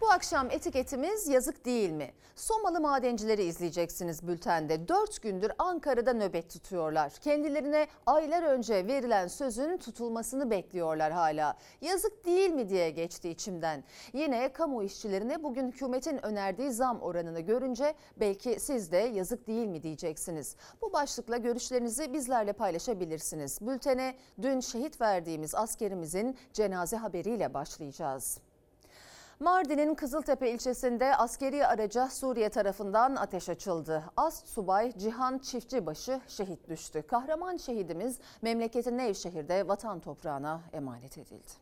Bu 0.00 0.10
akşam 0.10 0.50
etiketimiz 0.50 1.28
yazık 1.28 1.64
değil 1.64 1.90
mi? 1.90 2.10
Somalı 2.36 2.80
madencileri 2.80 3.42
izleyeceksiniz 3.42 4.26
bültende. 4.26 4.88
Dört 4.88 5.22
gündür 5.22 5.52
Ankara'da 5.58 6.12
nöbet 6.12 6.50
tutuyorlar. 6.50 7.12
Kendilerine 7.12 7.86
aylar 8.06 8.42
önce 8.42 8.86
verilen 8.86 9.28
sözün 9.28 9.76
tutulmasını 9.76 10.50
bekliyorlar 10.50 11.12
hala. 11.12 11.56
Yazık 11.80 12.24
değil 12.24 12.50
mi 12.50 12.68
diye 12.68 12.90
geçti 12.90 13.28
içimden. 13.28 13.84
Yine 14.12 14.52
kamu 14.52 14.82
işçilerine 14.82 15.42
bugün 15.42 15.68
hükümetin 15.68 16.26
önerdiği 16.26 16.70
zam 16.70 17.00
oranını 17.00 17.40
görünce 17.40 17.94
belki 18.16 18.60
siz 18.60 18.92
de 18.92 18.96
yazık 18.96 19.46
değil 19.46 19.66
mi 19.66 19.82
diyeceksiniz. 19.82 20.56
Bu 20.82 20.92
başlıkla 20.92 21.36
görüşlerinizi 21.36 22.12
bizlerle 22.12 22.52
paylaşabilirsiniz. 22.52 23.58
Bültene 23.60 24.14
dün 24.42 24.60
şehit 24.60 25.00
verdiğimiz 25.00 25.54
askerimizin 25.54 26.36
cenaze 26.52 26.96
haberiyle 26.96 27.54
başlayacağız. 27.54 28.38
Mardin'in 29.40 29.94
Kızıltepe 29.94 30.50
ilçesinde 30.50 31.16
askeri 31.16 31.66
araca 31.66 32.08
Suriye 32.08 32.48
tarafından 32.48 33.16
ateş 33.16 33.48
açıldı. 33.48 34.04
Ast 34.16 34.48
subay 34.48 34.92
Cihan 34.98 35.38
Çiftçibaşı 35.38 36.20
şehit 36.28 36.68
düştü. 36.68 37.02
Kahraman 37.02 37.56
şehidimiz 37.56 38.18
memleketi 38.42 38.96
Nevşehir'de 38.96 39.68
vatan 39.68 40.00
toprağına 40.00 40.60
emanet 40.72 41.18
edildi. 41.18 41.52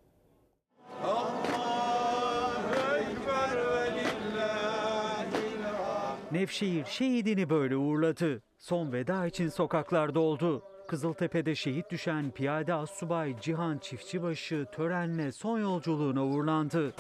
Nevşehir 6.33 6.85
şehidini 6.85 7.51
böyle 7.51 7.77
uğurladı. 7.77 8.43
Son 8.59 8.93
veda 8.93 9.27
için 9.27 9.49
sokaklar 9.49 10.15
doldu. 10.15 10.63
Kızıltepe'de 10.89 11.55
şehit 11.55 11.91
düşen 11.91 12.31
piyade 12.31 12.75
assubay 12.75 13.41
Cihan 13.41 13.79
Çiftçibaşı 13.79 14.67
törenle 14.73 15.33
son 15.33 15.59
yolculuğuna 15.59 16.25
uğurlandı. 16.25 16.95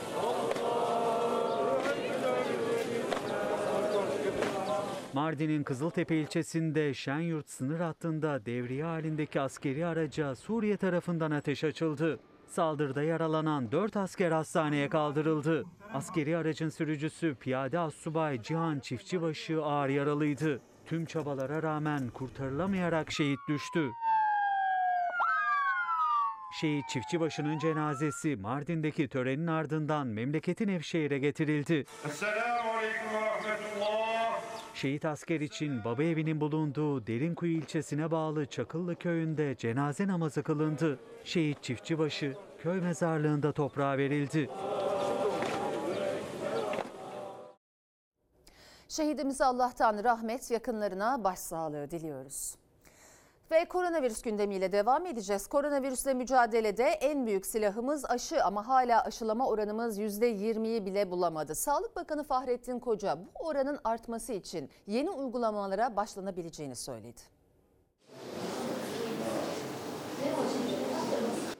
Mardin'in 5.12 5.62
Kızıltepe 5.62 6.17
ilçesinde 6.17 6.95
Şenyurt 6.95 7.51
sınır 7.51 7.81
hattında 7.81 8.47
devriye 8.47 8.84
halindeki 8.84 9.41
askeri 9.41 9.87
araca 9.87 10.34
Suriye 10.34 10.77
tarafından 10.77 11.31
ateş 11.31 11.64
açıldı. 11.64 12.20
Saldırıda 12.47 13.03
yaralanan 13.03 13.73
4 13.73 13.97
asker 13.97 14.31
hastaneye 14.31 14.89
kaldırıldı. 14.89 15.64
Askeri 15.95 16.36
aracın 16.36 16.69
sürücüsü 16.69 17.34
piyade 17.34 17.79
assubay 17.79 18.42
Cihan 18.42 18.79
Çiftçibaşı 18.79 19.62
ağır 19.62 19.89
yaralıydı. 19.89 20.61
Tüm 20.86 21.05
çabalara 21.05 21.62
rağmen 21.62 22.09
kurtarılamayarak 22.09 23.12
şehit 23.12 23.39
düştü. 23.48 23.91
Şehit 26.61 26.89
Çiftçibaşı'nın 26.89 27.59
cenazesi 27.59 28.36
Mardin'deki 28.36 29.09
törenin 29.09 29.47
ardından 29.47 30.06
memleketi 30.06 30.67
Nevşehir'e 30.67 31.19
getirildi. 31.19 31.84
Esselamu 32.05 32.70
Aleyküm 32.70 33.62
ve. 33.62 33.67
Şehit 34.79 35.05
asker 35.05 35.41
için 35.41 35.84
baba 35.84 36.03
evinin 36.03 36.41
bulunduğu 36.41 37.07
Derinkuyu 37.07 37.53
ilçesine 37.53 38.11
bağlı 38.11 38.47
Çakıllı 38.47 38.97
köyünde 38.97 39.57
cenaze 39.57 40.07
namazı 40.07 40.43
kılındı. 40.43 40.98
Şehit 41.25 41.62
Çiftçibaşı 41.62 42.37
köy 42.59 42.81
mezarlığında 42.81 43.53
toprağa 43.53 43.98
verildi. 43.98 44.51
Şehidimize 48.89 49.45
Allah'tan 49.45 50.05
rahmet, 50.05 50.51
yakınlarına 50.51 51.25
başsağlığı 51.25 51.91
diliyoruz. 51.91 52.55
Ve 53.51 53.65
koronavirüs 53.65 54.23
gündemiyle 54.23 54.73
devam 54.73 55.07
edeceğiz. 55.07 55.47
Koronavirüsle 55.47 56.15
mücadelede 56.15 56.85
en 56.85 57.27
büyük 57.27 57.47
silahımız 57.47 58.05
aşı 58.05 58.45
ama 58.45 58.69
hala 58.69 59.05
aşılama 59.05 59.49
oranımız 59.49 59.99
%20'yi 59.99 60.86
bile 60.86 61.11
bulamadı. 61.11 61.55
Sağlık 61.55 61.97
Bakanı 61.97 62.25
Fahrettin 62.25 62.79
Koca 62.79 63.19
bu 63.19 63.47
oranın 63.47 63.79
artması 63.85 64.33
için 64.33 64.70
yeni 64.87 65.11
uygulamalara 65.11 65.97
başlanabileceğini 65.97 66.77
söyledi. 66.77 67.20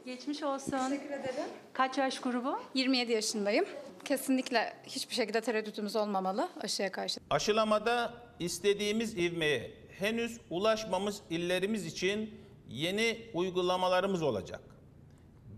Geçmiş 0.07 0.43
olsun. 0.43 0.71
Teşekkür 0.71 1.11
ederim. 1.11 1.45
Kaç 1.73 1.99
yaş 1.99 2.21
grubu? 2.21 2.59
27 2.75 3.13
yaşındayım. 3.13 3.65
Kesinlikle 4.05 4.73
hiçbir 4.87 5.15
şekilde 5.15 5.41
tereddütümüz 5.41 5.97
olmamalı 5.97 6.49
aşıya 6.61 6.93
karşı. 6.93 7.21
Aşılamada 7.31 8.15
istediğimiz 8.41 9.19
ivmeye 9.19 9.71
henüz 10.01 10.41
ulaşmamış 10.51 11.15
illerimiz 11.31 11.87
için 11.87 12.35
yeni 12.69 13.19
uygulamalarımız 13.35 14.23
olacak. 14.23 14.61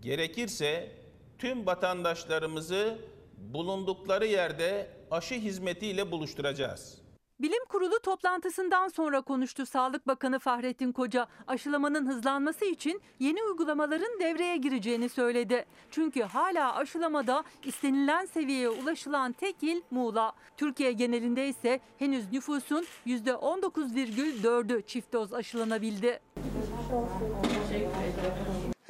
Gerekirse 0.01 0.91
tüm 1.39 1.65
vatandaşlarımızı 1.65 2.97
bulundukları 3.37 4.25
yerde 4.25 4.87
aşı 5.11 5.35
hizmetiyle 5.35 6.11
buluşturacağız. 6.11 7.00
Bilim 7.41 7.65
Kurulu 7.69 7.99
toplantısından 7.99 8.87
sonra 8.87 9.21
konuştu 9.21 9.65
Sağlık 9.65 10.07
Bakanı 10.07 10.39
Fahrettin 10.39 10.91
Koca. 10.91 11.27
Aşılamanın 11.47 12.07
hızlanması 12.07 12.65
için 12.65 13.01
yeni 13.19 13.43
uygulamaların 13.43 14.19
devreye 14.19 14.57
gireceğini 14.57 15.09
söyledi. 15.09 15.65
Çünkü 15.91 16.21
hala 16.21 16.75
aşılamada 16.75 17.43
istenilen 17.63 18.25
seviyeye 18.25 18.69
ulaşılan 18.69 19.31
tek 19.31 19.55
il 19.63 19.81
Muğla. 19.91 20.33
Türkiye 20.57 20.91
genelinde 20.91 21.47
ise 21.47 21.79
henüz 21.99 22.31
nüfusun 22.31 22.85
%19,4'ü 23.07 24.81
çift 24.81 25.13
doz 25.13 25.33
aşılanabildi. 25.33 26.19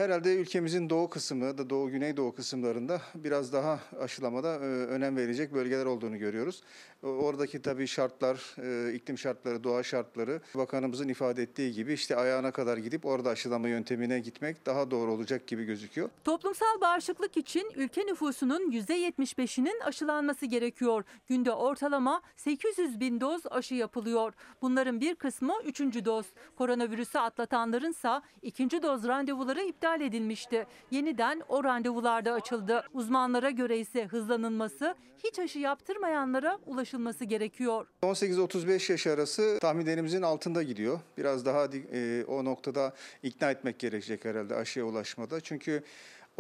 Herhalde 0.02 0.36
ülkemizin 0.36 0.90
doğu 0.90 1.10
kısmı 1.10 1.58
da 1.58 1.70
doğu 1.70 1.90
güneydoğu 1.92 2.36
kısımlarında 2.36 3.02
biraz 3.16 3.54
daha 3.54 3.80
aşılamada 4.00 4.54
e, 4.56 4.58
önem 4.66 5.18
verecek 5.18 5.54
bölgeler 5.54 5.86
olduğunu 5.86 6.18
görüyoruz. 6.18 6.64
O- 7.04 7.08
Oradaki 7.08 7.62
tabii 7.62 7.88
şartlar, 7.88 8.56
e, 8.90 8.94
iklim 8.94 9.18
şartları, 9.18 9.64
doğa 9.64 9.84
şartları 9.84 10.42
bakanımızın 10.56 11.08
ifade 11.08 11.44
ettiği 11.44 11.72
gibi 11.72 11.94
işte 11.94 12.16
ayağına 12.16 12.52
kadar 12.52 12.78
gidip 12.78 13.06
orada 13.06 13.30
aşılama 13.30 13.68
yöntemine 13.68 14.20
gitmek 14.20 14.66
daha 14.66 14.92
doğru 14.92 15.12
olacak 15.14 15.48
gibi 15.48 15.64
gözüküyor. 15.66 16.10
Toplumsal 16.24 16.82
bağışıklık 16.82 17.38
için 17.38 17.72
ülke 17.76 18.02
nüfusunun 18.06 18.72
%75'inin 18.72 19.80
aşılanması 19.80 20.46
gerekiyor. 20.46 21.04
Günde 21.28 21.52
ortalama 21.52 22.22
800 22.36 23.00
bin 23.00 23.22
doz 23.22 23.42
aşı 23.52 23.76
yapılıyor. 23.76 24.34
Bunların 24.62 25.02
bir 25.02 25.16
kısmı 25.16 25.54
3. 25.66 25.80
doz. 26.06 26.26
Koronavirüsü 26.58 27.18
atlatanlarınsa 27.20 28.22
ikinci 28.42 28.84
doz 28.84 29.08
randevuları 29.08 29.62
iptal 29.62 29.91
edilmişti. 30.00 30.66
Yeniden 30.92 31.42
o 31.50 31.64
randevular 31.64 32.26
da 32.26 32.34
açıldı. 32.34 32.84
Uzmanlara 32.94 33.50
göre 33.50 33.80
ise 33.80 34.06
hızlanılması 34.06 34.96
hiç 35.24 35.40
aşı 35.40 35.60
yaptırmayanlara 35.60 36.60
ulaşılması 36.66 37.26
gerekiyor. 37.26 37.88
18-35 38.04 38.92
yaş 38.92 39.08
arası 39.08 39.58
tahminlerimizin 39.62 40.22
altında 40.22 40.64
gidiyor. 40.64 41.00
Biraz 41.18 41.46
daha 41.46 41.66
e, 41.94 42.24
o 42.28 42.46
noktada 42.46 42.94
ikna 43.24 43.52
etmek 43.52 43.80
gerekecek 43.80 44.26
herhalde 44.26 44.56
aşıya 44.56 44.86
ulaşmada. 44.86 45.42
Çünkü 45.42 45.84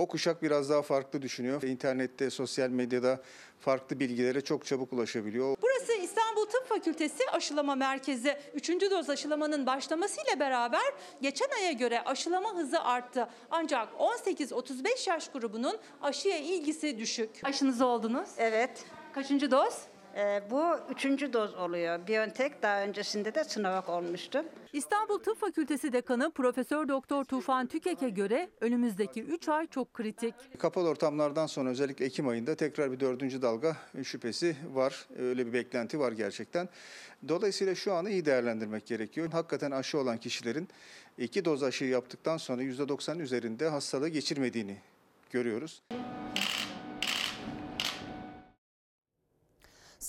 o 0.01 0.07
kuşak 0.07 0.41
biraz 0.43 0.69
daha 0.69 0.81
farklı 0.81 1.21
düşünüyor. 1.21 1.63
İnternette, 1.63 2.29
sosyal 2.29 2.69
medyada 2.69 3.21
farklı 3.59 3.99
bilgilere 3.99 4.41
çok 4.41 4.65
çabuk 4.65 4.93
ulaşabiliyor. 4.93 5.55
Burası 5.61 5.93
İstanbul 5.93 6.45
Tıp 6.45 6.69
Fakültesi 6.69 7.29
aşılama 7.31 7.75
merkezi. 7.75 8.37
Üçüncü 8.53 8.91
doz 8.91 9.09
aşılamanın 9.09 9.65
başlamasıyla 9.65 10.39
beraber 10.39 10.93
geçen 11.21 11.49
aya 11.57 11.71
göre 11.71 12.01
aşılama 12.01 12.55
hızı 12.55 12.81
arttı. 12.81 13.27
Ancak 13.51 13.87
18-35 13.99 15.09
yaş 15.09 15.31
grubunun 15.31 15.77
aşıya 16.01 16.37
ilgisi 16.37 16.97
düşük. 16.97 17.29
Aşınız 17.43 17.81
oldunuz. 17.81 18.29
Evet. 18.37 18.85
Kaçıncı 19.13 19.51
doz? 19.51 19.73
Ee, 20.15 20.41
bu 20.51 20.63
üçüncü 20.89 21.33
doz 21.33 21.55
oluyor. 21.55 22.07
Biontech 22.07 22.51
daha 22.61 22.83
öncesinde 22.83 23.35
de 23.35 23.43
Sinovac 23.43 23.89
olmuştu. 23.89 24.43
İstanbul 24.73 25.19
Tıp 25.19 25.39
Fakültesi 25.39 25.93
Dekanı 25.93 26.31
Profesör 26.31 26.87
Doktor 26.87 27.23
Tufan 27.23 27.67
Tükek'e 27.67 28.09
göre 28.09 28.49
önümüzdeki 28.61 29.23
3 29.23 29.49
ay 29.49 29.67
çok 29.67 29.93
kritik. 29.93 30.35
Kapalı 30.59 30.89
ortamlardan 30.89 31.47
sonra 31.47 31.69
özellikle 31.69 32.05
Ekim 32.05 32.27
ayında 32.27 32.55
tekrar 32.55 32.91
bir 32.91 32.99
dördüncü 32.99 33.41
dalga 33.41 33.77
şüphesi 34.03 34.55
var. 34.73 35.07
Öyle 35.19 35.47
bir 35.47 35.53
beklenti 35.53 35.99
var 35.99 36.11
gerçekten. 36.11 36.69
Dolayısıyla 37.27 37.75
şu 37.75 37.93
anı 37.93 38.09
iyi 38.09 38.25
değerlendirmek 38.25 38.85
gerekiyor. 38.85 39.31
Hakikaten 39.31 39.71
aşı 39.71 39.97
olan 39.97 40.17
kişilerin 40.17 40.67
iki 41.17 41.45
doz 41.45 41.63
aşı 41.63 41.85
yaptıktan 41.85 42.37
sonra 42.37 42.63
%90 42.63 43.21
üzerinde 43.21 43.69
hastalığı 43.69 44.09
geçirmediğini 44.09 44.77
görüyoruz. 45.31 45.81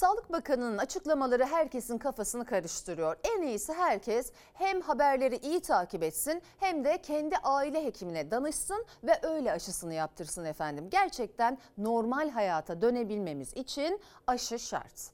Sağlık 0.03 0.33
Bakanı'nın 0.33 0.79
açıklamaları 0.79 1.47
herkesin 1.47 1.99
kafasını 1.99 2.45
karıştırıyor. 2.45 3.17
En 3.25 3.43
iyisi 3.43 3.73
herkes 3.73 4.33
hem 4.55 4.81
haberleri 4.81 5.37
iyi 5.37 5.61
takip 5.61 6.03
etsin 6.03 6.43
hem 6.61 6.85
de 6.85 7.03
kendi 7.03 7.37
aile 7.37 7.85
hekimine 7.85 8.31
danışsın 8.31 8.85
ve 9.05 9.21
öyle 9.23 9.53
aşısını 9.53 9.95
yaptırsın 9.95 10.45
efendim. 10.45 10.89
Gerçekten 10.91 11.59
normal 11.79 12.31
hayata 12.31 12.83
dönebilmemiz 12.83 13.53
için 13.53 14.01
aşı 14.27 14.59
şart. 14.59 15.11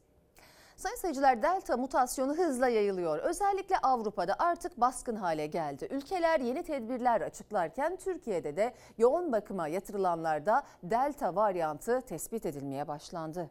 Sayın 0.76 0.96
seyirciler 0.96 1.43
Delta 1.43 1.76
mutasyonu 1.76 2.35
hızla 2.35 2.69
yayılıyor. 2.69 3.19
Özellikle 3.19 3.79
Avrupa'da 3.79 4.35
artık 4.38 4.81
baskın 4.81 5.17
hale 5.17 5.46
geldi. 5.46 5.88
Ülkeler 5.90 6.40
yeni 6.40 6.62
tedbirler 6.62 7.20
açıklarken 7.20 7.96
Türkiye'de 7.96 8.56
de 8.56 8.75
yoğun 8.99 9.32
bakıma 9.32 9.69
yatırılanlarda 9.69 10.62
Delta 10.82 11.37
varyantı 11.37 12.00
tespit 12.00 12.46
edilmeye 12.46 12.88
başlandı. 12.88 13.50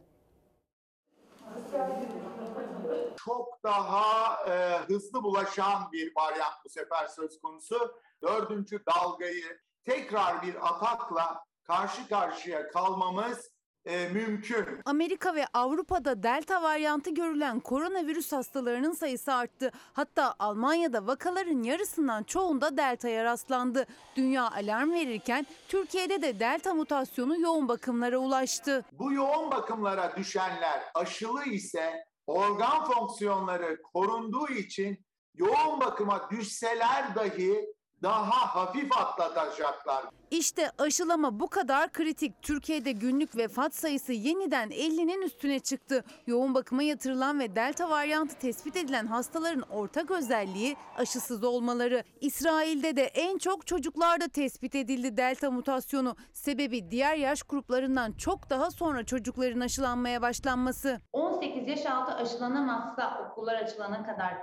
Çok 3.16 3.62
daha 3.64 4.36
e, 4.46 4.78
hızlı 4.78 5.22
bulaşan 5.22 5.92
bir 5.92 6.12
varyant 6.16 6.64
bu 6.64 6.68
sefer 6.68 7.06
söz 7.06 7.40
konusu. 7.40 8.00
Dördüncü 8.22 8.82
dalgayı 8.86 9.60
tekrar 9.84 10.42
bir 10.42 10.66
atakla 10.68 11.44
karşı 11.62 12.08
karşıya 12.08 12.68
kalmamız 12.68 13.50
e, 13.88 14.08
mümkün. 14.08 14.66
Amerika 14.84 15.34
ve 15.34 15.46
Avrupa'da 15.52 16.22
delta 16.22 16.62
varyantı 16.62 17.10
görülen 17.10 17.60
koronavirüs 17.60 18.32
hastalarının 18.32 18.92
sayısı 18.92 19.34
arttı. 19.34 19.72
Hatta 19.92 20.34
Almanya'da 20.38 21.06
vakaların 21.06 21.62
yarısından 21.62 22.22
çoğunda 22.22 22.76
deltaya 22.76 23.24
rastlandı. 23.24 23.86
Dünya 24.16 24.50
alarm 24.50 24.92
verirken 24.92 25.46
Türkiye'de 25.68 26.22
de 26.22 26.40
delta 26.40 26.74
mutasyonu 26.74 27.40
yoğun 27.40 27.68
bakımlara 27.68 28.18
ulaştı. 28.18 28.84
Bu 28.92 29.12
yoğun 29.12 29.50
bakımlara 29.50 30.16
düşenler 30.16 30.82
aşılı 30.94 31.44
ise 31.44 32.04
organ 32.26 32.84
fonksiyonları 32.84 33.82
korunduğu 33.82 34.48
için 34.48 35.04
yoğun 35.34 35.80
bakıma 35.80 36.30
düşseler 36.30 37.14
dahi 37.14 37.77
daha 38.02 38.54
hafif 38.54 38.96
atlatacaklar. 38.96 40.04
İşte 40.30 40.70
aşılama 40.78 41.40
bu 41.40 41.48
kadar 41.48 41.92
kritik. 41.92 42.42
Türkiye'de 42.42 42.92
günlük 42.92 43.36
vefat 43.36 43.74
sayısı 43.74 44.12
yeniden 44.12 44.70
50'nin 44.70 45.22
üstüne 45.22 45.58
çıktı. 45.60 46.04
Yoğun 46.26 46.54
bakıma 46.54 46.82
yatırılan 46.82 47.40
ve 47.40 47.56
delta 47.56 47.90
varyantı 47.90 48.38
tespit 48.38 48.76
edilen 48.76 49.06
hastaların 49.06 49.62
ortak 49.62 50.10
özelliği 50.10 50.76
aşısız 50.96 51.44
olmaları. 51.44 52.04
İsrail'de 52.20 52.96
de 52.96 53.02
en 53.02 53.38
çok 53.38 53.66
çocuklarda 53.66 54.28
tespit 54.28 54.74
edildi 54.74 55.16
delta 55.16 55.50
mutasyonu. 55.50 56.16
Sebebi 56.32 56.90
diğer 56.90 57.16
yaş 57.16 57.42
gruplarından 57.42 58.12
çok 58.12 58.50
daha 58.50 58.70
sonra 58.70 59.04
çocukların 59.04 59.60
aşılanmaya 59.60 60.22
başlanması. 60.22 61.00
18 61.12 61.68
yaş 61.68 61.86
altı 61.86 62.12
aşılanamazsa 62.12 63.28
okullar 63.30 63.54
açılana 63.54 64.06
kadar 64.06 64.34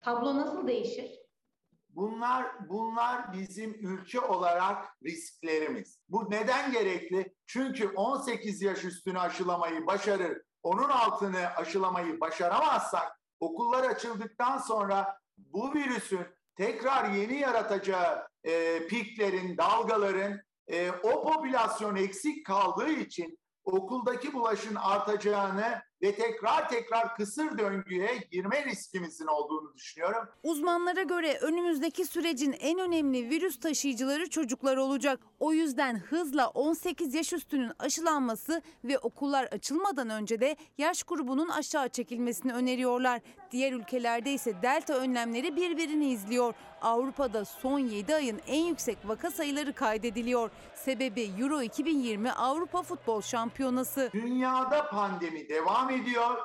tablo 0.00 0.36
nasıl 0.36 0.66
değişir? 0.66 1.21
Bunlar 1.92 2.68
bunlar 2.68 3.32
bizim 3.32 3.74
ülke 3.74 4.20
olarak 4.20 4.84
risklerimiz. 5.04 5.98
Bu 6.08 6.30
neden 6.30 6.72
gerekli? 6.72 7.34
Çünkü 7.46 7.88
18 7.88 8.62
yaş 8.62 8.84
üstünü 8.84 9.18
aşılamayı 9.18 9.86
başarır, 9.86 10.42
onun 10.62 10.88
altını 10.88 11.46
aşılamayı 11.56 12.20
başaramazsak 12.20 13.20
okullar 13.40 13.84
açıldıktan 13.84 14.58
sonra 14.58 15.18
bu 15.36 15.74
virüsün 15.74 16.26
tekrar 16.56 17.10
yeni 17.10 17.38
yaratacağı 17.38 18.28
e, 18.44 18.86
piklerin, 18.86 19.56
dalgaların 19.56 20.40
e, 20.68 20.90
o 20.90 21.24
popülasyon 21.24 21.96
eksik 21.96 22.46
kaldığı 22.46 22.90
için 22.90 23.38
okuldaki 23.64 24.32
bulaşın 24.32 24.74
artacağını 24.74 25.82
ve 26.02 26.14
tekrar 26.14 26.68
tekrar 26.68 27.16
kısır 27.16 27.58
döngüye 27.58 28.16
girme 28.32 28.64
riskimizin 28.64 29.26
olduğunu 29.26 29.74
düşünüyorum. 29.74 30.28
Uzmanlara 30.42 31.02
göre 31.02 31.38
önümüzdeki 31.40 32.04
sürecin 32.04 32.52
en 32.60 32.78
önemli 32.78 33.30
virüs 33.30 33.60
taşıyıcıları 33.60 34.30
çocuklar 34.30 34.76
olacak. 34.76 35.20
O 35.40 35.52
yüzden 35.52 35.96
hızla 35.96 36.48
18 36.48 37.14
yaş 37.14 37.32
üstünün 37.32 37.72
aşılanması 37.78 38.62
ve 38.84 38.98
okullar 38.98 39.44
açılmadan 39.44 40.10
önce 40.10 40.40
de 40.40 40.56
yaş 40.78 41.02
grubunun 41.02 41.48
aşağı 41.48 41.88
çekilmesini 41.88 42.52
öneriyorlar. 42.52 43.20
Diğer 43.50 43.72
ülkelerde 43.72 44.32
ise 44.32 44.62
delta 44.62 44.94
önlemleri 44.94 45.56
birbirini 45.56 46.08
izliyor. 46.12 46.54
Avrupa'da 46.82 47.44
son 47.44 47.78
7 47.78 48.14
ayın 48.14 48.40
en 48.46 48.64
yüksek 48.64 48.98
vaka 49.04 49.30
sayıları 49.30 49.72
kaydediliyor. 49.72 50.50
Sebebi 50.74 51.30
Euro 51.38 51.62
2020 51.62 52.32
Avrupa 52.32 52.82
Futbol 52.82 53.20
Şampiyonası. 53.20 54.10
Dünyada 54.12 54.88
pandemi 54.90 55.48
devam 55.48 55.90
ediyor. 55.92 56.38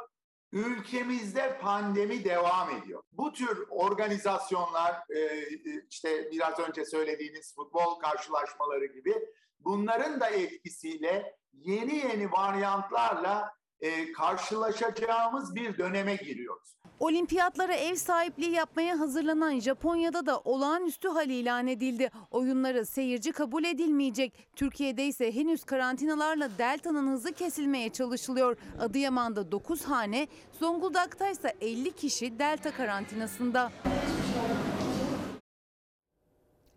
Ülkemizde 0.52 1.58
pandemi 1.58 2.24
devam 2.24 2.70
ediyor. 2.70 3.04
Bu 3.12 3.34
tür 3.34 3.66
organizasyonlar 3.70 4.94
e, 5.10 5.48
işte 5.90 6.32
biraz 6.32 6.60
önce 6.60 6.86
söylediğiniz 6.86 7.56
futbol 7.56 8.00
karşılaşmaları 8.00 8.86
gibi 8.86 9.14
bunların 9.60 10.20
da 10.20 10.30
etkisiyle 10.30 11.38
yeni 11.54 11.96
yeni 11.96 12.32
varyantlarla 12.32 13.58
e, 13.82 14.12
karşılaşacağımız 14.12 15.56
bir 15.56 15.78
döneme 15.78 16.16
giriyoruz. 16.16 16.78
Olimpiyatlara 17.00 17.74
ev 17.74 17.96
sahipliği 17.96 18.52
yapmaya 18.52 19.00
hazırlanan 19.00 19.60
Japonya'da 19.60 20.26
da 20.26 20.40
olağanüstü 20.40 21.08
hal 21.10 21.30
ilan 21.30 21.68
edildi. 21.68 22.12
Oyunlara 22.32 22.86
seyirci 22.86 23.32
kabul 23.32 23.64
edilmeyecek. 23.64 24.34
Türkiye'de 24.56 25.06
ise 25.06 25.36
henüz 25.36 25.64
karantinalarla 25.64 26.50
delta'nın 26.58 27.08
hızı 27.08 27.34
kesilmeye 27.34 27.90
çalışılıyor. 27.90 28.58
Adıyaman'da 28.80 29.52
9 29.52 29.84
hane, 29.84 30.28
Zonguldak'ta 30.60 31.30
ise 31.30 31.56
50 31.62 31.92
kişi 31.92 32.40
delta 32.40 32.72
karantinasında. 32.72 33.72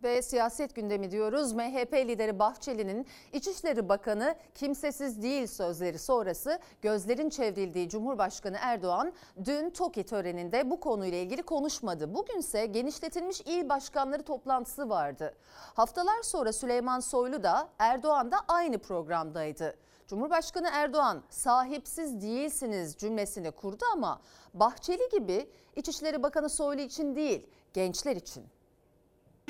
Ve 0.02 0.22
siyaset 0.22 0.74
gündemi 0.74 1.10
diyoruz. 1.10 1.52
MHP 1.52 1.92
lideri 1.92 2.38
Bahçeli'nin 2.38 3.06
İçişleri 3.32 3.88
Bakanı 3.88 4.34
kimsesiz 4.54 5.22
değil 5.22 5.46
sözleri 5.46 5.98
sonrası 5.98 6.58
gözlerin 6.82 7.30
çevrildiği 7.30 7.88
Cumhurbaşkanı 7.88 8.56
Erdoğan 8.60 9.12
dün 9.44 9.70
TOKİ 9.70 10.04
töreninde 10.04 10.70
bu 10.70 10.80
konuyla 10.80 11.18
ilgili 11.18 11.42
konuşmadı. 11.42 12.14
Bugünse 12.14 12.66
genişletilmiş 12.66 13.40
il 13.40 13.68
başkanları 13.68 14.22
toplantısı 14.22 14.88
vardı. 14.88 15.34
Haftalar 15.74 16.22
sonra 16.22 16.52
Süleyman 16.52 17.00
Soylu 17.00 17.42
da 17.42 17.68
Erdoğan 17.78 18.32
da 18.32 18.36
aynı 18.48 18.78
programdaydı. 18.78 19.76
Cumhurbaşkanı 20.06 20.68
Erdoğan 20.72 21.22
sahipsiz 21.30 22.22
değilsiniz 22.22 22.96
cümlesini 22.96 23.50
kurdu 23.50 23.84
ama 23.92 24.20
Bahçeli 24.54 25.08
gibi 25.08 25.50
İçişleri 25.76 26.22
Bakanı 26.22 26.50
Soylu 26.50 26.80
için 26.80 27.16
değil 27.16 27.46
gençler 27.72 28.16
için. 28.16 28.59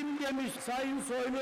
Kim 0.01 0.21
demiş 0.21 0.53
Sayın 0.67 1.01
Soylu 1.01 1.41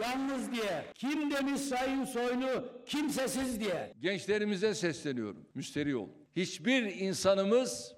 yalnız 0.00 0.52
diye? 0.52 0.84
Kim 0.94 1.30
demiş 1.30 1.60
Sayın 1.60 2.04
Soylu 2.04 2.72
kimsesiz 2.86 3.60
diye? 3.60 3.92
Gençlerimize 4.00 4.74
sesleniyorum. 4.74 5.46
Müsteri 5.54 5.96
olun. 5.96 6.12
Hiçbir 6.36 6.82
insanımız 6.82 7.94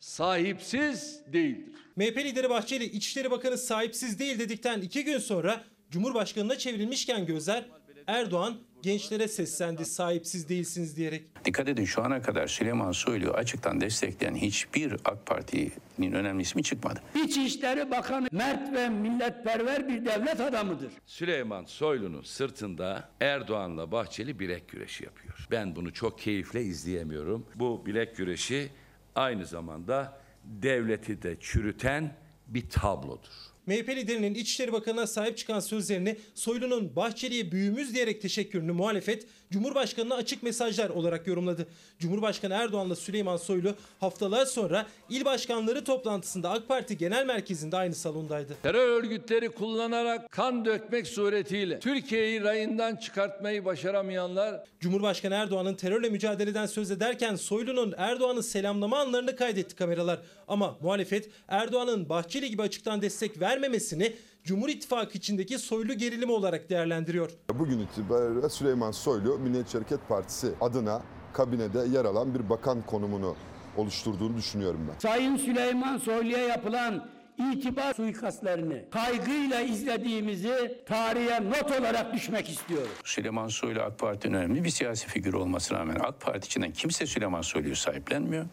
sahipsiz 0.00 1.20
değildir. 1.32 1.72
MHP 1.96 2.16
lideri 2.16 2.50
Bahçeli 2.50 2.84
İçişleri 2.84 3.30
Bakanı 3.30 3.58
sahipsiz 3.58 4.18
değil 4.18 4.38
dedikten 4.38 4.80
iki 4.80 5.04
gün 5.04 5.18
sonra 5.18 5.64
Cumhurbaşkanı'na 5.90 6.58
çevrilmişken 6.58 7.26
gözler 7.26 7.64
Erdoğan 8.06 8.58
gençlere 8.82 9.28
seslendi 9.28 9.84
sahipsiz 9.84 10.48
değilsiniz 10.48 10.96
diyerek. 10.96 11.44
Dikkat 11.44 11.68
edin 11.68 11.84
şu 11.84 12.02
ana 12.02 12.22
kadar 12.22 12.46
Süleyman 12.46 12.92
Soylu'yu 12.92 13.32
açıktan 13.32 13.80
destekleyen 13.80 14.34
hiçbir 14.34 14.92
AK 15.04 15.26
Parti'nin 15.26 16.12
önemli 16.12 16.42
ismi 16.42 16.62
çıkmadı. 16.62 17.00
İçişleri 17.24 17.90
Bakanı 17.90 18.28
mert 18.32 18.72
ve 18.72 18.88
milletperver 18.88 19.88
bir 19.88 20.04
devlet 20.04 20.40
adamıdır. 20.40 20.92
Süleyman 21.06 21.64
Soylu'nun 21.64 22.22
sırtında 22.22 23.08
Erdoğan'la 23.20 23.92
Bahçeli 23.92 24.38
bilek 24.38 24.68
güreşi 24.68 25.04
yapıyor. 25.04 25.46
Ben 25.50 25.76
bunu 25.76 25.92
çok 25.92 26.18
keyifle 26.18 26.62
izleyemiyorum. 26.62 27.46
Bu 27.54 27.86
bilek 27.86 28.16
güreşi 28.16 28.70
aynı 29.14 29.46
zamanda 29.46 30.18
devleti 30.44 31.22
de 31.22 31.36
çürüten 31.40 32.14
bir 32.46 32.68
tablodur. 32.68 33.51
MHP 33.66 33.88
liderinin 33.88 34.34
İçişleri 34.34 34.72
Bakanı'na 34.72 35.06
sahip 35.06 35.38
çıkan 35.38 35.60
sözlerini 35.60 36.16
Soylu'nun 36.34 36.96
Bahçeli'ye 36.96 37.52
büyüğümüz 37.52 37.94
diyerek 37.94 38.22
teşekkürünü 38.22 38.72
muhalefet 38.72 39.26
Cumhurbaşkanı'na 39.52 40.14
açık 40.14 40.42
mesajlar 40.42 40.90
olarak 40.90 41.26
yorumladı. 41.26 41.66
Cumhurbaşkanı 41.98 42.54
Erdoğan'la 42.54 42.96
Süleyman 42.96 43.36
Soylu 43.36 43.74
haftalar 44.00 44.46
sonra 44.46 44.86
il 45.10 45.24
başkanları 45.24 45.84
toplantısında 45.84 46.50
AK 46.50 46.68
Parti 46.68 46.98
Genel 46.98 47.26
Merkezi'nde 47.26 47.76
aynı 47.76 47.94
salondaydı. 47.94 48.56
Terör 48.62 48.88
örgütleri 48.88 49.48
kullanarak 49.48 50.30
kan 50.30 50.64
dökmek 50.64 51.06
suretiyle 51.06 51.80
Türkiye'yi 51.80 52.42
rayından 52.42 52.96
çıkartmayı 52.96 53.64
başaramayanlar 53.64 54.64
Cumhurbaşkanı 54.80 55.34
Erdoğan'ın 55.34 55.74
terörle 55.74 56.08
mücadeleden 56.08 56.66
söz 56.66 56.90
ederken 56.90 57.36
Soylu'nun 57.36 57.94
Erdoğan'ı 57.96 58.42
selamlama 58.42 58.98
anlarını 58.98 59.36
kaydetti 59.36 59.76
kameralar. 59.76 60.18
Ama 60.48 60.76
muhalefet 60.80 61.30
Erdoğan'ın 61.48 62.08
Bahçeli 62.08 62.50
gibi 62.50 62.62
açıktan 62.62 63.02
destek 63.02 63.40
vermemesini 63.40 64.12
Cumhur 64.44 64.68
İttifakı 64.68 65.18
içindeki 65.18 65.58
soylu 65.58 65.94
gerilimi 65.94 66.32
olarak 66.32 66.70
değerlendiriyor. 66.70 67.30
Bugün 67.54 67.78
itibariyle 67.78 68.48
Süleyman 68.48 68.90
Soylu 68.90 69.38
Milliyetçi 69.38 69.78
Hareket 69.78 70.08
Partisi 70.08 70.52
adına 70.60 71.02
kabinede 71.32 71.78
yer 71.78 72.04
alan 72.04 72.34
bir 72.34 72.50
bakan 72.50 72.82
konumunu 72.86 73.36
oluşturduğunu 73.76 74.36
düşünüyorum 74.36 74.80
ben. 74.92 74.98
Sayın 74.98 75.36
Süleyman 75.36 75.98
Soylu'ya 75.98 76.38
yapılan 76.38 77.08
itibar 77.52 77.94
suikastlerini 77.94 78.84
kaygıyla 78.90 79.60
izlediğimizi 79.60 80.82
tarihe 80.86 81.44
not 81.50 81.80
olarak 81.80 82.14
düşmek 82.14 82.48
istiyorum. 82.48 82.88
Süleyman 83.04 83.48
Soylu 83.48 83.80
AK 83.82 83.98
Parti'nin 83.98 84.34
önemli 84.34 84.64
bir 84.64 84.70
siyasi 84.70 85.06
figür 85.06 85.32
olmasına 85.32 85.78
rağmen 85.78 85.96
AK 86.00 86.20
Parti 86.20 86.46
içinden 86.46 86.72
kimse 86.72 87.06
Süleyman 87.06 87.42
Soylu'yu 87.42 87.76
sahiplenmiyor. 87.76 88.46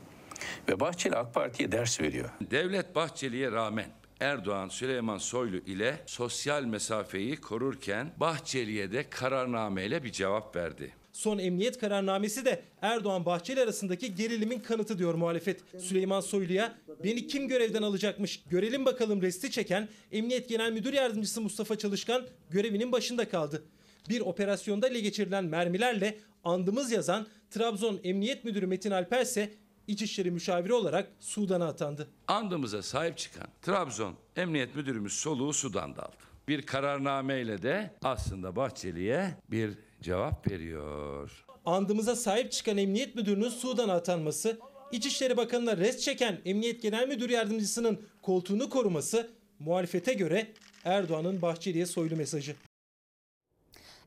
Ve 0.67 0.79
Bahçeli 0.79 1.15
AK 1.15 1.33
Parti'ye 1.33 1.71
ders 1.71 2.01
veriyor. 2.01 2.29
Devlet 2.51 2.95
Bahçeli'ye 2.95 3.51
rağmen 3.51 3.85
Erdoğan 4.19 4.69
Süleyman 4.69 5.17
Soylu 5.17 5.57
ile 5.57 5.99
sosyal 6.05 6.63
mesafeyi 6.63 7.35
korurken 7.35 8.11
Bahçeli'ye 8.17 8.91
de 8.91 9.09
kararnameyle 9.09 10.03
bir 10.03 10.11
cevap 10.11 10.55
verdi. 10.55 10.93
Son 11.11 11.37
emniyet 11.37 11.79
kararnamesi 11.79 12.45
de 12.45 12.61
Erdoğan 12.81 13.25
Bahçeli 13.25 13.61
arasındaki 13.61 14.15
gerilimin 14.15 14.59
kanıtı 14.59 14.97
diyor 14.99 15.13
muhalefet. 15.13 15.63
Süleyman 15.77 16.21
Soylu'ya 16.21 16.75
beni 17.03 17.27
kim 17.27 17.47
görevden 17.47 17.81
alacakmış 17.81 18.43
görelim 18.49 18.85
bakalım 18.85 19.21
resti 19.21 19.51
çeken 19.51 19.89
Emniyet 20.11 20.49
Genel 20.49 20.71
Müdür 20.71 20.93
Yardımcısı 20.93 21.41
Mustafa 21.41 21.77
Çalışkan 21.77 22.27
görevinin 22.49 22.91
başında 22.91 23.29
kaldı. 23.29 23.63
Bir 24.09 24.21
operasyonda 24.21 24.87
ele 24.87 24.99
geçirilen 24.99 25.45
mermilerle 25.45 26.17
andımız 26.43 26.91
yazan 26.91 27.27
Trabzon 27.51 27.99
Emniyet 28.03 28.43
Müdürü 28.43 28.67
Metin 28.67 28.91
Alper 28.91 29.21
ise 29.21 29.53
İçişleri 29.89 30.31
Müşaviri 30.31 30.73
olarak 30.73 31.11
Sudan'a 31.19 31.67
atandı. 31.67 32.07
Andımıza 32.27 32.81
sahip 32.81 33.17
çıkan 33.17 33.47
Trabzon 33.61 34.15
Emniyet 34.35 34.75
Müdürümüz 34.75 35.13
soluğu 35.13 35.53
Sudan'da 35.53 36.03
aldı. 36.03 36.15
Bir 36.47 36.61
kararnameyle 36.61 37.61
de 37.61 37.93
aslında 38.03 38.55
Bahçeli'ye 38.55 39.35
bir 39.51 39.71
cevap 40.01 40.51
veriyor. 40.51 41.45
Andımıza 41.65 42.15
sahip 42.15 42.51
çıkan 42.51 42.77
Emniyet 42.77 43.15
Müdürü'nün 43.15 43.49
Sudan'a 43.49 43.93
atanması, 43.93 44.59
İçişleri 44.91 45.37
Bakanı'na 45.37 45.77
rest 45.77 46.01
çeken 46.01 46.39
Emniyet 46.45 46.81
Genel 46.81 47.07
Müdür 47.07 47.29
Yardımcısının 47.29 48.01
koltuğunu 48.21 48.69
koruması 48.69 49.29
muhalefete 49.59 50.13
göre 50.13 50.47
Erdoğan'ın 50.85 51.41
Bahçeli'ye 51.41 51.85
soylu 51.85 52.15
mesajı. 52.15 52.55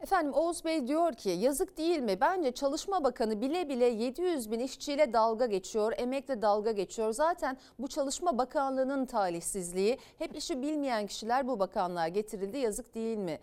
Efendim 0.02 0.32
Oğuz 0.34 0.64
Bey 0.64 0.88
diyor 0.88 1.12
ki 1.12 1.30
yazık 1.30 1.78
değil 1.78 1.98
mi? 1.98 2.20
Bence 2.20 2.52
Çalışma 2.52 3.04
Bakanı 3.04 3.40
bile 3.40 3.68
bile 3.68 3.84
700 3.84 4.50
bin 4.50 4.60
işçiyle 4.60 5.12
dalga 5.12 5.46
geçiyor, 5.46 5.92
emekle 5.96 6.42
dalga 6.42 6.72
geçiyor. 6.72 7.12
Zaten 7.12 7.56
bu 7.78 7.88
Çalışma 7.88 8.38
Bakanlığı'nın 8.38 9.06
talihsizliği. 9.06 9.98
Hep 10.18 10.36
işi 10.36 10.62
bilmeyen 10.62 11.06
kişiler 11.06 11.48
bu 11.48 11.58
bakanlığa 11.58 12.08
getirildi. 12.08 12.58
Yazık 12.58 12.94
değil 12.94 13.18
mi? 13.18 13.38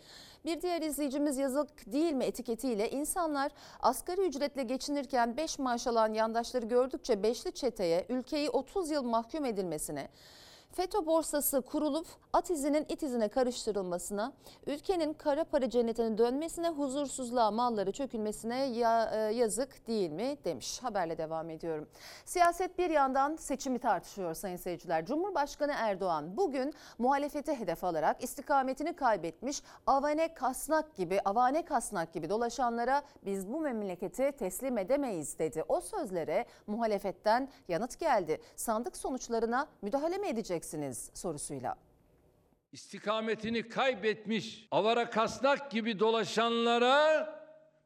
Bir 0.45 0.61
diğer 0.61 0.81
izleyicimiz 0.81 1.37
yazık 1.37 1.91
değil 1.91 2.13
mi 2.13 2.23
etiketiyle 2.23 2.89
insanlar 2.89 3.51
asgari 3.79 4.21
ücretle 4.21 4.63
geçinirken 4.63 5.37
5 5.37 5.59
maaş 5.59 5.87
alan 5.87 6.13
yandaşları 6.13 6.65
gördükçe 6.65 7.23
beşli 7.23 7.51
çeteye 7.51 8.05
ülkeyi 8.09 8.49
30 8.49 8.91
yıl 8.91 9.03
mahkum 9.03 9.45
edilmesine 9.45 10.07
FETÖ 10.71 11.05
borsası 11.05 11.61
kurulup 11.61 12.07
at 12.33 12.49
izinin 12.49 12.85
it 12.89 13.03
izine 13.03 13.27
karıştırılmasına, 13.27 14.33
ülkenin 14.67 15.13
kara 15.13 15.43
para 15.43 15.69
cennetine 15.69 16.17
dönmesine, 16.17 16.69
huzursuzluğa, 16.69 17.51
malları 17.51 17.91
çökülmesine 17.91 18.65
ya, 18.65 19.11
e, 19.13 19.17
yazık 19.17 19.87
değil 19.87 20.11
mi 20.11 20.37
demiş. 20.45 20.83
Haberle 20.83 21.17
devam 21.17 21.49
ediyorum. 21.49 21.87
Siyaset 22.25 22.77
bir 22.77 22.89
yandan 22.89 23.35
seçimi 23.35 23.79
tartışıyor 23.79 24.33
sayın 24.33 24.57
seyirciler. 24.57 25.05
Cumhurbaşkanı 25.05 25.71
Erdoğan 25.75 26.37
bugün 26.37 26.73
muhalefeti 26.97 27.59
hedef 27.59 27.83
alarak 27.83 28.23
istikametini 28.23 28.95
kaybetmiş 28.95 29.63
avane 29.87 30.33
kasnak 30.33 30.95
gibi, 30.95 31.21
avane 31.25 31.65
kasnak 31.65 32.13
gibi 32.13 32.29
dolaşanlara 32.29 33.01
biz 33.25 33.47
bu 33.53 33.59
memleketi 33.59 34.31
teslim 34.31 34.77
edemeyiz 34.77 35.39
dedi. 35.39 35.63
O 35.67 35.81
sözlere 35.81 36.45
muhalefetten 36.67 37.49
yanıt 37.67 37.99
geldi. 37.99 38.41
Sandık 38.55 38.97
sonuçlarına 38.97 39.67
müdahale 39.81 40.17
mi 40.17 40.27
edeceksiniz 40.63 41.09
sorusuyla. 41.13 41.75
istikametini 42.71 43.69
kaybetmiş 43.69 44.67
avara 44.71 45.09
kasnak 45.09 45.71
gibi 45.71 45.99
dolaşanlara 45.99 47.29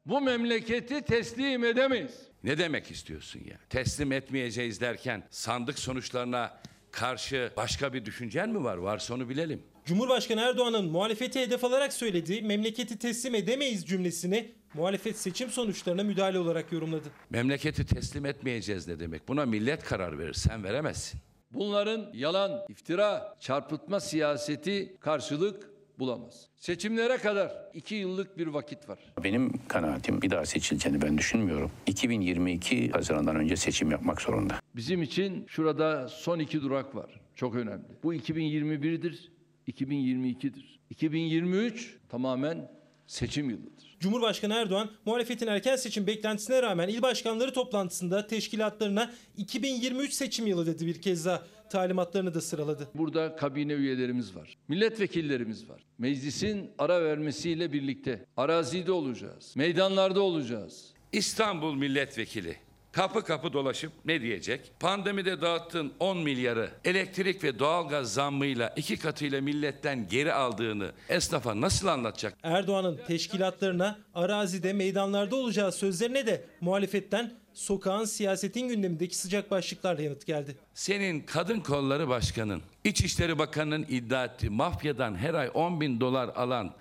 bu 0.06 0.22
memleketi 0.22 1.02
teslim 1.02 1.64
edemeyiz. 1.64 2.12
Ne 2.44 2.58
demek 2.58 2.92
istiyorsun 2.92 3.40
ya? 3.46 3.58
Teslim 3.70 4.12
etmeyeceğiz 4.12 4.82
derken 4.82 5.24
sandık 5.30 5.80
sonuçlarına 5.80 6.60
karşı 6.92 7.52
başka 7.58 7.94
bir 7.94 8.06
düşüncen 8.06 8.50
mi 8.50 8.64
var? 8.64 8.78
Varsa 8.78 9.14
onu 9.14 9.30
bilelim. 9.30 9.64
Cumhurbaşkanı 9.86 10.42
Erdoğan'ın 10.42 10.86
muhalefeti 10.92 11.40
hedef 11.42 11.64
alarak 11.64 11.94
söylediği 11.94 12.42
memleketi 12.42 13.00
teslim 13.00 13.36
edemeyiz 13.36 13.86
cümlesini 13.86 14.52
muhalefet 14.74 15.18
seçim 15.20 15.50
sonuçlarına 15.50 16.04
müdahale 16.04 16.40
olarak 16.40 16.72
yorumladı. 16.72 17.08
Memleketi 17.30 17.86
teslim 17.86 18.26
etmeyeceğiz 18.26 18.88
ne 18.88 19.00
demek? 19.00 19.28
Buna 19.28 19.46
millet 19.46 19.84
karar 19.84 20.20
verir. 20.20 20.34
Sen 20.34 20.64
veremezsin. 20.64 21.20
Bunların 21.54 22.10
yalan, 22.14 22.66
iftira, 22.70 23.36
çarpıtma 23.40 24.00
siyaseti 24.00 24.98
karşılık 25.00 25.70
bulamaz. 26.00 26.48
Seçimlere 26.56 27.18
kadar 27.18 27.52
iki 27.74 27.96
yıllık 27.96 28.38
bir 28.38 28.48
vakit 28.48 28.90
var. 28.90 29.00
Benim 29.24 29.54
kanaatim 29.68 30.22
bir 30.22 30.30
daha 30.30 30.46
seçileceğini 30.46 31.02
ben 31.02 31.18
düşünmüyorum. 31.18 31.72
2022 31.88 32.92
Haziran'dan 32.92 33.36
önce 33.36 33.56
seçim 33.56 33.92
yapmak 33.92 34.22
zorunda. 34.22 34.60
Bizim 34.76 35.02
için 35.02 35.46
şurada 35.48 36.08
son 36.08 36.40
iki 36.40 36.62
durak 36.62 36.96
var. 36.96 37.22
Çok 37.36 37.56
önemli. 37.56 37.86
Bu 38.04 38.14
2021'dir, 38.14 39.32
2022'dir. 39.68 40.80
2023 40.90 41.98
tamamen 42.10 42.72
seçim 43.08 43.50
yılıdır. 43.50 43.93
Cumhurbaşkanı 44.04 44.54
Erdoğan 44.54 44.90
muhalefetin 45.06 45.48
erken 45.48 45.76
seçim 45.76 46.08
beklentisine 46.08 46.62
rağmen 46.62 46.88
il 46.88 47.02
başkanları 47.02 47.54
toplantısında 47.54 48.28
teşkilatlarına 48.28 49.14
2023 49.38 50.14
seçim 50.14 50.48
yılı 50.48 50.66
dedi 50.66 50.86
bir 50.86 51.02
kez 51.02 51.26
daha 51.26 51.44
talimatlarını 51.70 52.34
da 52.34 52.42
sıraladı. 52.42 52.88
Burada 52.96 53.36
kabine 53.36 53.74
üyelerimiz 53.74 54.36
var. 54.36 54.58
Milletvekillerimiz 54.68 55.70
var. 55.70 55.82
Meclisin 55.98 56.72
ara 56.78 57.04
vermesiyle 57.04 57.74
birlikte 57.74 58.26
arazide 58.38 58.92
olacağız. 58.92 59.54
Meydanlarda 59.56 60.22
olacağız. 60.22 60.94
İstanbul 61.12 61.76
milletvekili 61.76 62.56
kapı 62.94 63.24
kapı 63.24 63.54
dolaşıp 63.54 63.92
ne 64.06 64.22
diyecek? 64.22 64.72
Pandemide 64.80 65.42
dağıttığın 65.42 65.94
10 66.00 66.18
milyarı 66.18 66.70
elektrik 66.86 67.44
ve 67.44 67.60
doğalgaz 67.60 68.14
zammıyla 68.14 68.74
iki 68.76 68.98
katıyla 68.98 69.42
milletten 69.42 70.08
geri 70.08 70.34
aldığını 70.34 70.92
esnafa 71.10 71.62
nasıl 71.62 71.88
anlatacak? 71.88 72.38
Erdoğan'ın 72.44 73.00
teşkilatlarına 73.08 74.00
arazide 74.14 74.74
meydanlarda 74.74 75.36
olacağı 75.36 75.72
sözlerine 75.72 76.28
de 76.28 76.46
muhalefetten 76.62 77.34
sokağın 77.54 78.06
siyasetin 78.06 78.68
gündemindeki 78.68 79.18
sıcak 79.18 79.52
başlıklarla 79.52 80.02
yanıt 80.02 80.26
geldi. 80.26 80.56
Senin 80.74 81.20
kadın 81.22 81.60
kolları 81.60 82.08
başkanın, 82.08 82.62
İçişleri 82.84 83.40
Bakanı'nın 83.40 83.86
iddia 83.90 84.26
ettiği 84.26 84.50
mafyadan 84.50 85.16
her 85.16 85.34
ay 85.34 85.52
10 85.54 85.82
bin 85.82 86.00
dolar 86.00 86.30
alan 86.36 86.74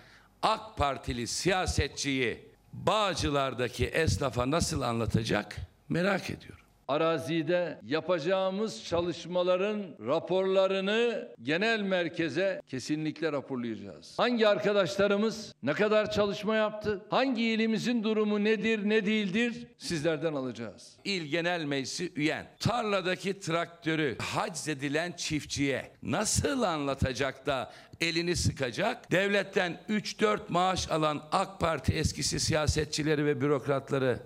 AK 0.43 0.77
Partili 0.77 1.27
siyasetçiyi 1.27 2.39
Bağcılar'daki 2.73 3.87
esnafa 3.87 4.51
nasıl 4.51 4.81
anlatacak 4.81 5.72
merak 5.89 6.31
ediyorum. 6.31 6.63
Arazide 6.89 7.81
yapacağımız 7.87 8.85
çalışmaların 8.85 9.83
raporlarını 10.07 11.29
genel 11.43 11.81
merkeze 11.81 12.63
kesinlikle 12.69 13.33
raporlayacağız. 13.33 14.15
Hangi 14.19 14.49
arkadaşlarımız 14.49 15.55
ne 15.63 15.73
kadar 15.73 16.11
çalışma 16.11 16.57
yaptı? 16.57 17.03
Hangi 17.11 17.43
ilimizin 17.43 18.03
durumu 18.05 18.45
nedir, 18.45 18.89
ne 18.89 19.07
değildir? 19.07 19.67
Sizlerden 19.79 20.33
alacağız. 20.35 20.97
İl 21.05 21.23
Genel 21.23 21.65
Meclisi 21.65 22.13
üyen 22.17 22.47
tarladaki 22.61 23.41
traktörü 23.41 24.19
haczedilen 24.19 25.13
çiftçiye 25.13 25.93
nasıl 26.03 26.63
anlatacak 26.63 27.47
da 27.47 27.73
elini 28.01 28.37
sıkacak? 28.37 29.11
Devletten 29.11 29.81
3-4 29.89 30.39
maaş 30.49 30.91
alan 30.91 31.23
AK 31.33 31.61
Parti 31.61 31.93
eskisi 31.93 32.41
siyasetçileri 32.41 33.27
ve 33.27 33.41
bürokratları 33.41 34.19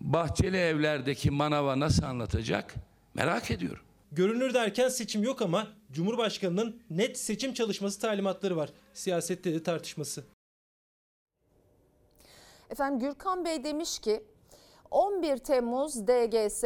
Bahçeli 0.00 0.56
evlerdeki 0.56 1.30
manava 1.30 1.80
nasıl 1.80 2.02
anlatacak? 2.02 2.74
Merak 3.14 3.50
ediyorum. 3.50 3.82
Görünür 4.12 4.54
derken 4.54 4.88
seçim 4.88 5.22
yok 5.22 5.42
ama 5.42 5.66
Cumhurbaşkanı'nın 5.92 6.82
net 6.90 7.18
seçim 7.18 7.54
çalışması 7.54 8.00
talimatları 8.00 8.56
var. 8.56 8.70
Siyasette 8.94 9.54
de 9.54 9.62
tartışması. 9.62 10.24
Efendim 12.70 13.00
Gürkan 13.00 13.44
Bey 13.44 13.64
demiş 13.64 13.98
ki 13.98 14.22
11 14.90 15.36
Temmuz 15.38 16.06
DGS 16.06 16.62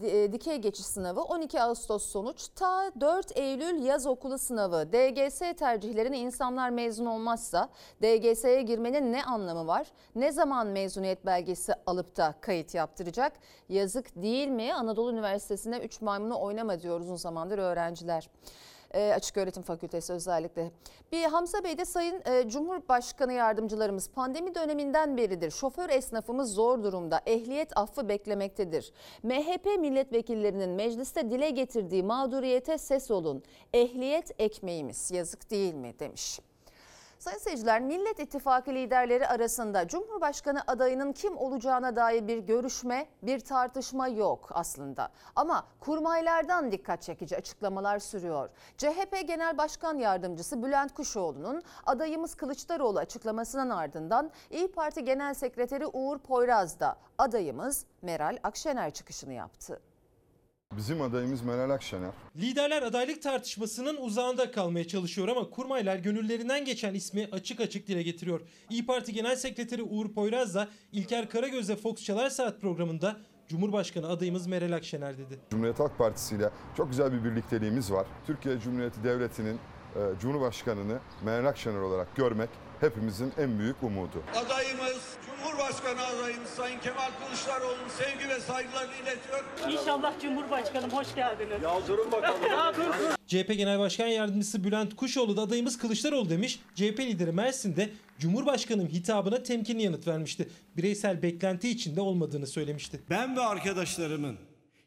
di- 0.00 0.32
dikey 0.32 0.56
geçiş 0.58 0.86
sınavı 0.86 1.22
12 1.22 1.62
Ağustos 1.62 2.06
sonuç 2.06 2.48
ta 2.56 2.90
4 3.00 3.36
Eylül 3.38 3.82
yaz 3.82 4.06
okulu 4.06 4.38
sınavı 4.38 4.92
DGS 4.92 5.38
tercihlerini 5.58 6.18
insanlar 6.18 6.70
mezun 6.70 7.06
olmazsa 7.06 7.68
DGS'ye 8.02 8.62
girmenin 8.62 9.12
ne 9.12 9.24
anlamı 9.24 9.66
var? 9.66 9.86
Ne 10.14 10.32
zaman 10.32 10.66
mezuniyet 10.66 11.26
belgesi 11.26 11.72
alıp 11.86 12.16
da 12.16 12.34
kayıt 12.40 12.74
yaptıracak? 12.74 13.32
Yazık 13.68 14.22
değil 14.22 14.48
mi? 14.48 14.74
Anadolu 14.74 15.12
Üniversitesi'ne 15.12 15.78
3 15.78 16.00
maymunu 16.00 16.40
oynama 16.40 16.80
diyor 16.80 17.00
uzun 17.00 17.16
zamandır 17.16 17.58
öğrenciler. 17.58 18.30
E, 18.94 19.12
Açık 19.12 19.36
Öğretim 19.36 19.62
Fakültesi 19.62 20.12
özellikle. 20.12 20.70
Bir 21.12 21.24
Hamza 21.24 21.64
Bey 21.64 21.78
de 21.78 21.84
Sayın 21.84 22.22
e, 22.26 22.48
Cumhurbaşkanı 22.48 23.32
yardımcılarımız 23.32 24.10
pandemi 24.10 24.54
döneminden 24.54 25.16
beridir 25.16 25.50
şoför 25.50 25.88
esnafımız 25.88 26.54
zor 26.54 26.82
durumda. 26.82 27.20
Ehliyet 27.26 27.78
affı 27.78 28.08
beklemektedir. 28.08 28.92
MHP 29.22 29.66
milletvekillerinin 29.78 30.70
mecliste 30.70 31.30
dile 31.30 31.50
getirdiği 31.50 32.02
mağduriyete 32.02 32.78
ses 32.78 33.10
olun. 33.10 33.42
Ehliyet 33.72 34.40
ekmeğimiz 34.40 35.10
yazık 35.10 35.50
değil 35.50 35.74
mi 35.74 35.94
demiş. 35.98 36.40
Sayın 37.24 37.38
seyirciler, 37.38 37.80
Millet 37.80 38.20
İttifakı 38.20 38.70
liderleri 38.70 39.28
arasında 39.28 39.88
Cumhurbaşkanı 39.88 40.62
adayının 40.66 41.12
kim 41.12 41.36
olacağına 41.36 41.96
dair 41.96 42.28
bir 42.28 42.38
görüşme, 42.38 43.06
bir 43.22 43.40
tartışma 43.40 44.08
yok 44.08 44.48
aslında. 44.52 45.08
Ama 45.36 45.66
kurmaylardan 45.80 46.72
dikkat 46.72 47.02
çekici 47.02 47.36
açıklamalar 47.36 47.98
sürüyor. 47.98 48.48
CHP 48.78 49.26
Genel 49.26 49.58
Başkan 49.58 49.98
Yardımcısı 49.98 50.62
Bülent 50.62 50.94
Kuşoğlu'nun 50.94 51.62
adayımız 51.86 52.34
Kılıçdaroğlu 52.34 52.98
açıklamasının 52.98 53.70
ardından 53.70 54.30
İyi 54.50 54.72
Parti 54.72 55.04
Genel 55.04 55.34
Sekreteri 55.34 55.86
Uğur 55.86 56.18
Poyraz 56.18 56.80
da 56.80 56.96
adayımız 57.18 57.86
Meral 58.02 58.38
Akşener 58.42 58.90
çıkışını 58.90 59.32
yaptı. 59.32 59.80
Bizim 60.76 61.02
adayımız 61.02 61.42
Meral 61.42 61.70
Akşener. 61.70 62.10
Liderler 62.36 62.82
adaylık 62.82 63.22
tartışmasının 63.22 63.96
uzağında 63.96 64.50
kalmaya 64.50 64.88
çalışıyor 64.88 65.28
ama 65.28 65.50
kurmaylar 65.50 65.96
gönüllerinden 65.96 66.64
geçen 66.64 66.94
ismi 66.94 67.28
açık 67.32 67.60
açık 67.60 67.86
dile 67.86 68.02
getiriyor. 68.02 68.40
İyi 68.70 68.86
Parti 68.86 69.12
Genel 69.12 69.36
Sekreteri 69.36 69.82
Uğur 69.82 70.12
Poyraz 70.12 70.54
da 70.54 70.68
İlker 70.92 71.28
Karagöz'le 71.28 71.76
Fox 71.76 72.04
Çalar 72.04 72.30
Saat 72.30 72.60
programında 72.60 73.16
Cumhurbaşkanı 73.48 74.08
adayımız 74.08 74.46
Meral 74.46 74.72
Akşener 74.72 75.18
dedi. 75.18 75.38
Cumhuriyet 75.50 75.80
Halk 75.80 75.98
Partisi 75.98 76.36
ile 76.36 76.50
çok 76.76 76.90
güzel 76.90 77.12
bir 77.12 77.24
birlikteliğimiz 77.24 77.92
var. 77.92 78.06
Türkiye 78.26 78.60
Cumhuriyeti 78.60 79.04
Devleti'nin 79.04 79.54
e, 79.54 80.00
Cumhurbaşkanı'nı 80.20 80.98
Meral 81.24 81.46
Akşener 81.46 81.80
olarak 81.80 82.16
görmek 82.16 82.48
hepimizin 82.80 83.32
en 83.38 83.58
büyük 83.58 83.82
umudu. 83.82 84.22
Adayımız, 84.34 85.02
Cumhurbaşkanı 85.26 86.06
adayımız 86.06 86.50
Sayın 86.50 86.80
Kemal 86.80 87.10
Kılıçdaroğlu'nun 87.20 87.88
sevgi 87.88 88.28
ve 88.28 88.40
saygılarını 88.40 88.92
iletiyor. 88.94 89.44
İnşallah 89.80 90.20
Cumhurbaşkanım 90.22 90.90
hoş 90.90 91.14
geldiniz. 91.14 91.62
Ya 91.62 91.86
durun 91.88 92.12
bakalım. 92.12 92.40
CHP 93.26 93.54
Genel 93.56 93.78
Başkan 93.78 94.06
Yardımcısı 94.06 94.64
Bülent 94.64 94.96
Kuşoğlu 94.96 95.36
da 95.36 95.42
adayımız 95.42 95.78
Kılıçdaroğlu 95.78 96.30
demiş. 96.30 96.60
CHP 96.74 97.00
lideri 97.00 97.32
Mersin'de 97.32 97.90
Cumhurbaşkanım 98.18 98.86
hitabına 98.88 99.42
temkinli 99.42 99.82
yanıt 99.82 100.06
vermişti. 100.06 100.48
Bireysel 100.76 101.22
beklenti 101.22 101.68
içinde 101.68 102.00
olmadığını 102.00 102.46
söylemişti. 102.46 103.00
Ben 103.10 103.36
ve 103.36 103.40
arkadaşlarımın 103.40 104.36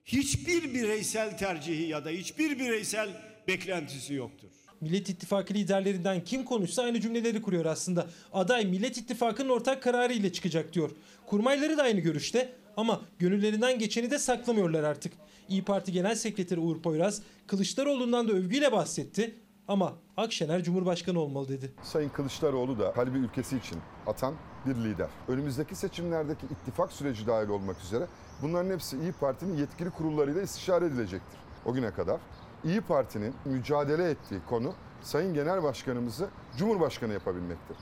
hiçbir 0.05 0.73
bireysel 0.73 1.37
tercihi 1.37 1.83
ya 1.87 2.05
da 2.05 2.09
hiçbir 2.09 2.59
bireysel 2.59 3.09
beklentisi 3.47 4.13
yoktur. 4.13 4.49
Millet 4.81 5.09
İttifakı 5.09 5.53
liderlerinden 5.53 6.23
kim 6.23 6.45
konuşsa 6.45 6.83
aynı 6.83 7.01
cümleleri 7.01 7.41
kuruyor 7.41 7.65
aslında. 7.65 8.07
Aday 8.33 8.65
Millet 8.65 8.97
İttifakı'nın 8.97 9.49
ortak 9.49 9.83
kararı 9.83 10.13
ile 10.13 10.31
çıkacak 10.33 10.73
diyor. 10.73 10.91
Kurmayları 11.25 11.77
da 11.77 11.83
aynı 11.83 11.99
görüşte 11.99 12.53
ama 12.77 13.01
gönüllerinden 13.19 13.79
geçeni 13.79 14.11
de 14.11 14.19
saklamıyorlar 14.19 14.83
artık. 14.83 15.13
İyi 15.49 15.63
Parti 15.63 15.91
Genel 15.91 16.15
Sekreteri 16.15 16.59
Uğur 16.59 16.81
Poyraz 16.81 17.21
Kılıçdaroğlu'ndan 17.47 18.27
da 18.27 18.31
övgüyle 18.31 18.71
bahsetti 18.71 19.35
ama 19.67 19.93
Akşener 20.17 20.63
Cumhurbaşkanı 20.63 21.19
olmalı 21.19 21.49
dedi. 21.49 21.71
Sayın 21.83 22.09
Kılıçdaroğlu 22.09 22.79
da 22.79 22.91
kalbi 22.91 23.17
ülkesi 23.17 23.57
için 23.57 23.77
atan 24.07 24.35
bir 24.65 24.75
lider. 24.75 25.09
Önümüzdeki 25.27 25.75
seçimlerdeki 25.75 26.45
ittifak 26.45 26.91
süreci 26.91 27.27
dahil 27.27 27.49
olmak 27.49 27.81
üzere 27.81 28.07
bunların 28.41 28.71
hepsi 28.71 28.97
İyi 28.97 29.11
Parti'nin 29.11 29.57
yetkili 29.57 29.89
kurullarıyla 29.89 30.41
istişare 30.41 30.85
edilecektir. 30.85 31.39
O 31.65 31.73
güne 31.73 31.91
kadar 31.91 32.17
İyi 32.63 32.81
Parti'nin 32.81 33.33
mücadele 33.45 34.09
ettiği 34.09 34.41
konu 34.49 34.73
Sayın 35.01 35.33
Genel 35.33 35.63
Başkanımızı 35.63 36.27
Cumhurbaşkanı 36.57 37.13
yapabilmektir. 37.13 37.77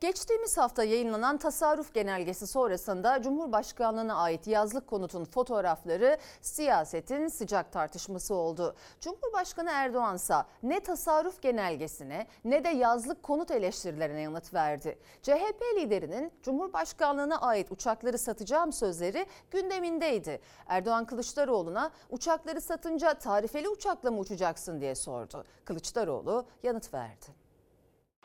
Geçtiğimiz 0.00 0.58
hafta 0.58 0.84
yayınlanan 0.84 1.38
tasarruf 1.38 1.94
genelgesi 1.94 2.46
sonrasında 2.46 3.22
Cumhurbaşkanlığına 3.22 4.14
ait 4.14 4.46
yazlık 4.46 4.86
konutun 4.86 5.24
fotoğrafları 5.24 6.18
siyasetin 6.40 7.28
sıcak 7.28 7.72
tartışması 7.72 8.34
oldu. 8.34 8.76
Cumhurbaşkanı 9.00 9.70
Erdoğan 9.70 10.18
ne 10.62 10.80
tasarruf 10.80 11.42
genelgesine 11.42 12.26
ne 12.44 12.64
de 12.64 12.68
yazlık 12.68 13.22
konut 13.22 13.50
eleştirilerine 13.50 14.20
yanıt 14.20 14.54
verdi. 14.54 14.98
CHP 15.22 15.62
liderinin 15.76 16.32
Cumhurbaşkanlığına 16.42 17.40
ait 17.40 17.72
uçakları 17.72 18.18
satacağım 18.18 18.72
sözleri 18.72 19.26
gündemindeydi. 19.50 20.40
Erdoğan 20.66 21.04
Kılıçdaroğlu'na 21.04 21.90
uçakları 22.10 22.60
satınca 22.60 23.14
tarifeli 23.14 23.68
uçakla 23.68 24.10
mı 24.10 24.18
uçacaksın 24.18 24.80
diye 24.80 24.94
sordu. 24.94 25.44
Kılıçdaroğlu 25.64 26.46
yanıt 26.62 26.94
verdi. 26.94 27.45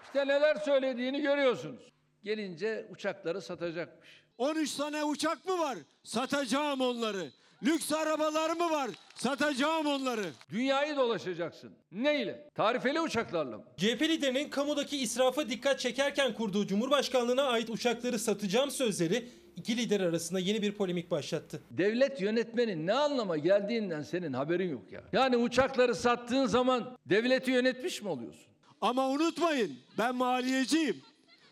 İşte 0.06 0.28
neler 0.28 0.56
söylediğini 0.56 1.22
görüyorsunuz. 1.22 1.92
Gelince 2.24 2.88
uçakları 2.90 3.42
satacakmış. 3.42 4.10
13 4.38 4.76
tane 4.76 5.04
uçak 5.04 5.46
mı 5.46 5.60
var? 5.60 5.78
Satacağım 6.04 6.82
onları. 6.82 7.32
Lüks 7.64 7.94
arabalar 7.94 8.50
mı 8.50 8.72
var? 8.72 8.90
Satacağım 9.16 9.86
onları. 9.86 10.26
Dünyayı 10.50 10.96
dolaşacaksın. 10.96 11.72
Neyle? 11.92 12.50
Tarifeli 12.56 13.02
uçaklarla 13.02 13.58
mı? 13.58 13.64
CHP 13.78 14.02
liderinin 14.02 14.50
kamudaki 14.50 14.98
israfa 14.98 15.50
dikkat 15.50 15.80
çekerken 15.80 16.34
kurduğu 16.34 16.68
Cumhurbaşkanlığına 16.68 17.44
ait 17.44 17.70
uçakları 17.70 18.20
satacağım 18.20 18.72
sözleri 18.72 19.30
iki 19.56 19.78
lider 19.78 20.00
arasında 20.00 20.40
yeni 20.40 20.62
bir 20.62 20.72
polemik 20.72 21.12
başlattı. 21.12 21.62
Devlet 21.72 22.22
yönetmenin 22.22 22.88
ne 22.88 22.94
anlama 22.94 23.38
geldiğinden 23.38 24.02
senin 24.02 24.34
haberin 24.34 24.70
yok 24.70 24.92
ya. 24.92 25.02
Yani 25.14 25.38
uçakları 25.38 25.96
sattığın 25.96 26.46
zaman 26.46 26.98
devleti 27.06 27.52
yönetmiş 27.52 28.02
mi 28.02 28.10
oluyorsun? 28.10 28.51
Ama 28.82 29.10
unutmayın 29.10 29.80
ben 29.98 30.16
maliyeciyim. 30.16 31.02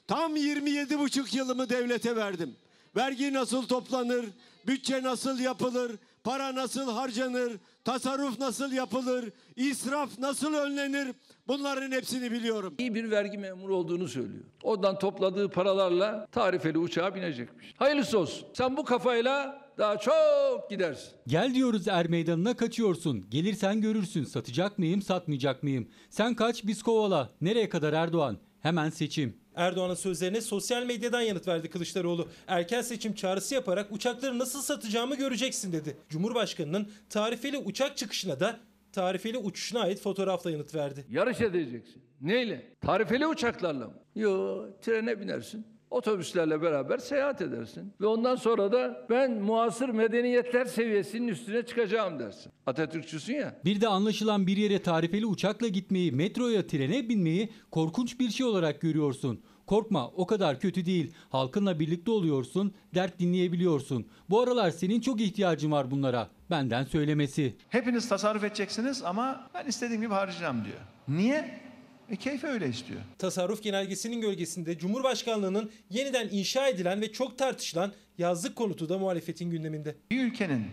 Tam 0.07 0.35
27 0.35 0.99
buçuk 0.99 1.33
yılımı 1.33 1.69
devlete 1.69 2.15
verdim. 2.15 2.55
Vergi 2.95 3.33
nasıl 3.33 3.67
toplanır, 3.67 4.25
bütçe 4.67 5.03
nasıl 5.03 5.39
yapılır, 5.39 5.91
para 6.23 6.55
nasıl 6.55 6.91
harcanır, 6.91 7.53
tasarruf 7.83 8.39
nasıl 8.39 8.71
yapılır, 8.71 9.29
israf 9.55 10.19
nasıl 10.19 10.53
önlenir 10.53 11.07
bunların 11.47 11.91
hepsini 11.91 12.31
biliyorum. 12.31 12.75
İyi 12.77 12.95
bir 12.95 13.11
vergi 13.11 13.37
memuru 13.37 13.75
olduğunu 13.75 14.07
söylüyor. 14.07 14.43
Oradan 14.63 14.99
topladığı 14.99 15.49
paralarla 15.49 16.27
tarifeli 16.31 16.77
uçağa 16.77 17.15
binecekmiş. 17.15 17.73
Hayırlısı 17.77 18.19
olsun. 18.19 18.47
Sen 18.53 18.77
bu 18.77 18.85
kafayla 18.85 19.61
daha 19.79 19.97
çok 19.97 20.69
gidersin. 20.69 21.11
Gel 21.27 21.53
diyoruz 21.53 21.87
er 21.87 22.07
meydanına 22.09 22.55
kaçıyorsun. 22.57 23.29
Gelirsen 23.29 23.81
görürsün 23.81 24.23
satacak 24.23 24.79
mıyım 24.79 25.01
satmayacak 25.01 25.63
mıyım. 25.63 25.89
Sen 26.09 26.35
kaç 26.35 26.63
biz 26.63 26.83
kovala. 26.83 27.29
Nereye 27.41 27.69
kadar 27.69 27.93
Erdoğan? 27.93 28.37
Hemen 28.61 28.89
seçim. 28.89 29.37
Erdoğan'ın 29.55 29.93
sözlerine 29.95 30.41
sosyal 30.41 30.83
medyadan 30.85 31.21
yanıt 31.21 31.47
verdi 31.47 31.69
Kılıçdaroğlu. 31.69 32.27
Erken 32.47 32.81
seçim 32.81 33.13
çağrısı 33.13 33.55
yaparak 33.55 33.91
uçakları 33.91 34.39
nasıl 34.39 34.61
satacağımı 34.61 35.15
göreceksin 35.15 35.71
dedi. 35.71 35.97
Cumhurbaşkanının 36.09 36.91
tarifeli 37.09 37.57
uçak 37.57 37.97
çıkışına 37.97 38.39
da 38.39 38.59
tarifeli 38.91 39.37
uçuşuna 39.37 39.79
ait 39.81 40.01
fotoğrafla 40.01 40.51
yanıt 40.51 40.75
verdi. 40.75 41.05
Yarış 41.09 41.41
edeceksin. 41.41 42.01
Neyle? 42.21 42.73
Tarifeli 42.81 43.27
uçaklarla 43.27 43.87
mı? 43.87 43.93
Yo, 44.15 44.65
trene 44.81 45.21
binersin. 45.21 45.65
Otobüslerle 45.91 46.61
beraber 46.61 46.97
seyahat 46.97 47.41
edersin. 47.41 47.93
Ve 48.01 48.07
ondan 48.07 48.35
sonra 48.35 48.71
da 48.71 49.07
ben 49.09 49.31
muasır 49.31 49.89
medeniyetler 49.89 50.65
seviyesinin 50.65 51.27
üstüne 51.27 51.65
çıkacağım 51.65 52.19
dersin. 52.19 52.51
Atatürkçüsün 52.65 53.33
ya. 53.33 53.55
Bir 53.65 53.81
de 53.81 53.87
anlaşılan 53.87 54.47
bir 54.47 54.57
yere 54.57 54.81
tarifeli 54.81 55.25
uçakla 55.25 55.67
gitmeyi, 55.67 56.11
metroya, 56.11 56.67
trene 56.67 57.09
binmeyi 57.09 57.49
korkunç 57.71 58.19
bir 58.19 58.29
şey 58.29 58.45
olarak 58.45 58.81
görüyorsun. 58.81 59.41
Korkma 59.67 60.07
o 60.07 60.27
kadar 60.27 60.59
kötü 60.59 60.85
değil. 60.85 61.13
Halkınla 61.29 61.79
birlikte 61.79 62.11
oluyorsun, 62.11 62.73
dert 62.95 63.19
dinleyebiliyorsun. 63.19 64.07
Bu 64.29 64.41
aralar 64.41 64.71
senin 64.71 65.01
çok 65.01 65.21
ihtiyacın 65.21 65.71
var 65.71 65.91
bunlara. 65.91 66.29
Benden 66.49 66.83
söylemesi. 66.83 67.55
Hepiniz 67.69 68.09
tasarruf 68.09 68.43
edeceksiniz 68.43 69.03
ama 69.03 69.49
ben 69.53 69.65
istediğim 69.65 70.01
gibi 70.01 70.13
harcayacağım 70.13 70.65
diyor. 70.65 70.77
Niye? 71.07 71.68
E 72.09 72.15
keyfi 72.15 72.47
öyle 72.47 72.69
istiyor. 72.69 73.01
Tasarruf 73.17 73.63
genelgesinin 73.63 74.21
gölgesinde 74.21 74.77
Cumhurbaşkanlığının 74.77 75.71
yeniden 75.89 76.29
inşa 76.31 76.67
edilen 76.67 77.01
ve 77.01 77.11
çok 77.11 77.37
tartışılan 77.37 77.93
yazlık 78.17 78.55
konutu 78.55 78.89
da 78.89 78.97
muhalefetin 78.97 79.49
gündeminde. 79.49 79.95
Bir 80.11 80.23
ülkenin 80.23 80.67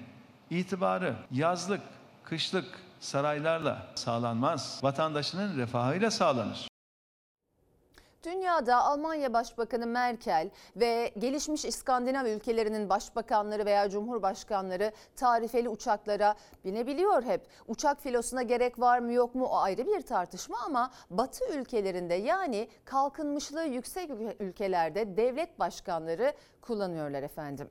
itibarı 0.51 1.17
yazlık, 1.31 1.81
kışlık 2.25 2.65
saraylarla 3.01 3.93
sağlanmaz. 3.95 4.81
Vatandaşının 4.83 5.59
refahıyla 5.59 6.11
sağlanır. 6.11 6.69
Dünyada 8.25 8.77
Almanya 8.85 9.33
Başbakanı 9.33 9.87
Merkel 9.87 10.51
ve 10.77 11.13
gelişmiş 11.19 11.65
İskandinav 11.65 12.27
ülkelerinin 12.27 12.89
başbakanları 12.89 13.67
veya 13.67 13.91
cumhurbaşkanları 13.91 14.93
tarifeli 15.17 15.69
uçaklara 15.69 16.35
binebiliyor 16.65 17.23
hep. 17.23 17.47
Uçak 17.69 18.01
filosuna 18.01 18.43
gerek 18.43 18.81
var 18.81 18.99
mı 18.99 19.13
yok 19.13 19.35
mu 19.35 19.47
o 19.47 19.57
ayrı 19.57 19.87
bir 19.87 20.03
tartışma 20.03 20.59
ama 20.67 20.91
Batı 21.11 21.45
ülkelerinde 21.59 22.15
yani 22.15 22.69
kalkınmışlığı 22.85 23.65
yüksek 23.65 24.11
ülkelerde 24.41 25.17
devlet 25.17 25.59
başkanları 25.59 26.33
kullanıyorlar 26.61 27.23
efendim. 27.23 27.71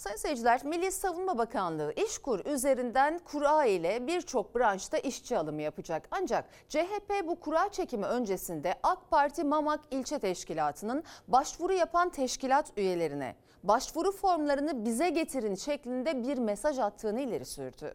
Sayın 0.00 0.16
seyirciler, 0.16 0.64
Milli 0.64 0.92
Savunma 0.92 1.38
Bakanlığı 1.38 1.92
İşkur 1.96 2.44
üzerinden 2.44 3.18
kura 3.18 3.64
ile 3.64 4.06
birçok 4.06 4.56
branşta 4.56 4.98
işçi 4.98 5.38
alımı 5.38 5.62
yapacak. 5.62 6.08
Ancak 6.10 6.44
CHP 6.68 7.12
bu 7.26 7.40
kura 7.40 7.68
çekimi 7.68 8.06
öncesinde 8.06 8.74
AK 8.82 9.10
Parti 9.10 9.44
Mamak 9.44 9.80
İlçe 9.90 10.18
Teşkilatı'nın 10.18 11.04
başvuru 11.28 11.72
yapan 11.72 12.08
teşkilat 12.10 12.72
üyelerine 12.76 13.36
başvuru 13.62 14.12
formlarını 14.12 14.84
bize 14.84 15.10
getirin 15.10 15.54
şeklinde 15.54 16.22
bir 16.22 16.38
mesaj 16.38 16.78
attığını 16.78 17.20
ileri 17.20 17.44
sürdü. 17.44 17.94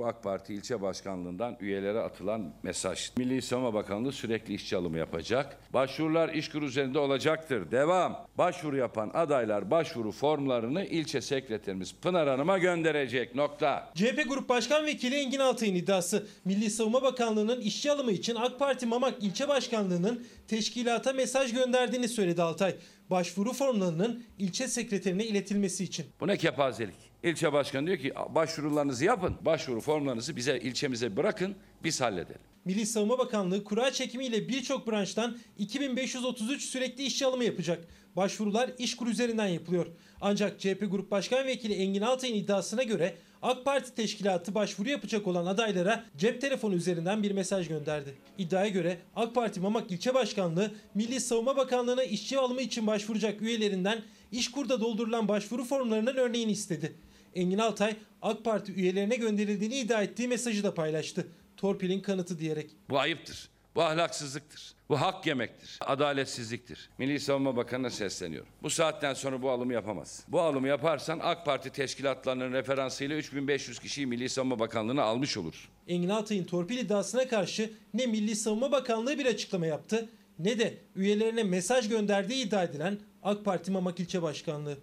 AK 0.00 0.22
Parti 0.22 0.54
ilçe 0.54 0.82
başkanlığından 0.82 1.56
üyelere 1.60 1.98
atılan 1.98 2.52
mesaj. 2.62 3.10
Milli 3.16 3.42
Savunma 3.42 3.74
Bakanlığı 3.74 4.12
sürekli 4.12 4.54
işçi 4.54 4.76
alımı 4.76 4.98
yapacak. 4.98 5.58
Başvurular 5.72 6.28
işkur 6.28 6.62
üzerinde 6.62 6.98
olacaktır. 6.98 7.70
Devam. 7.70 8.26
Başvuru 8.38 8.76
yapan 8.76 9.10
adaylar 9.14 9.70
başvuru 9.70 10.12
formlarını 10.12 10.84
ilçe 10.84 11.20
sekreterimiz 11.20 11.94
Pınar 11.94 12.28
Hanım'a 12.28 12.58
gönderecek. 12.58 13.34
Nokta. 13.34 13.92
CHP 13.94 14.28
Grup 14.28 14.48
Başkan 14.48 14.86
Vekili 14.86 15.14
Engin 15.14 15.38
Altay'ın 15.38 15.74
iddiası 15.74 16.26
Milli 16.44 16.70
Savunma 16.70 17.02
Bakanlığı'nın 17.02 17.60
işçi 17.60 17.92
alımı 17.92 18.12
için 18.12 18.34
AK 18.34 18.58
Parti 18.58 18.86
Mamak 18.86 19.22
İlçe 19.22 19.48
Başkanlığı'nın 19.48 20.26
teşkilata 20.48 21.12
mesaj 21.12 21.52
gönderdiğini 21.52 22.08
söyledi 22.08 22.42
Altay. 22.42 22.74
Başvuru 23.10 23.52
formlarının 23.52 24.24
ilçe 24.38 24.68
sekreterine 24.68 25.24
iletilmesi 25.24 25.84
için. 25.84 26.06
Bu 26.20 26.26
ne 26.26 26.36
kepazelik? 26.36 27.13
İlçe 27.24 27.52
başkanı 27.52 27.86
diyor 27.86 27.98
ki 27.98 28.12
başvurularınızı 28.28 29.04
yapın. 29.04 29.36
Başvuru 29.40 29.80
formlarınızı 29.80 30.36
bize 30.36 30.58
ilçemize 30.58 31.16
bırakın 31.16 31.54
biz 31.84 32.00
halledelim. 32.00 32.40
Milli 32.64 32.86
Savunma 32.86 33.18
Bakanlığı 33.18 33.64
kura 33.64 33.92
çekimiyle 33.92 34.48
birçok 34.48 34.86
branştan 34.90 35.38
2533 35.58 36.64
sürekli 36.64 37.04
işçi 37.04 37.26
alımı 37.26 37.44
yapacak. 37.44 37.84
Başvurular 38.16 38.70
İşkur 38.78 39.06
üzerinden 39.06 39.46
yapılıyor. 39.46 39.86
Ancak 40.20 40.60
CHP 40.60 40.86
Grup 40.90 41.10
Başkan 41.10 41.46
Vekili 41.46 41.74
Engin 41.74 42.00
Altay'ın 42.00 42.34
iddiasına 42.34 42.82
göre 42.82 43.14
AK 43.42 43.64
Parti 43.64 43.94
teşkilatı 43.94 44.54
başvuru 44.54 44.88
yapacak 44.88 45.26
olan 45.26 45.46
adaylara 45.46 46.04
cep 46.16 46.40
telefonu 46.40 46.74
üzerinden 46.74 47.22
bir 47.22 47.30
mesaj 47.30 47.68
gönderdi. 47.68 48.14
İddiaya 48.38 48.68
göre 48.68 48.98
AK 49.16 49.34
Parti 49.34 49.60
Mamak 49.60 49.90
İlçe 49.90 50.14
Başkanlığı 50.14 50.70
Milli 50.94 51.20
Savunma 51.20 51.56
Bakanlığı'na 51.56 52.04
işçi 52.04 52.38
alımı 52.38 52.60
için 52.60 52.86
başvuracak 52.86 53.42
üyelerinden 53.42 54.02
İşkur'da 54.32 54.80
doldurulan 54.80 55.28
başvuru 55.28 55.64
formlarının 55.64 56.16
örneğini 56.16 56.52
istedi. 56.52 56.92
Engin 57.34 57.58
Altay 57.58 57.96
AK 58.22 58.44
Parti 58.44 58.72
üyelerine 58.72 59.16
gönderildiğini 59.16 59.78
iddia 59.78 60.02
ettiği 60.02 60.28
mesajı 60.28 60.64
da 60.64 60.74
paylaştı. 60.74 61.26
Torpilin 61.56 62.00
kanıtı 62.00 62.38
diyerek. 62.38 62.70
Bu 62.90 62.98
ayıptır. 62.98 63.48
Bu 63.74 63.82
ahlaksızlıktır. 63.82 64.74
Bu 64.88 65.00
hak 65.00 65.26
yemektir. 65.26 65.78
Adaletsizliktir. 65.80 66.90
Milli 66.98 67.20
Savunma 67.20 67.56
Bakanı'na 67.56 67.90
sesleniyorum. 67.90 68.48
Bu 68.62 68.70
saatten 68.70 69.14
sonra 69.14 69.42
bu 69.42 69.50
alımı 69.50 69.72
yapamaz. 69.72 70.24
Bu 70.28 70.40
alımı 70.40 70.68
yaparsan 70.68 71.20
AK 71.22 71.46
Parti 71.46 71.70
teşkilatlarının 71.70 72.52
referansıyla 72.52 73.16
3500 73.16 73.78
kişiyi 73.78 74.06
Milli 74.06 74.28
Savunma 74.28 74.58
Bakanlığı'na 74.58 75.02
almış 75.02 75.36
olur. 75.36 75.70
Engin 75.88 76.08
Altay'ın 76.08 76.44
torpil 76.44 76.78
iddiasına 76.78 77.28
karşı 77.28 77.70
ne 77.94 78.06
Milli 78.06 78.36
Savunma 78.36 78.72
Bakanlığı 78.72 79.18
bir 79.18 79.26
açıklama 79.26 79.66
yaptı 79.66 80.08
ne 80.38 80.58
de 80.58 80.74
üyelerine 80.96 81.42
mesaj 81.42 81.88
gönderdiği 81.88 82.46
iddia 82.46 82.64
edilen 82.64 82.98
AK 83.22 83.44
Parti 83.44 83.70
Mamak 83.70 84.00
İlçe 84.00 84.22
Başkanlığı. 84.22 84.78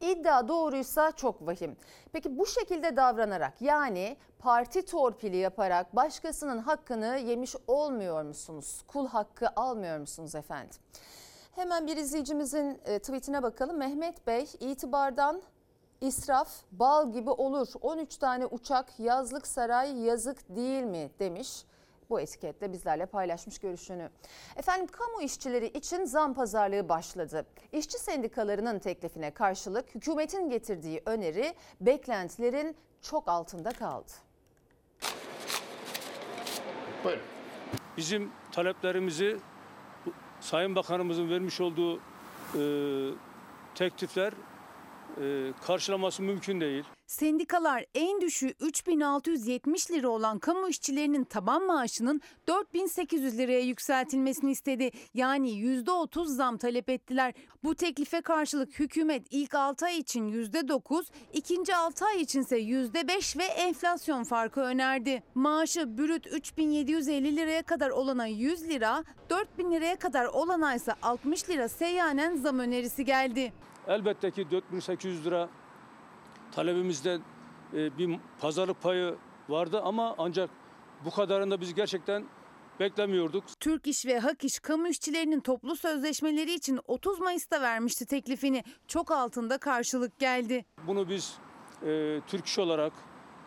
İddia 0.00 0.48
doğruysa 0.48 1.12
çok 1.12 1.46
vahim. 1.46 1.76
Peki 2.12 2.38
bu 2.38 2.46
şekilde 2.46 2.96
davranarak 2.96 3.62
yani 3.62 4.16
parti 4.38 4.84
torpili 4.84 5.36
yaparak 5.36 5.96
başkasının 5.96 6.58
hakkını 6.58 7.18
yemiş 7.18 7.56
olmuyor 7.66 8.22
musunuz? 8.22 8.82
Kul 8.86 9.06
hakkı 9.06 9.48
almıyor 9.56 9.98
musunuz 9.98 10.34
efendim? 10.34 10.76
Hemen 11.52 11.86
bir 11.86 11.96
izleyicimizin 11.96 12.80
e, 12.84 12.98
tweetine 12.98 13.42
bakalım. 13.42 13.76
Mehmet 13.76 14.26
Bey 14.26 14.46
itibardan 14.60 15.42
israf 16.00 16.48
bal 16.72 17.12
gibi 17.12 17.30
olur. 17.30 17.68
13 17.80 18.16
tane 18.16 18.46
uçak 18.46 19.00
yazlık 19.00 19.46
saray 19.46 19.98
yazık 19.98 20.56
değil 20.56 20.82
mi 20.82 21.10
demiş 21.18 21.64
bu 22.10 22.20
etiketle 22.20 22.72
bizlerle 22.72 23.06
paylaşmış 23.06 23.58
görüşünü. 23.58 24.10
Efendim 24.56 24.86
kamu 24.86 25.22
işçileri 25.22 25.66
için 25.66 26.04
zam 26.04 26.34
pazarlığı 26.34 26.88
başladı. 26.88 27.46
İşçi 27.72 27.98
sendikalarının 27.98 28.78
teklifine 28.78 29.30
karşılık 29.30 29.94
hükümetin 29.94 30.50
getirdiği 30.50 31.02
öneri 31.06 31.54
beklentilerin 31.80 32.76
çok 33.02 33.28
altında 33.28 33.70
kaldı. 33.70 34.12
Buyurun. 37.04 37.22
Bizim 37.96 38.30
taleplerimizi 38.52 39.36
Sayın 40.40 40.74
Bakanımızın 40.76 41.30
vermiş 41.30 41.60
olduğu 41.60 41.96
e, 41.96 42.62
teklifler 43.74 44.32
e, 45.20 45.52
karşılaması 45.66 46.22
mümkün 46.22 46.60
değil. 46.60 46.84
Sendikalar 47.06 47.84
en 47.94 48.20
düşüğü 48.20 48.54
3670 48.60 49.90
lira 49.90 50.08
olan 50.08 50.38
kamu 50.38 50.68
işçilerinin 50.68 51.24
taban 51.24 51.66
maaşının 51.66 52.20
4800 52.48 53.38
liraya 53.38 53.60
yükseltilmesini 53.60 54.50
istedi. 54.50 54.90
Yani 55.14 55.50
%30 55.50 56.26
zam 56.26 56.56
talep 56.56 56.88
ettiler. 56.88 57.34
Bu 57.64 57.74
teklife 57.74 58.20
karşılık 58.20 58.78
hükümet 58.78 59.26
ilk 59.30 59.54
6 59.54 59.86
ay 59.86 59.98
için 59.98 60.32
%9, 60.32 61.04
ikinci 61.32 61.76
6 61.76 62.04
ay 62.04 62.20
içinse 62.20 62.58
%5 62.58 63.38
ve 63.38 63.44
enflasyon 63.44 64.24
farkı 64.24 64.60
önerdi. 64.60 65.22
Maaşı 65.34 65.98
brüt 65.98 66.26
3750 66.26 67.36
liraya 67.36 67.62
kadar 67.62 67.90
olana 67.90 68.26
100 68.26 68.68
lira, 68.68 69.04
4000 69.30 69.72
liraya 69.72 69.96
kadar 69.96 70.26
olana 70.26 70.74
ise 70.74 70.92
60 71.02 71.48
lira 71.48 71.68
seyyanen 71.68 72.36
zam 72.36 72.58
önerisi 72.58 73.04
geldi. 73.04 73.52
Elbette 73.88 74.30
ki 74.30 74.50
4800 74.50 75.26
lira 75.26 75.48
talebimizde 76.56 77.18
e, 77.74 77.98
bir 77.98 78.18
pazarlık 78.40 78.82
payı 78.82 79.14
vardı 79.48 79.80
ama 79.84 80.14
ancak 80.18 80.50
bu 81.04 81.10
kadarını 81.10 81.50
da 81.50 81.60
biz 81.60 81.74
gerçekten 81.74 82.24
beklemiyorduk. 82.80 83.44
Türk 83.60 83.86
İş 83.86 84.06
ve 84.06 84.18
Hak 84.18 84.44
İş 84.44 84.58
kamu 84.58 84.88
işçilerinin 84.88 85.40
toplu 85.40 85.76
sözleşmeleri 85.76 86.54
için 86.54 86.80
30 86.86 87.20
Mayıs'ta 87.20 87.60
vermişti 87.60 88.06
teklifini. 88.06 88.64
Çok 88.88 89.10
altında 89.10 89.58
karşılık 89.58 90.18
geldi. 90.18 90.64
Bunu 90.86 91.08
biz 91.08 91.34
e, 91.86 92.20
Türk 92.26 92.46
İş 92.46 92.58
olarak, 92.58 92.92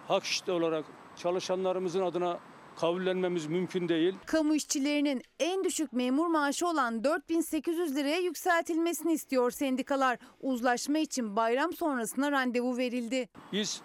Hak 0.08 0.24
İş 0.24 0.50
olarak 0.50 0.86
çalışanlarımızın 1.16 2.02
adına 2.02 2.40
kabullenmemiz 2.80 3.48
mümkün 3.48 3.90
değil. 3.90 4.16
Kamu 4.26 4.56
işçilerinin 4.56 5.22
en 5.40 5.64
düşük 5.64 5.94
memur 5.94 6.28
maaşı 6.28 6.68
olan 6.68 7.04
4800 7.04 7.96
liraya 7.96 8.20
yükseltilmesini 8.20 9.14
istiyor 9.14 9.52
sendikalar. 9.52 10.18
Uzlaşma 10.42 10.98
için 10.98 11.36
bayram 11.36 11.74
sonrasına 11.74 12.32
randevu 12.32 12.78
verildi. 12.78 13.30
Biz 13.52 13.82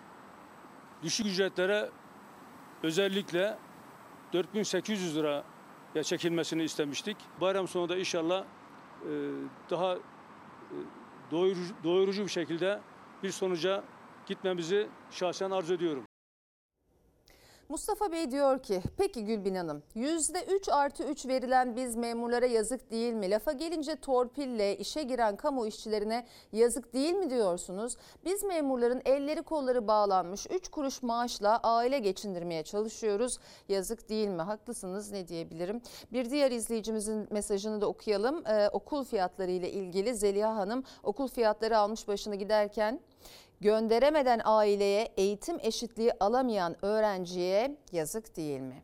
düşük 1.02 1.26
ücretlere 1.26 1.90
özellikle 2.82 3.58
4800 4.32 5.16
liraya 5.16 6.02
çekilmesini 6.02 6.62
istemiştik. 6.62 7.16
Bayram 7.40 7.68
sonu 7.68 7.88
da 7.88 7.96
inşallah 7.96 8.44
e, 8.44 9.10
daha 9.70 9.94
e, 9.94 10.00
doyurucu, 11.30 11.74
doyurucu 11.84 12.22
bir 12.24 12.30
şekilde 12.30 12.80
bir 13.22 13.30
sonuca 13.30 13.84
gitmemizi 14.26 14.88
şahsen 15.10 15.50
arzu 15.50 15.74
ediyorum. 15.74 16.04
Mustafa 17.68 18.12
Bey 18.12 18.30
diyor 18.30 18.62
ki 18.62 18.82
peki 18.96 19.24
Gülbin 19.24 19.54
Hanım 19.54 19.82
%3 19.96 20.72
artı 20.72 21.04
3 21.04 21.26
verilen 21.26 21.76
biz 21.76 21.96
memurlara 21.96 22.46
yazık 22.46 22.90
değil 22.90 23.12
mi? 23.12 23.30
Lafa 23.30 23.52
gelince 23.52 23.96
torpille 23.96 24.76
işe 24.76 25.02
giren 25.02 25.36
kamu 25.36 25.66
işçilerine 25.66 26.26
yazık 26.52 26.94
değil 26.94 27.14
mi 27.14 27.30
diyorsunuz? 27.30 27.96
Biz 28.24 28.44
memurların 28.44 29.02
elleri 29.04 29.42
kolları 29.42 29.88
bağlanmış 29.88 30.46
3 30.50 30.68
kuruş 30.68 31.02
maaşla 31.02 31.60
aile 31.62 31.98
geçindirmeye 31.98 32.62
çalışıyoruz. 32.62 33.38
Yazık 33.68 34.08
değil 34.08 34.28
mi? 34.28 34.42
Haklısınız 34.42 35.12
ne 35.12 35.28
diyebilirim? 35.28 35.82
Bir 36.12 36.30
diğer 36.30 36.50
izleyicimizin 36.50 37.28
mesajını 37.30 37.80
da 37.80 37.86
okuyalım. 37.86 38.46
Ee, 38.46 38.68
okul 38.68 39.04
fiyatları 39.04 39.50
ile 39.50 39.70
ilgili 39.70 40.14
Zeliha 40.14 40.56
Hanım 40.56 40.84
okul 41.02 41.28
fiyatları 41.28 41.78
almış 41.78 42.08
başını 42.08 42.34
giderken 42.34 43.00
gönderemeden 43.64 44.40
aileye 44.44 45.08
eğitim 45.16 45.58
eşitliği 45.62 46.12
alamayan 46.20 46.76
öğrenciye 46.84 47.76
yazık 47.92 48.36
değil 48.36 48.60
mi? 48.60 48.82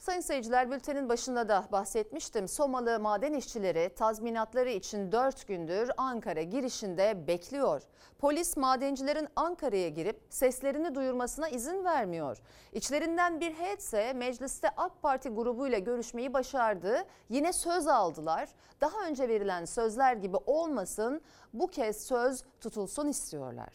Sayın 0.00 0.20
seyirciler 0.20 0.70
bültenin 0.70 1.08
başında 1.08 1.48
da 1.48 1.64
bahsetmiştim. 1.72 2.48
Somalı 2.48 3.00
maden 3.00 3.32
işçileri 3.32 3.94
tazminatları 3.94 4.70
için 4.70 5.12
4 5.12 5.48
gündür 5.48 5.90
Ankara 5.96 6.42
girişinde 6.42 7.26
bekliyor. 7.26 7.82
Polis 8.18 8.56
madencilerin 8.56 9.28
Ankara'ya 9.36 9.88
girip 9.88 10.20
seslerini 10.30 10.94
duyurmasına 10.94 11.48
izin 11.48 11.84
vermiyor. 11.84 12.38
İçlerinden 12.72 13.40
bir 13.40 13.54
heyetse 13.54 14.12
mecliste 14.12 14.70
AK 14.76 15.02
Parti 15.02 15.28
grubuyla 15.28 15.78
görüşmeyi 15.78 16.32
başardı. 16.32 17.04
Yine 17.28 17.52
söz 17.52 17.86
aldılar. 17.86 18.48
Daha 18.80 19.06
önce 19.06 19.28
verilen 19.28 19.64
sözler 19.64 20.16
gibi 20.16 20.36
olmasın 20.36 21.20
bu 21.52 21.66
kez 21.66 22.06
söz 22.06 22.44
tutulsun 22.60 23.08
istiyorlar. 23.08 23.72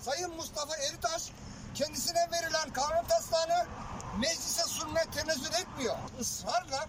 Sayın 0.00 0.36
Mustafa 0.36 0.76
Eritaş 0.76 1.32
kendisine 1.74 2.28
verilen 2.32 2.72
kanun 2.72 3.08
taslağını 3.08 3.66
meclise 4.20 4.62
sunmaya 4.62 5.04
tenezzül 5.04 5.54
etmiyor. 5.62 5.94
Israrla 6.20 6.86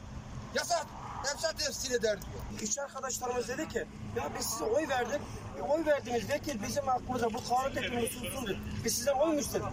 yasa 0.55 0.83
yasa 1.25 1.51
tefsir 1.51 1.91
eder 1.91 2.17
diyor. 2.21 2.61
İşçi 2.61 2.81
arkadaşlarımız 2.81 3.47
dedi 3.47 3.69
ki 3.69 3.85
ya 4.15 4.29
biz 4.39 4.45
size 4.45 4.63
oy 4.63 4.87
verdik. 4.89 5.21
E, 5.59 5.61
oy 5.61 5.85
verdiğimiz 5.85 6.29
vekil 6.29 6.63
bizim 6.67 6.87
hakkımıza 6.87 7.33
bu 7.33 7.49
kanun 7.49 7.73
teklifini 7.73 8.07
sunsun 8.07 8.47
dedi. 8.47 8.57
Biz 8.85 8.95
size 8.95 9.11
oy 9.11 9.39
istedik? 9.39 9.65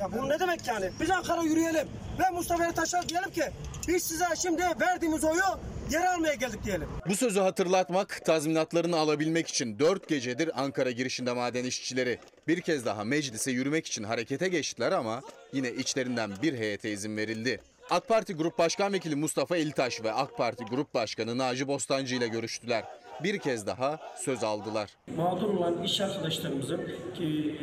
Ya 0.00 0.12
bu 0.12 0.28
ne 0.28 0.40
demek 0.40 0.66
yani? 0.66 0.90
Biz 1.00 1.10
Ankara 1.10 1.42
yürüyelim 1.42 1.88
ve 2.18 2.30
Mustafa 2.30 2.64
Ertaş'a 2.64 3.08
diyelim 3.08 3.30
ki 3.30 3.50
biz 3.88 4.02
size 4.02 4.24
şimdi 4.42 4.62
verdiğimiz 4.80 5.24
oyu 5.24 5.42
geri 5.90 6.08
almaya 6.08 6.34
geldik 6.34 6.64
diyelim. 6.64 6.88
Bu 7.08 7.16
sözü 7.16 7.40
hatırlatmak, 7.40 8.22
tazminatlarını 8.24 8.96
alabilmek 8.96 9.48
için 9.48 9.78
4 9.78 10.08
gecedir 10.08 10.62
Ankara 10.62 10.90
girişinde 10.90 11.32
maden 11.32 11.64
işçileri 11.64 12.18
bir 12.48 12.60
kez 12.60 12.86
daha 12.86 13.04
meclise 13.04 13.50
yürümek 13.50 13.86
için 13.86 14.04
harekete 14.04 14.48
geçtiler 14.48 14.92
ama 14.92 15.22
yine 15.52 15.70
içlerinden 15.72 16.30
bir 16.42 16.58
heyete 16.58 16.92
izin 16.92 17.16
verildi. 17.16 17.60
AK 17.90 18.08
Parti 18.08 18.34
Grup 18.34 18.58
Başkan 18.58 18.92
Vekili 18.92 19.16
Mustafa 19.16 19.56
İltaş 19.56 20.02
ve 20.04 20.12
AK 20.12 20.36
Parti 20.36 20.64
Grup 20.64 20.94
Başkanı 20.94 21.38
Naci 21.38 21.68
Bostancı 21.68 22.14
ile 22.14 22.28
görüştüler. 22.28 22.84
Bir 23.22 23.38
kez 23.38 23.66
daha 23.66 23.98
söz 24.24 24.44
aldılar. 24.44 24.90
Mağdur 25.16 25.48
olan 25.54 25.82
iş 25.82 26.00
arkadaşlarımızın 26.00 26.80
ki, 27.14 27.56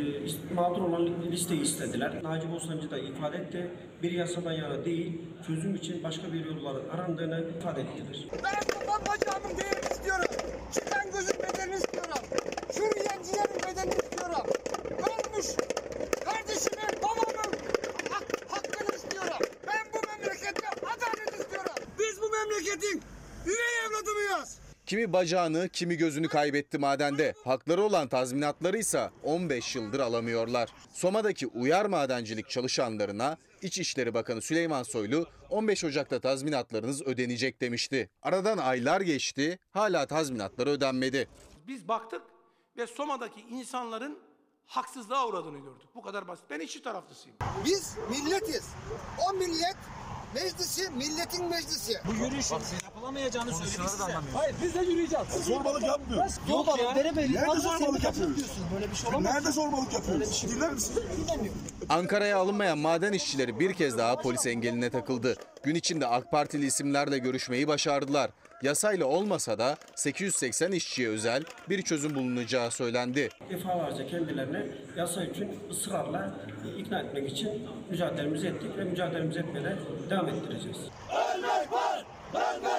e, 0.52 0.54
mağdur 0.54 0.82
olan 0.82 1.32
listeyi 1.32 1.62
istediler. 1.62 2.24
Naci 2.24 2.52
Bostancı 2.52 2.91
da 2.91 3.00
ifade 3.00 3.38
etti. 3.38 3.72
Bir 4.04 4.12
yasadan 4.12 4.52
yana 4.52 4.86
değil, 4.86 5.22
çözüm 5.48 5.76
için 5.76 6.04
başka 6.04 6.34
bir 6.34 6.46
yolların 6.46 6.89
arandığını 6.89 7.44
ifade 7.60 7.82
ettiler. 7.82 8.26
Ben 8.44 8.60
kafam 8.80 9.02
bacağımın 9.08 9.58
değerini 9.58 9.91
istiyorum. 9.91 10.26
Çıkan 10.74 11.12
gözün 11.12 11.36
bedelini 11.44 11.76
istiyorum. 11.76 12.24
Şuriyencilerin 12.74 13.56
bedelini 13.67 13.94
istiyorum. 14.04 14.46
Ölmüş 15.42 15.56
kardeşimin, 16.26 17.02
babamın 17.04 17.58
hak, 18.10 18.24
hakkını 18.48 18.96
istiyorum. 18.96 19.48
Ben 19.68 19.88
bu 19.94 20.08
memlekette 20.08 20.68
adalet 20.68 21.40
istiyorum. 21.40 21.74
Biz 22.00 22.22
bu 22.22 22.30
memleketin 22.30 23.02
üvey 23.46 23.86
evladı 23.88 24.14
mıyız? 24.14 24.60
Kimi 24.86 25.14
bacağını, 25.14 25.70
kimi 25.70 25.98
gözünü 25.98 26.28
kaybetti 26.28 26.78
madende. 26.78 27.34
Hakları 27.44 27.84
olan 27.84 28.08
tazminatları 28.08 28.78
ise 28.78 29.10
15 29.24 29.76
yıldır 29.76 30.00
alamıyorlar. 30.00 30.70
Soma'daki 30.94 31.48
uyar 31.48 31.86
madencilik 31.86 32.50
çalışanlarına 32.50 33.38
İçişleri 33.62 34.14
Bakanı 34.14 34.42
Süleyman 34.42 34.84
Soylu 34.84 35.28
15 35.50 35.84
Ocak'ta 35.84 36.20
tazminatlarınız 36.20 37.02
ödenecek 37.02 37.62
demişti. 37.62 38.10
Aradan 38.22 38.58
aylar 38.58 39.02
geçti, 39.02 39.60
hala 39.72 40.06
tazminatları 40.06 40.70
ödenmedi. 40.70 41.28
Biz 41.68 41.88
baktık 41.88 42.22
ve 42.78 42.88
Soma'daki 42.88 43.42
insanların 43.42 44.31
haksızlığa 44.76 45.28
uğradığını 45.28 45.58
gördük. 45.58 45.88
Bu 45.96 46.02
kadar 46.02 46.28
basit. 46.28 46.46
Ben 46.50 46.60
işçi 46.60 46.84
taraflısıyım. 46.84 47.38
Biz 47.66 47.96
milletiz. 48.10 48.64
O 49.30 49.34
millet 49.34 49.76
meclisi 50.36 50.90
milletin 50.90 51.46
meclisi. 51.46 52.02
Bu 52.08 52.14
yürüyüşün 52.14 52.58
yapılamayacağını 52.84 53.54
söyledi 53.54 53.90
size. 53.90 54.14
Hayır 54.34 54.56
biz 54.64 54.76
de 54.76 54.80
yürüyeceğiz. 54.80 55.28
Zorbalık 55.46 55.84
yapmıyoruz. 55.84 56.34
Yok 56.50 56.68
Yok 56.68 56.80
ya. 56.80 56.84
ya. 56.86 56.96
Derebeylik 56.96 57.36
Nerede 57.36 57.60
zorbalık 57.60 58.04
yapıyoruz? 58.04 58.46
Böyle 58.74 58.92
bir 58.92 58.96
şey 58.96 59.10
olamaz. 59.10 59.34
Nerede 59.34 59.52
zorbalık 59.52 59.94
yapıyoruz? 59.94 60.32
Şey 60.34 60.50
Dinler 60.50 60.72
misin? 60.74 61.04
Ankara'ya 61.90 62.38
alınmayan 62.38 62.78
maden 62.78 63.14
işçileri 63.14 63.60
bir 63.60 63.74
kez 63.74 63.98
daha 63.98 64.16
polis 64.16 64.46
engeline 64.46 64.90
takıldı. 64.90 65.36
Gün 65.64 65.76
içinde 65.76 66.08
AK 66.08 66.32
Partili 66.32 66.66
isimlerle 66.66 67.18
görüşmeyi 67.18 67.68
başardılar. 67.68 68.32
Yasayla 68.62 69.06
olmasa 69.06 69.60
da 69.60 69.78
880 69.95 70.71
işçiye 70.71 71.10
özel 71.10 71.43
bir 71.69 71.82
çözüm 71.82 72.15
bulunacağı 72.15 72.71
söylendi. 72.71 73.30
Defalarca 73.50 74.08
kendilerine 74.08 74.65
yasa 74.97 75.24
için 75.24 75.60
ısrarla 75.71 76.34
ikna 76.78 77.00
etmek 77.00 77.30
için 77.32 77.50
mücadelemizi 77.89 78.47
ettik 78.47 78.78
ve 78.78 78.84
mücadelemizi 78.84 79.39
etmeye 79.39 79.76
devam 80.10 80.30
ettireceğiz. 80.30 80.78
Ölmek 81.10 81.71
var, 81.71 82.06
ölmek. 82.34 82.71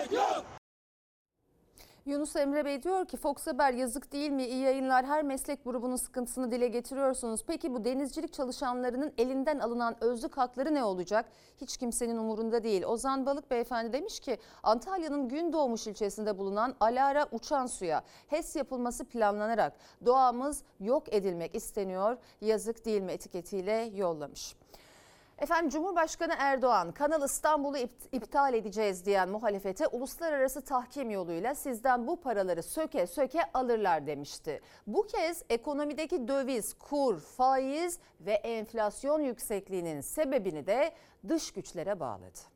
Yunus 2.06 2.36
Emre 2.36 2.64
Bey 2.64 2.82
diyor 2.82 3.06
ki 3.06 3.16
Fox 3.16 3.46
Haber 3.46 3.72
yazık 3.72 4.12
değil 4.12 4.30
mi? 4.30 4.44
İyi 4.44 4.62
yayınlar 4.62 5.06
her 5.06 5.22
meslek 5.22 5.64
grubunun 5.64 5.96
sıkıntısını 5.96 6.50
dile 6.50 6.68
getiriyorsunuz. 6.68 7.44
Peki 7.46 7.74
bu 7.74 7.84
denizcilik 7.84 8.32
çalışanlarının 8.32 9.12
elinden 9.18 9.58
alınan 9.58 10.04
özlük 10.04 10.36
hakları 10.36 10.74
ne 10.74 10.84
olacak? 10.84 11.26
Hiç 11.60 11.76
kimsenin 11.76 12.16
umurunda 12.16 12.62
değil. 12.62 12.84
Ozan 12.84 13.26
Balık 13.26 13.50
Beyefendi 13.50 13.92
demiş 13.92 14.20
ki 14.20 14.38
Antalya'nın 14.62 15.28
Gündoğmuş 15.28 15.86
ilçesinde 15.86 16.38
bulunan 16.38 16.74
Alara 16.80 17.26
uçan 17.32 17.66
suya 17.66 18.02
HES 18.28 18.56
yapılması 18.56 19.04
planlanarak 19.04 19.72
doğamız 20.06 20.62
yok 20.80 21.14
edilmek 21.14 21.54
isteniyor. 21.54 22.16
Yazık 22.40 22.84
değil 22.84 23.02
mi 23.02 23.12
etiketiyle 23.12 23.90
yollamış. 23.94 24.61
Efendim 25.38 25.70
Cumhurbaşkanı 25.70 26.34
Erdoğan 26.38 26.92
Kanal 26.92 27.22
İstanbul'u 27.24 27.78
ipt- 27.78 28.08
iptal 28.12 28.54
edeceğiz 28.54 29.06
diyen 29.06 29.28
muhalefete 29.28 29.86
uluslararası 29.86 30.60
tahkim 30.64 31.10
yoluyla 31.10 31.54
sizden 31.54 32.06
bu 32.06 32.20
paraları 32.20 32.62
söke 32.62 33.06
söke 33.06 33.40
alırlar 33.54 34.06
demişti. 34.06 34.60
Bu 34.86 35.06
kez 35.06 35.42
ekonomideki 35.50 36.28
döviz, 36.28 36.74
kur, 36.74 37.20
faiz 37.20 37.98
ve 38.20 38.32
enflasyon 38.32 39.20
yüksekliğinin 39.20 40.00
sebebini 40.00 40.66
de 40.66 40.92
dış 41.28 41.52
güçlere 41.52 42.00
bağladı. 42.00 42.51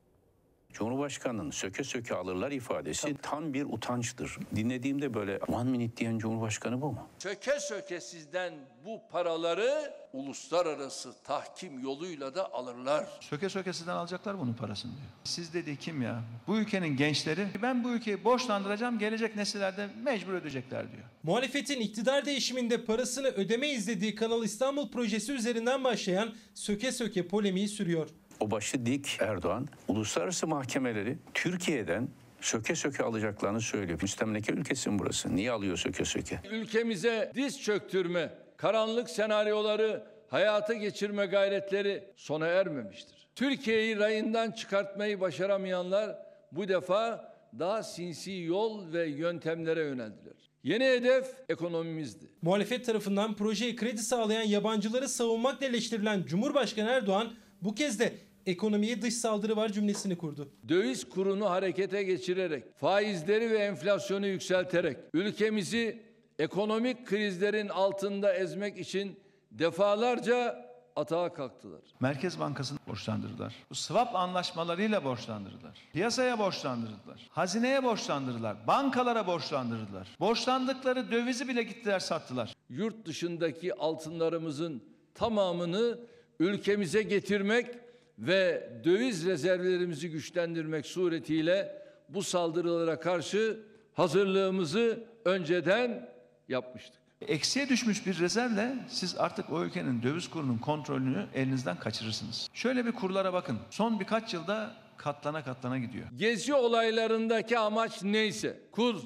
Cumhurbaşkanının 0.76 1.50
söke 1.50 1.84
söke 1.84 2.14
alırlar 2.14 2.50
ifadesi 2.50 3.16
tam 3.22 3.54
bir 3.54 3.64
utançtır. 3.64 4.38
Dinlediğimde 4.56 5.14
böyle 5.14 5.38
one 5.38 5.70
minute 5.70 5.96
diyen 5.96 6.18
Cumhurbaşkanı 6.18 6.80
bu 6.82 6.92
mu? 6.92 7.08
Söke 7.18 7.60
söke 7.60 8.00
sizden 8.00 8.54
bu 8.84 9.00
paraları 9.10 9.92
uluslararası 10.12 11.14
tahkim 11.24 11.78
yoluyla 11.82 12.34
da 12.34 12.52
alırlar. 12.52 13.06
Söke 13.20 13.48
söke 13.48 13.72
sizden 13.72 13.96
alacaklar 13.96 14.38
bunun 14.38 14.54
parasını 14.54 14.92
diyor. 14.92 15.06
Siz 15.24 15.54
dedi 15.54 15.76
kim 15.76 16.02
ya? 16.02 16.22
Bu 16.46 16.58
ülkenin 16.58 16.96
gençleri 16.96 17.46
ben 17.62 17.84
bu 17.84 17.90
ülkeyi 17.90 18.24
borçlandıracağım 18.24 18.98
gelecek 18.98 19.36
nesillerde 19.36 19.88
mecbur 20.04 20.32
ödeyecekler 20.32 20.92
diyor. 20.92 21.04
Muhalefetin 21.22 21.80
iktidar 21.80 22.24
değişiminde 22.24 22.84
parasını 22.84 23.26
ödeme 23.26 23.68
izlediği 23.68 24.14
Kanal 24.14 24.44
İstanbul 24.44 24.90
projesi 24.90 25.32
üzerinden 25.32 25.84
başlayan 25.84 26.34
söke 26.54 26.92
söke 26.92 27.28
polemiği 27.28 27.68
sürüyor. 27.68 28.08
O 28.40 28.51
başı 28.51 28.87
dik 28.87 29.16
Erdoğan 29.20 29.68
uluslararası 29.88 30.46
mahkemeleri 30.46 31.18
Türkiye'den 31.35 32.09
söke 32.40 32.75
söke 32.75 33.03
alacaklarını 33.03 33.61
söylüyor. 33.61 33.99
Müstemleke 34.03 34.53
ülkesi 34.53 34.90
mi 34.90 34.99
burası? 34.99 35.37
Niye 35.37 35.51
alıyor 35.51 35.77
söke 35.77 36.05
söke? 36.05 36.40
Ülkemize 36.51 37.33
diz 37.35 37.62
çöktürme, 37.62 38.35
karanlık 38.57 39.11
senaryoları 39.11 40.07
hayata 40.29 40.75
geçirme 40.75 41.27
gayretleri 41.27 42.05
sona 42.16 42.46
ermemiştir. 42.46 43.29
Türkiye'yi 43.35 43.99
rayından 43.99 44.51
çıkartmayı 44.51 45.20
başaramayanlar 45.20 46.16
bu 46.53 46.68
defa 46.68 47.33
daha 47.59 47.83
sinsi 47.83 48.33
yol 48.33 48.92
ve 48.92 49.07
yöntemlere 49.09 49.81
yöneldiler. 49.81 50.35
Yeni 50.62 50.85
hedef 50.85 51.27
ekonomimizdi. 51.49 52.27
Muhalefet 52.42 52.87
tarafından 52.87 53.37
projeye 53.37 53.77
kredi 53.77 54.03
sağlayan 54.03 54.42
yabancıları 54.42 55.09
savunmakla 55.09 55.66
eleştirilen 55.66 56.22
Cumhurbaşkanı 56.27 56.90
Erdoğan 56.90 57.35
bu 57.62 57.75
kez 57.75 58.01
de 58.01 58.14
ekonomiye 58.46 59.02
dış 59.02 59.14
saldırı 59.14 59.56
var 59.56 59.68
cümlesini 59.68 60.18
kurdu. 60.18 60.48
Döviz 60.68 61.09
kurunu 61.09 61.50
harekete 61.50 62.02
geçirerek, 62.02 62.64
faizleri 62.78 63.50
ve 63.50 63.59
enflasyonu 63.59 64.26
yükselterek 64.26 64.96
ülkemizi 65.14 66.02
ekonomik 66.38 67.06
krizlerin 67.06 67.68
altında 67.68 68.35
ezmek 68.35 68.78
için 68.78 69.20
defalarca 69.50 70.66
atağa 70.96 71.32
kalktılar. 71.32 71.80
Merkez 72.00 72.40
Bankası'nı 72.40 72.78
borçlandırdılar. 72.88 73.54
Bu 73.70 73.74
swap 73.74 74.14
anlaşmalarıyla 74.14 75.04
borçlandırdılar. 75.04 75.78
Piyasaya 75.92 76.38
borçlandırdılar. 76.38 77.28
Hazineye 77.30 77.85
borçlandırdılar. 77.85 78.66
Bankalara 78.66 79.26
borçlandırdılar. 79.26 80.09
Borçlandıkları 80.20 81.11
dövizi 81.11 81.48
bile 81.48 81.62
gittiler 81.62 81.98
sattılar. 81.98 82.52
Yurt 82.68 83.06
dışındaki 83.06 83.74
altınlarımızın 83.74 84.82
tamamını 85.14 85.98
ülkemize 86.40 87.02
getirmek 87.02 87.86
ve 88.18 88.70
döviz 88.85 89.26
rezervlerimizi 89.26 90.11
güçlendirmek 90.11 90.87
suretiyle 90.87 91.83
bu 92.09 92.22
saldırılara 92.22 93.00
karşı 93.00 93.61
hazırlığımızı 93.94 95.05
önceden 95.24 96.09
yapmıştık. 96.48 97.07
Eksiye 97.20 97.68
düşmüş 97.68 98.07
bir 98.07 98.18
rezervle 98.18 98.74
siz 98.88 99.16
artık 99.18 99.52
o 99.52 99.64
ülkenin 99.64 100.02
döviz 100.02 100.31
kurunun 100.31 100.59
kontrolünü 100.59 101.26
elinizden 101.35 101.79
kaçırırsınız. 101.79 102.48
Şöyle 102.55 102.87
bir 102.87 102.92
kurlara 102.92 103.33
bakın. 103.33 103.59
Son 103.70 104.00
birkaç 104.00 104.35
yılda 104.35 104.74
katlana 104.96 105.44
katlana 105.44 105.79
gidiyor. 105.79 106.07
Gezi 106.16 106.55
olaylarındaki 106.55 107.59
amaç 107.59 108.02
neyse 108.02 108.61
kur, 108.72 108.96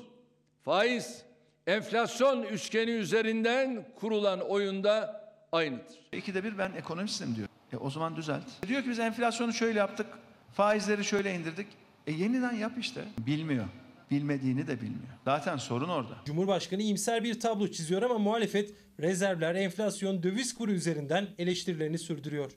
faiz, 0.64 1.22
enflasyon 1.66 2.42
üçgeni 2.42 2.90
üzerinden 2.90 3.86
kurulan 3.96 4.40
oyunda 4.40 5.24
aynıdır. 5.52 6.00
İkide 6.12 6.44
bir 6.44 6.58
ben 6.58 6.72
ekonomistim 6.72 7.36
diyor. 7.36 7.48
E 7.72 7.76
o 7.76 7.90
zaman 7.90 8.16
düzelt. 8.16 8.42
Diyor 8.68 8.82
ki 8.82 8.90
biz 8.90 8.98
enflasyonu 8.98 9.52
şöyle 9.52 9.78
yaptık, 9.78 10.06
faizleri 10.52 11.04
şöyle 11.04 11.34
indirdik. 11.34 11.66
E 12.06 12.12
yeniden 12.12 12.52
yap 12.52 12.72
işte. 12.78 13.04
Bilmiyor. 13.26 13.64
Bilmediğini 14.10 14.66
de 14.66 14.80
bilmiyor. 14.80 15.14
Zaten 15.24 15.56
sorun 15.56 15.88
orada. 15.88 16.14
Cumhurbaşkanı 16.24 16.82
iyimser 16.82 17.24
bir 17.24 17.40
tablo 17.40 17.68
çiziyor 17.68 18.02
ama 18.02 18.18
muhalefet 18.18 18.74
rezervler, 19.00 19.54
enflasyon, 19.54 20.22
döviz 20.22 20.54
kuru 20.54 20.72
üzerinden 20.72 21.26
eleştirilerini 21.38 21.98
sürdürüyor. 21.98 22.52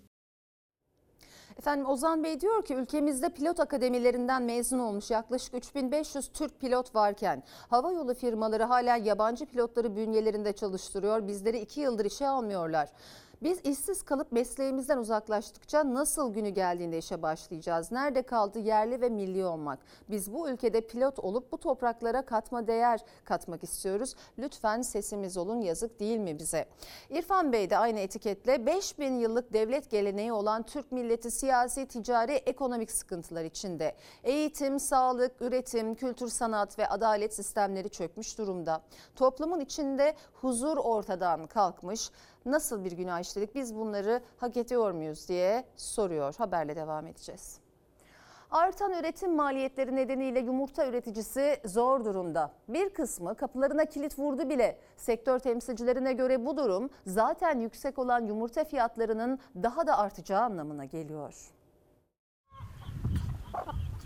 Efendim 1.58 1.86
Ozan 1.86 2.24
Bey 2.24 2.42
diyor 2.42 2.66
ki 2.66 2.74
ülkemizde 2.74 3.30
pilot 3.30 3.60
akademilerinden 3.60 4.44
mezun 4.44 4.80
olmuş 4.80 5.12
yaklaşık 5.12 5.54
3500 5.54 6.28
Türk 6.28 6.60
pilot 6.60 6.96
varken 6.96 7.44
havayolu 7.70 8.14
firmaları 8.14 8.64
hala 8.64 8.98
yabancı 8.98 9.46
pilotları 9.46 9.96
bünyelerinde 9.96 10.54
çalıştırıyor. 10.54 11.28
Bizleri 11.28 11.60
2 11.60 11.82
yıldır 11.82 12.06
işe 12.06 12.28
almıyorlar. 12.28 12.90
Biz 13.44 13.60
işsiz 13.64 14.04
kalıp 14.04 14.32
mesleğimizden 14.32 14.98
uzaklaştıkça 14.98 15.94
nasıl 15.94 16.34
günü 16.34 16.50
geldiğinde 16.50 16.98
işe 16.98 17.22
başlayacağız? 17.22 17.92
Nerede 17.92 18.22
kaldı 18.22 18.60
yerli 18.60 19.02
ve 19.02 19.10
milli 19.10 19.46
olmak? 19.46 19.80
Biz 20.10 20.34
bu 20.34 20.50
ülkede 20.50 20.82
pilot 20.82 21.20
olup 21.20 21.52
bu 21.52 21.58
topraklara 21.58 22.26
katma 22.26 22.68
değer 22.68 23.00
katmak 23.26 23.64
istiyoruz. 23.64 24.16
Lütfen 24.38 24.82
sesimiz 24.82 25.38
olun 25.38 25.62
yazık 25.62 26.00
değil 26.00 26.20
mi 26.20 26.40
bize? 26.40 26.66
İrfan 27.10 27.54
Bey 27.54 27.70
de 27.70 27.78
aynı 27.78 28.00
etiketle 28.00 28.66
5000 28.66 29.14
yıllık 29.14 29.54
devlet 29.54 29.92
geleneği 29.92 30.34
olan 30.34 30.64
Türk 30.64 30.92
milleti 30.92 31.32
siyasi, 31.32 31.88
ticari, 31.88 32.32
ekonomik 32.32 32.92
sıkıntılar 32.92 33.44
içinde. 33.44 33.96
Eğitim, 34.24 34.80
sağlık, 34.80 35.42
üretim, 35.42 35.96
kültür, 35.96 36.28
sanat 36.28 36.80
ve 36.80 36.88
adalet 36.88 37.34
sistemleri 37.34 37.90
çökmüş 37.90 38.38
durumda. 38.38 38.82
Toplumun 39.16 39.60
içinde 39.60 40.16
huzur 40.34 40.78
ortadan 40.78 41.48
kalkmış. 41.48 42.10
Nasıl 42.46 42.86
bir 42.86 42.92
günah 42.92 43.20
işledik 43.20 43.56
biz 43.56 43.76
bunları 43.76 44.22
hak 44.38 44.58
ediyor 44.58 44.92
muyuz 44.92 45.30
diye 45.30 45.66
soruyor. 45.76 46.36
Haberle 46.38 46.76
devam 46.76 47.08
edeceğiz. 47.08 47.60
Artan 48.52 48.94
üretim 48.94 49.36
maliyetleri 49.36 49.96
nedeniyle 49.96 50.40
yumurta 50.40 50.88
üreticisi 50.88 51.58
zor 51.66 52.06
durumda. 52.06 52.52
Bir 52.68 52.90
kısmı 52.94 53.36
kapılarına 53.36 53.86
kilit 53.86 54.20
vurdu 54.20 54.50
bile. 54.50 54.80
Sektör 54.98 55.40
temsilcilerine 55.40 56.14
göre 56.14 56.46
bu 56.46 56.58
durum 56.58 56.90
zaten 57.08 57.60
yüksek 57.60 58.00
olan 58.00 58.26
yumurta 58.26 58.64
fiyatlarının 58.64 59.40
daha 59.64 59.88
da 59.88 59.98
artacağı 59.98 60.42
anlamına 60.42 60.86
geliyor. 60.86 61.52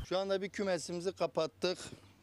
Şu 0.06 0.18
anda 0.18 0.42
bir 0.42 0.50
kümesimizi 0.50 1.16
kapattık. 1.16 1.78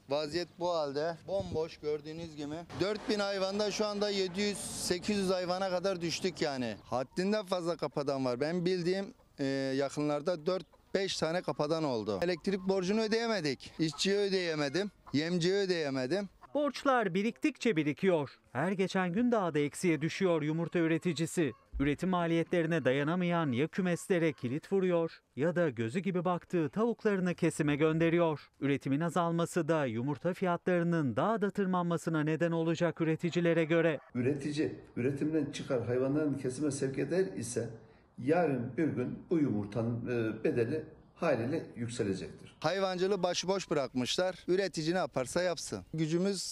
Vaziyet 0.09 0.49
bu 0.59 0.71
halde. 0.71 1.17
Bomboş 1.27 1.77
gördüğünüz 1.77 2.37
gibi. 2.37 2.55
4000 2.81 3.19
hayvanda 3.19 3.71
şu 3.71 3.87
anda 3.87 4.13
700-800 4.13 5.33
hayvana 5.33 5.71
kadar 5.71 6.01
düştük 6.01 6.43
yani. 6.43 6.77
Haddinden 6.85 7.47
fazla 7.47 7.77
kapadan 7.77 8.25
var. 8.25 8.41
Ben 8.41 8.65
bildiğim 8.65 9.15
e, 9.39 9.45
yakınlarda 9.77 10.35
4-5 10.95 11.21
tane 11.21 11.43
kapadan 11.43 11.85
oldu. 11.85 12.19
Elektrik 12.23 12.61
borcunu 12.61 13.01
ödeyemedik. 13.01 13.73
İşçiye 13.79 14.17
ödeyemedim. 14.17 14.91
Yemciye 15.13 15.55
ödeyemedim. 15.55 16.29
Borçlar 16.55 17.15
biriktikçe 17.15 17.77
birikiyor. 17.77 18.31
Her 18.53 18.73
geçen 18.73 19.13
gün 19.13 19.33
daha 19.33 19.55
da 19.55 19.59
eksiye 19.59 20.01
düşüyor 20.01 20.43
yumurta 20.43 20.79
üreticisi. 20.79 21.53
Üretim 21.81 22.09
maliyetlerine 22.09 22.85
dayanamayan 22.85 23.53
ya 23.53 23.69
kümeslere 23.69 24.33
kilit 24.33 24.73
vuruyor 24.73 25.21
ya 25.37 25.57
da 25.57 25.71
gözü 25.71 26.01
gibi 26.01 26.25
baktığı 26.25 26.69
tavuklarını 26.69 27.35
kesime 27.35 27.77
gönderiyor. 27.77 28.51
Üretimin 28.61 29.01
azalması 29.01 29.69
da 29.69 29.87
yumurta 29.87 30.35
fiyatlarının 30.35 31.17
daha 31.17 31.43
da 31.43 31.51
tırmanmasına 31.51 32.21
neden 32.21 32.51
olacak 32.51 33.01
üreticilere 33.01 33.65
göre. 33.65 33.99
Üretici 34.15 34.75
üretimden 34.97 35.53
çıkar 35.53 35.87
hayvanların 35.87 36.35
kesime 36.35 36.71
sevk 36.71 36.99
eder 36.99 37.25
ise 37.37 37.69
yarın 38.19 38.77
bir 38.77 38.89
gün 38.89 39.19
bu 39.31 39.39
yumurtanın 39.39 40.07
e, 40.07 40.45
bedeli 40.45 40.85
haliyle 41.15 41.67
yükselecektir. 41.77 42.57
Hayvancılığı 42.61 43.23
başıboş 43.23 43.71
bırakmışlar. 43.71 44.45
Üretici 44.49 44.95
ne 44.95 44.99
yaparsa 44.99 45.43
yapsın. 45.43 45.85
Gücümüz 45.95 46.43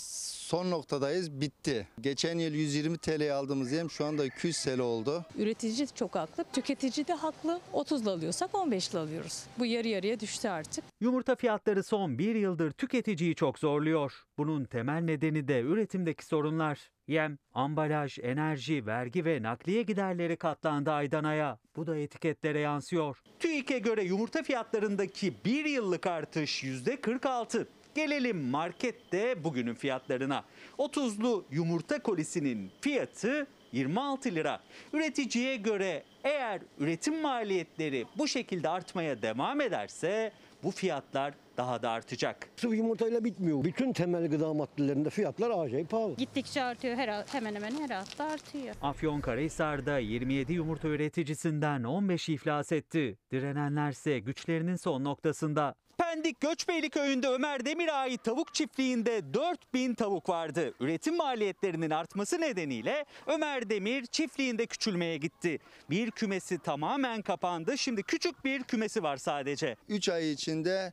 son 0.53 0.71
noktadayız. 0.71 1.41
Bitti. 1.41 1.89
Geçen 2.01 2.39
yıl 2.39 2.55
120 2.55 2.99
TL'ye 2.99 3.33
aldığımız 3.33 3.73
yem 3.73 3.91
şu 3.91 4.05
anda 4.05 4.25
200 4.25 4.65
TL 4.65 4.79
oldu. 4.79 5.25
Üretici 5.39 5.87
çok 5.95 6.15
haklı, 6.15 6.45
tüketici 6.53 7.07
de 7.07 7.13
haklı. 7.15 7.61
30'la 7.73 8.13
alıyorsak 8.13 8.51
15'le 8.51 8.99
alıyoruz. 8.99 9.45
Bu 9.59 9.67
yarı 9.67 9.89
yarıya 9.89 10.21
düştü 10.21 10.49
artık. 10.49 10.85
Yumurta 11.01 11.37
fiyatları 11.37 11.83
son 11.83 12.19
bir 12.19 12.35
yıldır 12.35 12.71
tüketiciyi 12.71 13.35
çok 13.35 13.59
zorluyor. 13.59 14.23
Bunun 14.39 14.65
temel 14.65 15.03
nedeni 15.03 15.49
de 15.49 15.61
üretimdeki 15.61 16.27
sorunlar. 16.27 16.91
Yem, 17.09 17.39
ambalaj, 17.55 18.19
enerji, 18.19 18.87
vergi 18.87 19.25
ve 19.25 19.43
nakliye 19.43 19.83
giderleri 19.83 20.37
katlandı 20.37 20.91
aydan 20.91 21.25
aya. 21.25 21.59
Bu 21.77 21.87
da 21.87 21.97
etiketlere 21.97 22.59
yansıyor. 22.59 23.23
TÜİK'e 23.39 23.79
göre 23.79 24.05
yumurta 24.05 24.43
fiyatlarındaki 24.43 25.35
bir 25.45 25.65
yıllık 25.65 26.07
artış 26.07 26.65
%46. 26.65 27.67
Gelelim 27.95 28.39
markette 28.51 29.45
bugünün 29.45 29.75
fiyatlarına. 29.75 30.45
30'lu 30.79 31.45
yumurta 31.51 32.03
kolisinin 32.03 32.71
fiyatı 32.81 33.47
26 33.73 34.35
lira. 34.35 34.61
Üreticiye 34.93 35.57
göre 35.57 36.03
eğer 36.25 36.61
üretim 36.79 37.21
maliyetleri 37.23 38.07
bu 38.19 38.29
şekilde 38.29 38.69
artmaya 38.69 39.23
devam 39.23 39.61
ederse 39.61 40.33
bu 40.63 40.71
fiyatlar 40.71 41.35
daha 41.57 41.83
da 41.83 41.91
artacak. 41.91 42.49
Sırf 42.57 42.73
yumurtayla 42.75 43.25
bitmiyor. 43.25 43.65
Bütün 43.65 43.93
temel 43.93 44.31
gıda 44.31 44.55
maddelerinde 44.55 45.11
fiyatlar 45.11 45.65
acayip 45.65 45.91
pahalı. 45.91 46.15
Gittikçe 46.17 46.63
artıyor, 46.63 46.97
her, 46.97 47.25
hemen 47.33 47.55
hemen 47.55 47.73
her 47.81 47.91
hafta 47.91 48.25
artıyor. 48.25 48.75
Afyonkarahisar'da 48.83 49.99
27 49.99 50.53
yumurta 50.53 50.89
üreticisinden 50.89 51.85
15 51.85 52.29
iflas 52.29 52.73
etti. 52.73 53.19
Direnenlerse 53.33 54.19
güçlerinin 54.19 54.77
son 54.77 55.05
noktasında. 55.05 55.75
Pendik 55.99 56.41
Göçbeyli 56.41 56.91
köyünde 56.91 57.29
Ömer 57.29 57.65
Demir'e 57.65 57.93
ait 57.93 58.25
tavuk 58.25 58.55
çiftliğinde 58.55 59.35
4000 59.35 59.95
tavuk 59.95 60.29
vardı. 60.29 60.75
Üretim 60.81 61.17
maliyetlerinin 61.17 61.91
artması 61.91 62.41
nedeniyle 62.41 63.05
Ömer 63.27 63.71
Demir 63.71 64.07
çiftliğinde 64.07 64.67
küçülmeye 64.67 65.17
gitti. 65.17 65.59
Bir 65.91 66.11
kümesi 66.11 66.59
tamamen 66.59 67.23
kapandı. 67.23 67.79
Şimdi 67.79 68.03
küçük 68.03 68.45
bir 68.45 68.63
kümesi 68.63 69.03
var 69.03 69.17
sadece. 69.17 69.77
3 69.89 70.09
ay 70.09 70.33
içinde 70.33 70.93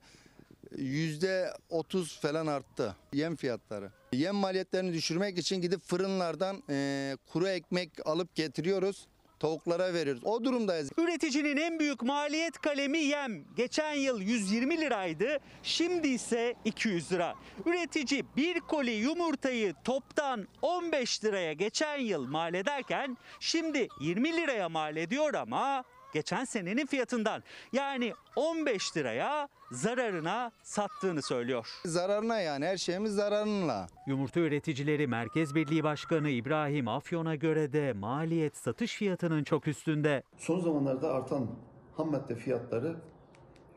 yüzde 0.77 1.53
30 1.69 2.19
falan 2.19 2.47
arttı 2.47 2.95
yem 3.13 3.35
fiyatları. 3.35 3.91
Yem 4.13 4.35
maliyetlerini 4.35 4.93
düşürmek 4.93 5.37
için 5.37 5.61
gidip 5.61 5.81
fırınlardan 5.81 6.63
eee, 6.69 7.17
kuru 7.33 7.47
ekmek 7.47 8.07
alıp 8.07 8.35
getiriyoruz. 8.35 9.07
Tavuklara 9.39 9.93
veriyoruz. 9.93 10.21
O 10.23 10.43
durumdayız. 10.43 10.89
Üreticinin 10.97 11.57
en 11.57 11.79
büyük 11.79 12.03
maliyet 12.03 12.61
kalemi 12.61 12.97
yem. 12.97 13.43
Geçen 13.55 13.93
yıl 13.93 14.21
120 14.21 14.81
liraydı, 14.81 15.37
şimdi 15.63 16.07
ise 16.07 16.55
200 16.65 17.11
lira. 17.11 17.35
Üretici 17.65 18.23
bir 18.37 18.59
koli 18.59 18.91
yumurtayı 18.91 19.73
toptan 19.83 20.47
15 20.61 21.23
liraya 21.23 21.53
geçen 21.53 21.97
yıl 21.99 22.27
mal 22.27 22.53
ederken 22.53 23.17
şimdi 23.39 23.87
20 24.01 24.37
liraya 24.37 24.69
mal 24.69 24.97
ediyor 24.97 25.33
ama 25.33 25.83
geçen 26.13 26.45
senenin 26.45 26.85
fiyatından 26.85 27.43
yani 27.73 28.13
15 28.35 28.97
liraya 28.97 29.47
zararına 29.71 30.51
sattığını 30.63 31.21
söylüyor. 31.21 31.67
Zararına 31.85 32.39
yani 32.39 32.65
her 32.65 32.77
şeyimiz 32.77 33.15
zararına. 33.15 33.87
Yumurta 34.07 34.39
Üreticileri 34.39 35.07
Merkez 35.07 35.55
Birliği 35.55 35.83
Başkanı 35.83 36.29
İbrahim 36.29 36.87
Afyon'a 36.87 37.35
göre 37.35 37.73
de 37.73 37.93
maliyet 37.93 38.57
satış 38.57 38.95
fiyatının 38.95 39.43
çok 39.43 39.67
üstünde. 39.67 40.23
Son 40.37 40.59
zamanlarda 40.59 41.13
artan 41.13 41.47
ham 41.97 42.11
madde 42.11 42.35
fiyatları 42.35 42.95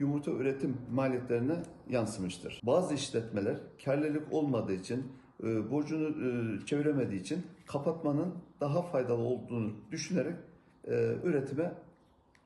yumurta 0.00 0.30
üretim 0.30 0.76
maliyetlerine 0.92 1.56
yansımıştır. 1.88 2.60
Bazı 2.62 2.94
işletmeler 2.94 3.56
karlılık 3.84 4.32
olmadığı 4.32 4.72
için 4.72 5.12
e, 5.42 5.70
borcunu 5.70 6.08
e, 6.08 6.66
çeviremediği 6.66 7.20
için 7.20 7.42
kapatmanın 7.66 8.34
daha 8.60 8.82
faydalı 8.82 9.22
olduğunu 9.22 9.72
düşünerek 9.90 10.36
e, 10.84 10.92
üretime 11.22 11.72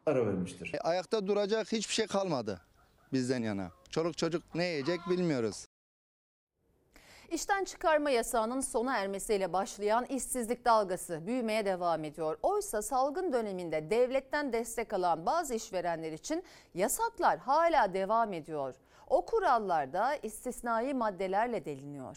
ara 0.06 0.26
vermiştir. 0.26 0.74
E, 0.74 0.78
Ayakta 0.78 1.26
duracak 1.26 1.72
hiçbir 1.72 1.94
şey 1.94 2.06
kalmadı 2.06 2.60
bizden 3.12 3.42
yana. 3.42 3.70
Çoluk 3.90 4.18
çocuk 4.18 4.54
ne 4.54 4.64
yiyecek 4.64 5.00
bilmiyoruz. 5.10 5.66
İşten 7.30 7.64
çıkarma 7.64 8.10
yasağının 8.10 8.60
sona 8.60 8.96
ermesiyle 8.98 9.52
başlayan 9.52 10.04
işsizlik 10.04 10.64
dalgası 10.64 11.26
büyümeye 11.26 11.64
devam 11.64 12.04
ediyor. 12.04 12.38
Oysa 12.42 12.82
salgın 12.82 13.32
döneminde 13.32 13.90
devletten 13.90 14.52
destek 14.52 14.92
alan 14.92 15.26
bazı 15.26 15.54
işverenler 15.54 16.12
için 16.12 16.44
yasaklar 16.74 17.38
hala 17.38 17.94
devam 17.94 18.32
ediyor. 18.32 18.74
O 19.08 19.24
kurallar 19.24 19.92
da 19.92 20.16
istisnai 20.16 20.94
maddelerle 20.94 21.64
deliniyor. 21.64 22.16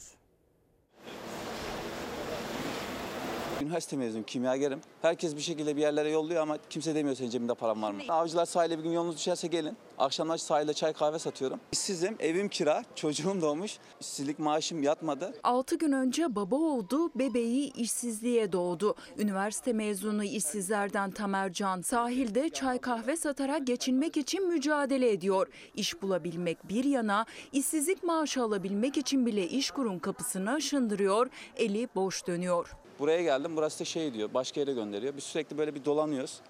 Üniversite 3.62 3.98
mezunuyum, 3.98 4.26
kimyagerim. 4.26 4.80
Herkes 5.02 5.36
bir 5.36 5.42
şekilde 5.42 5.76
bir 5.76 5.82
yerlere 5.82 6.10
yolluyor 6.10 6.42
ama 6.42 6.58
kimse 6.70 6.96
demiyor 6.96 7.16
senin 7.16 7.30
cebinde 7.30 7.54
param 7.54 7.82
var 7.82 7.92
mı? 7.92 8.02
Avcılar 8.10 8.46
sahile 8.46 8.78
bir 8.78 8.84
gün 8.84 8.92
yolunuz 8.92 9.18
düşerse 9.18 9.48
gelin. 9.48 9.78
Akşamlar 9.98 10.38
sahilde 10.38 10.74
çay 10.74 10.94
kahve 10.94 11.20
satıyorum. 11.20 11.60
İşsizim, 11.72 12.16
evim 12.20 12.50
kira, 12.50 12.84
çocuğum 12.96 13.42
doğmuş. 13.42 13.78
İşsizlik 14.02 14.40
maaşım 14.40 14.84
yatmadı. 14.84 15.34
6 15.44 15.76
gün 15.76 15.92
önce 15.92 16.36
baba 16.36 16.56
oldu, 16.56 17.12
bebeği 17.16 17.74
işsizliğe 17.74 18.52
doğdu. 18.52 18.96
Üniversite 19.18 19.74
mezunu 19.74 20.24
işsizlerden 20.24 21.12
Tamercan 21.12 21.82
sahilde 21.82 22.50
çay 22.50 22.78
kahve 22.78 23.18
satarak 23.18 23.68
geçinmek 23.68 24.18
için 24.18 24.48
mücadele 24.48 25.12
ediyor. 25.12 25.48
İş 25.76 26.02
bulabilmek 26.02 26.70
bir 26.70 26.84
yana, 26.84 27.26
işsizlik 27.52 28.04
maaşı 28.04 28.44
alabilmek 28.44 28.98
için 28.98 29.26
bile 29.26 29.48
işkurun 29.48 30.00
kapısını 30.00 30.52
aşındırıyor, 30.52 31.30
eli 31.56 31.88
boş 31.96 32.28
dönüyor. 32.28 32.76
Buraya 33.00 33.22
geldim, 33.22 33.52
burası 33.56 33.80
da 33.80 33.86
şey 33.86 34.14
diyor, 34.14 34.30
başka 34.34 34.60
yere 34.60 34.74
gönderiyor. 34.74 35.18
Biz 35.18 35.24
sürekli 35.24 35.58
böyle 35.58 35.76
bir 35.76 35.86
dolanıyoruz. 35.86 36.42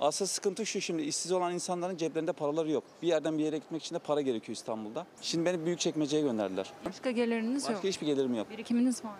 Asıl 0.00 0.26
sıkıntı 0.26 0.66
şu 0.66 0.80
şimdi 0.80 1.02
işsiz 1.02 1.32
olan 1.32 1.54
insanların 1.54 1.96
ceplerinde 1.96 2.32
paraları 2.32 2.70
yok. 2.70 2.84
Bir 3.02 3.08
yerden 3.08 3.38
bir 3.38 3.44
yere 3.44 3.58
gitmek 3.58 3.82
için 3.84 3.94
de 3.94 3.98
para 3.98 4.20
gerekiyor 4.20 4.56
İstanbul'da. 4.56 5.06
Şimdi 5.22 5.44
beni 5.44 5.64
büyük 5.66 5.80
çekmeceye 5.80 6.22
gönderdiler. 6.22 6.72
Başka 6.86 7.10
geliriniz 7.10 7.68
Başka 7.68 7.88
hiçbir 7.88 8.06
gelirim 8.06 8.34
yok. 8.34 8.50
Birikiminiz 8.50 9.04
var 9.04 9.10
mı? 9.10 9.16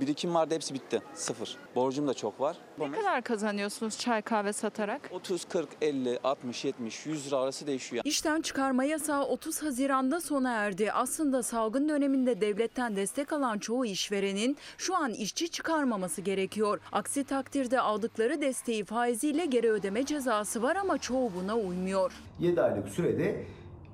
Birikim 0.00 0.34
vardı 0.34 0.54
hepsi 0.54 0.74
bitti. 0.74 1.02
Sıfır. 1.14 1.56
Borcum 1.74 2.08
da 2.08 2.14
çok 2.14 2.40
var. 2.40 2.56
Ne 2.78 2.92
kadar 2.92 3.22
kazanıyorsunuz 3.22 3.98
çay 3.98 4.22
kahve 4.22 4.52
satarak? 4.52 5.10
30, 5.12 5.44
40, 5.44 5.68
50, 5.80 6.18
60, 6.24 6.64
70, 6.64 7.06
100 7.06 7.26
lira 7.26 7.36
arası 7.36 7.66
değişiyor. 7.66 8.02
İşten 8.06 8.40
çıkarma 8.40 8.84
yasağı 8.84 9.22
30 9.24 9.62
Haziran'da 9.62 10.20
sona 10.20 10.50
erdi. 10.52 10.92
Aslında 10.92 11.42
salgın 11.42 11.88
döneminde 11.88 12.40
devletten 12.40 12.96
destek 12.96 13.32
alan 13.32 13.58
çoğu 13.58 13.84
işverenin 13.86 14.56
şu 14.78 14.96
an 14.96 15.10
işçi 15.12 15.48
çıkarmaması 15.48 16.20
gerekiyor. 16.20 16.80
Aksi 16.92 17.24
takdirde 17.24 17.80
aldıkları 17.80 18.40
desteği 18.40 18.84
faiziyle 18.84 19.46
geri 19.46 19.70
ödeme 19.70 20.06
cezası 20.06 20.62
var 20.62 20.76
ama 20.76 20.98
çoğu 20.98 21.30
buna 21.42 21.56
uymuyor. 21.56 22.12
7 22.40 22.62
aylık 22.62 22.88
sürede 22.88 23.44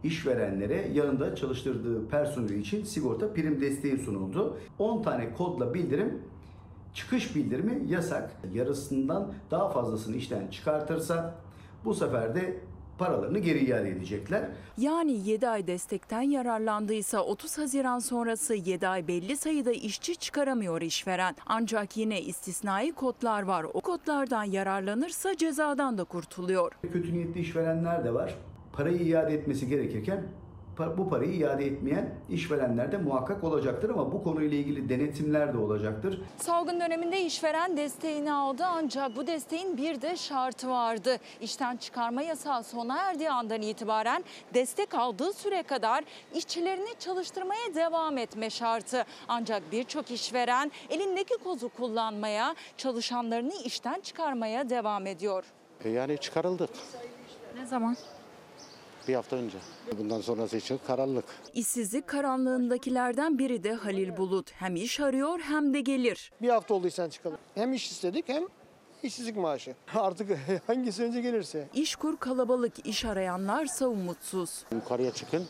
işverenlere 0.04 0.88
yanında 0.94 1.36
çalıştırdığı 1.36 2.08
personeli 2.08 2.60
için 2.60 2.84
sigorta 2.84 3.32
prim 3.32 3.60
desteği 3.60 3.98
sunuldu. 3.98 4.58
10 4.78 5.02
tane 5.02 5.34
kodla 5.34 5.74
bildirim 5.74 6.22
çıkış 6.94 7.36
bildirimi 7.36 7.82
yasak. 7.92 8.30
Yarısından 8.52 9.32
daha 9.50 9.68
fazlasını 9.68 10.16
işten 10.16 10.48
çıkartırsa 10.48 11.34
bu 11.84 11.94
sefer 11.94 12.34
de 12.34 12.60
paralarını 12.98 13.38
geri 13.38 13.58
iade 13.58 13.88
edecekler. 13.88 14.48
Yani 14.78 15.28
7 15.28 15.48
ay 15.48 15.66
destekten 15.66 16.20
yararlandıysa 16.20 17.20
30 17.24 17.58
Haziran 17.58 17.98
sonrası 17.98 18.54
7 18.54 18.88
ay 18.88 19.08
belli 19.08 19.36
sayıda 19.36 19.72
işçi 19.72 20.16
çıkaramıyor 20.16 20.80
işveren. 20.80 21.34
Ancak 21.46 21.96
yine 21.96 22.22
istisnai 22.22 22.92
kodlar 22.92 23.42
var. 23.42 23.66
O 23.74 23.80
kodlardan 23.80 24.44
yararlanırsa 24.44 25.36
cezadan 25.36 25.98
da 25.98 26.04
kurtuluyor. 26.04 26.72
Kötü 26.92 27.12
niyetli 27.12 27.40
işverenler 27.40 28.04
de 28.04 28.14
var. 28.14 28.34
Parayı 28.72 28.96
iade 29.02 29.34
etmesi 29.34 29.68
gerekirken 29.68 30.22
bu 30.98 31.08
parayı 31.10 31.32
iade 31.32 31.66
etmeyen 31.66 32.14
işverenler 32.28 32.92
de 32.92 32.96
muhakkak 32.98 33.44
olacaktır 33.44 33.90
ama 33.90 34.12
bu 34.12 34.22
konuyla 34.24 34.58
ilgili 34.58 34.88
denetimler 34.88 35.54
de 35.54 35.58
olacaktır. 35.58 36.20
Salgın 36.36 36.80
döneminde 36.80 37.20
işveren 37.20 37.76
desteğini 37.76 38.32
aldı 38.32 38.64
ancak 38.66 39.16
bu 39.16 39.26
desteğin 39.26 39.76
bir 39.76 40.02
de 40.02 40.16
şartı 40.16 40.68
vardı. 40.68 41.16
İşten 41.40 41.76
çıkarma 41.76 42.22
yasağı 42.22 42.64
sona 42.64 42.98
erdiği 42.98 43.30
andan 43.30 43.62
itibaren 43.62 44.24
destek 44.54 44.94
aldığı 44.94 45.32
süre 45.32 45.62
kadar 45.62 46.04
işçilerini 46.34 46.90
çalıştırmaya 46.98 47.74
devam 47.74 48.18
etme 48.18 48.50
şartı. 48.50 49.04
Ancak 49.28 49.72
birçok 49.72 50.10
işveren 50.10 50.72
elindeki 50.90 51.34
kozu 51.44 51.68
kullanmaya, 51.68 52.54
çalışanlarını 52.76 53.52
işten 53.64 54.00
çıkarmaya 54.00 54.70
devam 54.70 55.06
ediyor. 55.06 55.44
E, 55.84 55.88
Yani 55.88 56.18
çıkarıldık 56.18 56.70
Ne 57.56 57.66
zaman? 57.66 57.96
Bir 59.08 59.14
hafta 59.14 59.36
önce. 59.36 59.58
Bundan 59.98 60.20
sonrası 60.20 60.56
için 60.56 60.80
karanlık. 60.86 61.24
İşsizlik 61.54 62.06
karanlığındakilerden 62.06 63.38
biri 63.38 63.64
de 63.64 63.72
Halil 63.72 64.16
Bulut. 64.16 64.50
Hem 64.52 64.76
iş 64.76 65.00
arıyor 65.00 65.38
hem 65.40 65.74
de 65.74 65.80
gelir. 65.80 66.32
Bir 66.42 66.48
hafta 66.48 66.74
oldu 66.74 66.86
işten 66.86 67.08
çıkalım. 67.08 67.38
Hem 67.54 67.72
iş 67.72 67.90
istedik 67.90 68.28
hem 68.28 68.44
işsizlik 69.02 69.36
maaşı. 69.36 69.74
Artık 69.94 70.38
hangisi 70.66 71.02
önce 71.02 71.20
gelirse. 71.20 71.68
İşkur 71.74 72.16
kalabalık, 72.16 72.86
iş 72.86 73.04
arayanlarsa 73.04 73.86
umutsuz. 73.86 74.64
Yukarıya 74.72 75.10
çıkın 75.10 75.46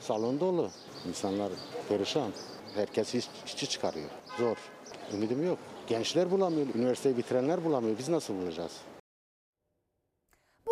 salon 0.00 0.40
dolu. 0.40 0.70
İnsanlar 1.08 1.52
perişan. 1.88 2.30
Herkes 2.74 3.14
iş, 3.14 3.28
işçi 3.46 3.68
çıkarıyor. 3.68 4.08
Zor. 4.38 4.56
Ümidim 5.14 5.46
yok. 5.46 5.58
Gençler 5.86 6.30
bulamıyor. 6.30 6.66
Üniversiteyi 6.74 7.16
bitirenler 7.16 7.64
bulamıyor. 7.64 7.98
Biz 7.98 8.08
nasıl 8.08 8.34
bulacağız? 8.34 8.72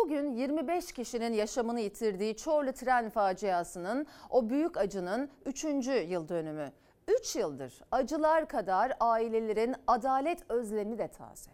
Bugün 0.03 0.31
25 0.31 0.91
kişinin 0.91 1.33
yaşamını 1.33 1.79
yitirdiği 1.79 2.37
Çorlu 2.37 2.73
tren 2.73 3.09
faciasının 3.09 4.07
o 4.29 4.49
büyük 4.49 4.77
acının 4.77 5.29
3. 5.45 5.63
yıl 6.07 6.29
dönümü. 6.29 6.71
3 7.07 7.35
yıldır 7.35 7.81
acılar 7.91 8.47
kadar 8.47 8.93
ailelerin 8.99 9.75
adalet 9.87 10.51
özlemi 10.51 10.97
de 10.97 11.07
taze. 11.07 11.51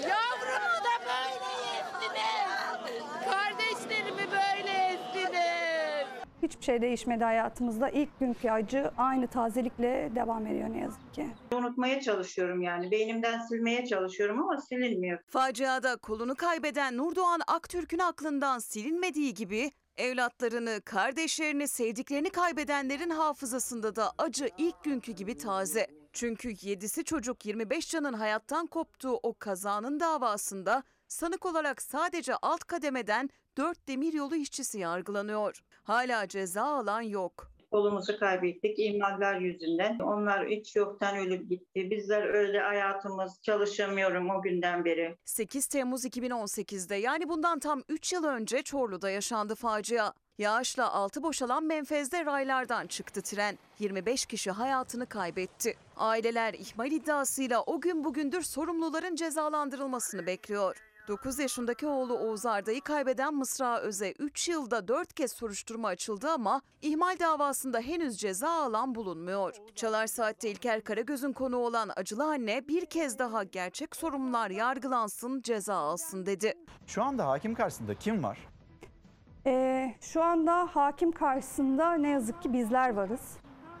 Yavrumu 0.00 0.78
da 0.84 0.94
böyle 1.06 1.50
yestiniz. 1.76 3.00
Kardeşlerimi 3.24 4.32
böyle 4.32 4.70
yestiniz. 4.70 6.25
Hiçbir 6.42 6.64
şey 6.64 6.82
değişmedi 6.82 7.24
hayatımızda. 7.24 7.88
İlk 7.88 8.20
günkü 8.20 8.50
acı 8.50 8.90
aynı 8.98 9.26
tazelikle 9.26 10.10
devam 10.14 10.46
ediyor 10.46 10.68
ne 10.70 10.78
yazık 10.80 11.14
ki. 11.14 11.26
Unutmaya 11.54 12.00
çalışıyorum 12.00 12.62
yani. 12.62 12.90
Beynimden 12.90 13.40
silmeye 13.40 13.86
çalışıyorum 13.86 14.42
ama 14.42 14.60
silinmiyor. 14.60 15.18
Faciada 15.26 15.96
kolunu 15.96 16.34
kaybeden 16.34 16.96
Nurdoğan 16.96 17.40
Aktürk'ün 17.46 17.98
aklından 17.98 18.58
silinmediği 18.58 19.34
gibi 19.34 19.70
evlatlarını, 19.96 20.80
kardeşlerini, 20.84 21.68
sevdiklerini 21.68 22.30
kaybedenlerin 22.30 23.10
hafızasında 23.10 23.96
da 23.96 24.12
acı 24.18 24.48
ilk 24.58 24.84
günkü 24.84 25.12
gibi 25.12 25.36
taze. 25.38 25.86
Çünkü 26.12 26.48
7'si 26.52 27.04
çocuk 27.04 27.46
25 27.46 27.90
canın 27.90 28.12
hayattan 28.12 28.66
koptuğu 28.66 29.14
o 29.22 29.34
kazanın 29.38 30.00
davasında 30.00 30.82
sanık 31.08 31.46
olarak 31.46 31.82
sadece 31.82 32.34
alt 32.42 32.64
kademeden 32.64 33.30
4 33.56 33.88
demiryolu 33.88 34.36
işçisi 34.36 34.78
yargılanıyor. 34.78 35.62
Hala 35.82 36.28
ceza 36.28 36.62
alan 36.62 37.00
yok. 37.00 37.50
Kolumuzu 37.70 38.18
kaybettik 38.18 38.78
ihmaller 38.78 39.40
yüzünden. 39.40 39.98
Onlar 39.98 40.48
hiç 40.48 40.76
yoktan 40.76 41.16
ölüp 41.16 41.48
gitti. 41.48 41.90
Bizler 41.90 42.22
öyle 42.22 42.60
hayatımız 42.60 43.42
çalışamıyorum 43.42 44.30
o 44.30 44.42
günden 44.42 44.84
beri. 44.84 45.16
8 45.24 45.66
Temmuz 45.66 46.04
2018'de 46.04 46.94
yani 46.94 47.28
bundan 47.28 47.58
tam 47.58 47.82
3 47.88 48.12
yıl 48.12 48.24
önce 48.24 48.62
Çorlu'da 48.62 49.10
yaşandı 49.10 49.54
facia. 49.54 50.12
Yağışla 50.38 50.92
altı 50.92 51.22
boşalan 51.22 51.64
menfezde 51.64 52.24
raylardan 52.24 52.86
çıktı 52.86 53.22
tren. 53.22 53.58
25 53.78 54.26
kişi 54.26 54.50
hayatını 54.50 55.06
kaybetti. 55.06 55.74
Aileler 55.96 56.54
ihmal 56.54 56.92
iddiasıyla 56.92 57.62
o 57.62 57.80
gün 57.80 58.04
bugündür 58.04 58.42
sorumluların 58.42 59.14
cezalandırılmasını 59.14 60.26
bekliyor. 60.26 60.76
9 61.08 61.38
yaşındaki 61.38 61.86
oğlu 61.86 62.14
Oğuz 62.14 62.46
Arda'yı 62.46 62.80
kaybeden 62.80 63.34
Mısra 63.34 63.80
Öz'e 63.80 64.12
3 64.18 64.48
yılda 64.48 64.88
4 64.88 65.12
kez 65.14 65.32
soruşturma 65.32 65.88
açıldı 65.88 66.30
ama 66.30 66.60
ihmal 66.82 67.18
davasında 67.18 67.80
henüz 67.80 68.16
ceza 68.18 68.50
alan 68.50 68.94
bulunmuyor. 68.94 69.54
Çalar 69.74 70.06
Saat'te 70.06 70.50
İlker 70.50 70.84
Karagöz'ün 70.84 71.32
konu 71.32 71.56
olan 71.56 71.90
acılı 71.96 72.24
anne 72.24 72.68
bir 72.68 72.86
kez 72.86 73.18
daha 73.18 73.44
gerçek 73.44 73.96
sorumlular 73.96 74.50
yargılansın 74.50 75.40
ceza 75.42 75.74
alsın 75.74 76.26
dedi. 76.26 76.52
Şu 76.86 77.02
anda 77.02 77.28
hakim 77.28 77.54
karşısında 77.54 77.94
kim 77.94 78.22
var? 78.24 78.38
Ee, 79.46 79.94
şu 80.00 80.22
anda 80.22 80.66
hakim 80.72 81.12
karşısında 81.12 81.92
ne 81.94 82.08
yazık 82.10 82.42
ki 82.42 82.52
bizler 82.52 82.90
varız. 82.90 83.36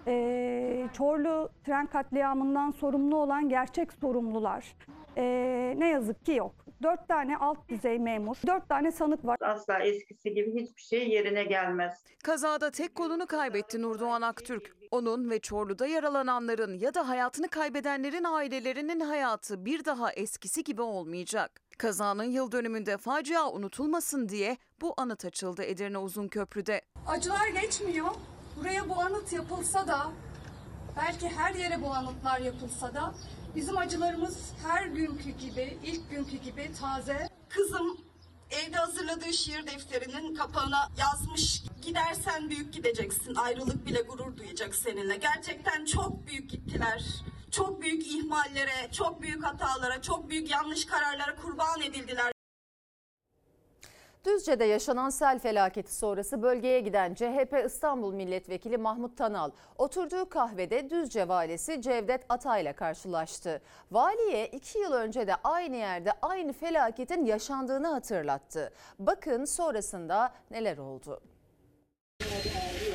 Ee, 0.06 0.88
Çorlu 0.92 1.48
tren 1.64 1.86
katliamından 1.86 2.70
sorumlu 2.70 3.16
olan 3.16 3.48
gerçek 3.48 3.92
sorumlular 3.92 4.76
ee, 5.16 5.74
ne 5.76 5.88
yazık 5.88 6.26
ki 6.26 6.32
yok. 6.32 6.54
Dört 6.82 7.08
tane 7.08 7.36
alt 7.36 7.68
düzey 7.68 7.98
memur, 7.98 8.36
dört 8.46 8.68
tane 8.68 8.92
sanık 8.92 9.24
var. 9.24 9.38
Asla 9.40 9.78
eskisi 9.78 10.34
gibi 10.34 10.60
hiçbir 10.60 10.82
şey 10.82 11.08
yerine 11.08 11.44
gelmez. 11.44 12.04
Kazada 12.22 12.70
tek 12.70 12.94
kolunu 12.94 13.26
kaybetti 13.26 13.82
Nurdoğan 13.82 14.22
Aktürk. 14.22 14.76
Onun 14.90 15.30
ve 15.30 15.38
Çorlu'da 15.38 15.86
yaralananların 15.86 16.78
ya 16.78 16.94
da 16.94 17.08
hayatını 17.08 17.48
kaybedenlerin 17.48 18.24
ailelerinin 18.24 19.00
hayatı 19.00 19.64
bir 19.64 19.84
daha 19.84 20.12
eskisi 20.12 20.64
gibi 20.64 20.82
olmayacak. 20.82 21.60
Kazanın 21.78 22.24
yıl 22.24 22.52
dönümünde 22.52 22.96
facia 22.96 23.50
unutulmasın 23.50 24.28
diye 24.28 24.56
bu 24.80 24.94
anıt 24.96 25.24
açıldı 25.24 25.62
Edirne 25.62 25.98
Uzunköprü'de. 25.98 26.80
Acılar 27.06 27.48
geçmiyor. 27.62 28.06
Buraya 28.60 28.88
bu 28.88 29.00
anıt 29.00 29.32
yapılsa 29.32 29.86
da 29.88 29.98
belki 30.96 31.28
her 31.28 31.54
yere 31.54 31.82
bu 31.82 31.90
anıtlar 31.94 32.40
yapılsa 32.40 32.94
da 32.94 33.14
bizim 33.56 33.78
acılarımız 33.78 34.52
her 34.66 34.86
günkü 34.86 35.30
gibi, 35.30 35.78
ilk 35.84 36.10
günkü 36.10 36.36
gibi 36.36 36.70
taze. 36.80 37.28
Kızım 37.48 38.00
evde 38.50 38.76
hazırladığı 38.76 39.32
şiir 39.32 39.66
defterinin 39.66 40.34
kapağına 40.34 40.88
yazmış. 40.98 41.62
Gidersen 41.82 42.50
büyük 42.50 42.72
gideceksin. 42.72 43.34
Ayrılık 43.34 43.86
bile 43.86 44.02
gurur 44.02 44.36
duyacak 44.36 44.74
seninle. 44.74 45.16
Gerçekten 45.16 45.84
çok 45.84 46.26
büyük 46.26 46.50
gittiler. 46.50 47.04
Çok 47.50 47.82
büyük 47.82 48.06
ihmallere, 48.06 48.92
çok 48.92 49.22
büyük 49.22 49.44
hatalara, 49.44 50.02
çok 50.02 50.30
büyük 50.30 50.50
yanlış 50.50 50.84
kararlara 50.84 51.36
kurban 51.36 51.82
edildiler. 51.82 52.35
Düzce'de 54.26 54.64
yaşanan 54.64 55.10
sel 55.10 55.38
felaketi 55.38 55.94
sonrası 55.94 56.42
bölgeye 56.42 56.80
giden 56.80 57.14
CHP 57.14 57.62
İstanbul 57.66 58.12
Milletvekili 58.12 58.78
Mahmut 58.78 59.16
Tanal 59.16 59.50
oturduğu 59.78 60.28
kahvede 60.28 60.90
Düzce 60.90 61.28
valisi 61.28 61.82
Cevdet 61.82 62.24
Atay'la 62.28 62.72
karşılaştı. 62.72 63.62
Valiye 63.90 64.46
iki 64.46 64.78
yıl 64.78 64.92
önce 64.92 65.26
de 65.26 65.34
aynı 65.44 65.76
yerde 65.76 66.12
aynı 66.22 66.52
felaketin 66.52 67.24
yaşandığını 67.24 67.86
hatırlattı. 67.86 68.72
Bakın 68.98 69.44
sonrasında 69.44 70.34
neler 70.50 70.78
oldu. 70.78 71.20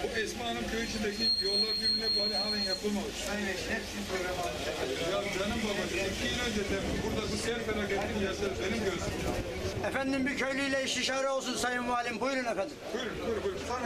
Bu 0.04 0.20
Esma 0.20 0.46
Hanım 0.46 0.64
köy 0.72 0.84
içindeki 0.84 1.46
yollar 1.46 1.74
birbirine 1.82 2.10
bari 2.20 2.36
halen 2.36 2.64
yapılmamış. 2.64 3.16
Sayın 3.28 3.48
hepsini 3.48 4.04
program 4.10 4.36
Ya 5.12 5.40
canım 5.40 5.60
babacığım 5.66 6.00
iki 6.14 6.26
yıl 6.28 6.40
önce 6.48 6.64
de 6.70 6.78
burada 7.04 7.32
bu 7.32 7.38
sel 7.38 7.60
felaketinin 7.60 8.26
yaşadı 8.26 8.54
benim 8.64 8.84
gözümde. 8.84 9.61
Efendim 9.88 10.26
bir 10.26 10.38
köylüyle 10.38 10.84
istişare 10.84 11.30
olsun 11.30 11.54
Sayın 11.54 11.90
Valim. 11.90 12.20
Buyurun 12.22 12.46
efendim. 12.46 12.76
Buyurun, 12.94 13.12
buyurun, 13.26 13.44
buyurun. 13.44 13.60
Sonra. 13.68 13.80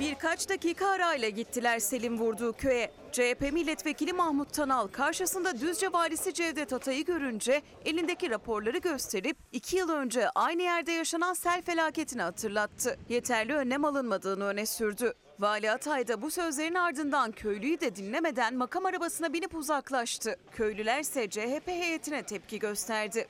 Birkaç 0.00 0.48
dakika 0.48 0.88
arayla 0.88 1.28
gittiler 1.28 1.78
Selim 1.78 2.18
vurduğu 2.18 2.52
köye. 2.52 2.90
CHP 3.12 3.52
milletvekili 3.52 4.12
Mahmut 4.12 4.52
Tanal 4.52 4.86
karşısında 4.86 5.60
Düzce 5.60 5.92
valisi 5.92 6.34
Cevdet 6.34 6.72
Atay'ı 6.72 7.04
görünce 7.04 7.62
elindeki 7.84 8.30
raporları 8.30 8.78
gösterip 8.78 9.36
iki 9.52 9.76
yıl 9.76 9.90
önce 9.90 10.30
aynı 10.30 10.62
yerde 10.62 10.92
yaşanan 10.92 11.34
sel 11.34 11.62
felaketini 11.62 12.22
hatırlattı. 12.22 12.98
Yeterli 13.08 13.54
önlem 13.54 13.84
alınmadığını 13.84 14.44
öne 14.44 14.66
sürdü. 14.66 15.14
Vali 15.40 15.70
Atay 15.70 16.08
da 16.08 16.22
bu 16.22 16.30
sözlerin 16.30 16.74
ardından 16.74 17.32
köylüyü 17.32 17.80
de 17.80 17.96
dinlemeden 17.96 18.54
makam 18.54 18.86
arabasına 18.86 19.32
binip 19.32 19.54
uzaklaştı. 19.54 20.36
Köylüler 20.52 21.00
ise 21.00 21.30
CHP 21.30 21.66
heyetine 21.68 22.22
tepki 22.22 22.58
gösterdi. 22.58 23.28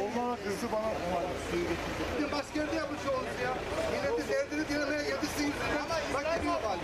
Onlara 0.00 0.36
kızdı 0.36 0.66
bana 0.72 0.92
suyu 1.50 1.62
getirdi. 1.62 2.26
Bir 2.26 2.30
de 2.30 2.34
askerde 2.36 2.76
yapmış 2.76 3.00
olduk 3.06 3.26
ya. 3.42 3.54
Milleti 3.92 4.28
derdini 4.32 4.68
dinlemeye 4.68 5.08
gelmişsin 5.08 5.44
yüzünden. 5.44 6.14
Bak 6.14 6.36
gidiyor 6.36 6.54
vali. 6.54 6.80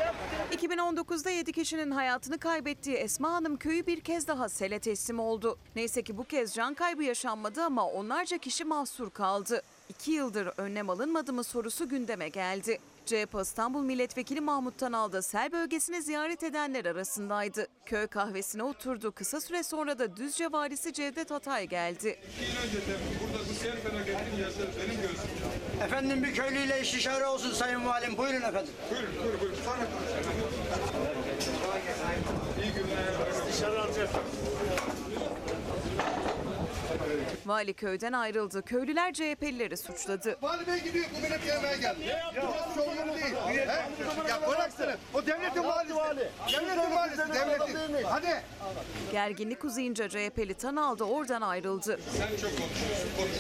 2019'da 0.57 1.31
7 1.31 1.53
kişinin 1.53 1.91
hayatını 1.91 2.39
kaybettiği 2.39 2.97
Esma 2.97 3.33
Hanım 3.33 3.57
köyü 3.57 3.87
bir 3.87 4.01
kez 4.01 4.29
daha 4.29 4.49
sele 4.49 4.79
teslim 4.79 5.21
oldu. 5.21 5.59
Neyse 5.77 6.03
ki 6.03 6.19
bu 6.19 6.25
kez 6.25 6.55
can 6.55 6.75
kaybı 6.75 7.03
yaşanmadı 7.05 7.63
ama 7.63 7.87
onlarca 7.87 8.39
kişi 8.39 8.65
mahsur 8.65 9.11
kaldı. 9.11 9.63
İki 9.91 10.11
yıldır 10.11 10.49
önlem 10.57 10.91
alınmadı 10.91 11.33
mı 11.33 11.45
sorusu 11.45 11.89
gündeme 11.89 12.29
geldi. 12.29 12.79
CHP 13.07 13.37
İstanbul 13.43 13.83
Milletvekili 13.83 14.41
Mahmut 14.41 14.79
Tanal 14.79 15.13
da 15.13 15.23
sel 15.23 15.53
bölgesini 15.53 16.03
ziyaret 16.03 16.43
edenler 16.43 16.85
arasındaydı. 16.85 17.67
Köy 17.87 18.07
kahvesine 18.07 18.63
oturdu. 18.63 19.13
Kısa 19.13 19.41
süre 19.41 19.63
sonra 19.63 19.99
da 19.99 20.17
Düzce 20.17 20.53
valisi 20.53 20.93
Cevdet 20.93 21.33
Atay 21.33 21.67
geldi. 21.69 22.19
İki 22.33 22.45
yıl 22.51 22.59
önce 22.67 22.79
de 22.79 22.97
burada 23.23 23.49
bu 23.51 23.55
sel 23.55 23.81
felaketini 23.83 24.41
yaşadı 24.41 24.71
benim 24.79 25.01
gözümde. 25.01 25.85
Efendim 25.85 26.25
bir 26.25 26.35
köylüyle 26.35 26.81
istişare 26.81 27.27
olsun 27.27 27.53
Sayın 27.53 27.87
Valim. 27.87 28.19
Buyurun 28.19 28.43
efendim. 28.43 28.73
Buyurun, 28.91 29.15
buyurun, 29.23 29.41
buyurun. 29.41 29.57
Sonra 29.65 29.77
konuşalım. 29.77 30.31
İyi 32.63 32.73
günler. 32.73 33.49
İstişare 33.49 33.79
alacağız. 33.79 34.11
Vali 37.51 37.75
köyden 37.75 38.13
ayrıldı. 38.13 38.63
Köylüler 38.63 39.13
CHP'lileri 39.13 39.77
suçladı. 39.77 40.37
Vali 40.43 40.67
Bey 40.67 40.83
gidiyor, 40.83 41.05
bu 41.19 41.23
benim 41.23 41.41
yemeğe 41.47 41.77
geldi. 41.77 42.17
Burası 42.43 42.75
çok 42.75 42.97
yolu 42.97 43.17
değil. 43.17 43.35
He? 43.47 44.31
Ya 44.31 44.49
bıraksana. 44.49 44.97
O 45.15 45.27
devletin 45.27 45.65
valisi. 45.65 45.95
Devletin 46.53 46.97
valisi, 46.97 47.19
devletin. 47.19 48.05
Hadi. 48.05 48.43
Gerginlik 49.13 49.65
uzayınca 49.65 50.09
CHP'li 50.09 50.55
Tanal 50.55 50.99
da 50.99 51.05
oradan 51.05 51.43
ayrıldı. 51.43 52.01
Sen 52.19 52.29
çok 52.29 52.59
konuşuyorsun, 52.59 53.09
konuş. 53.17 53.33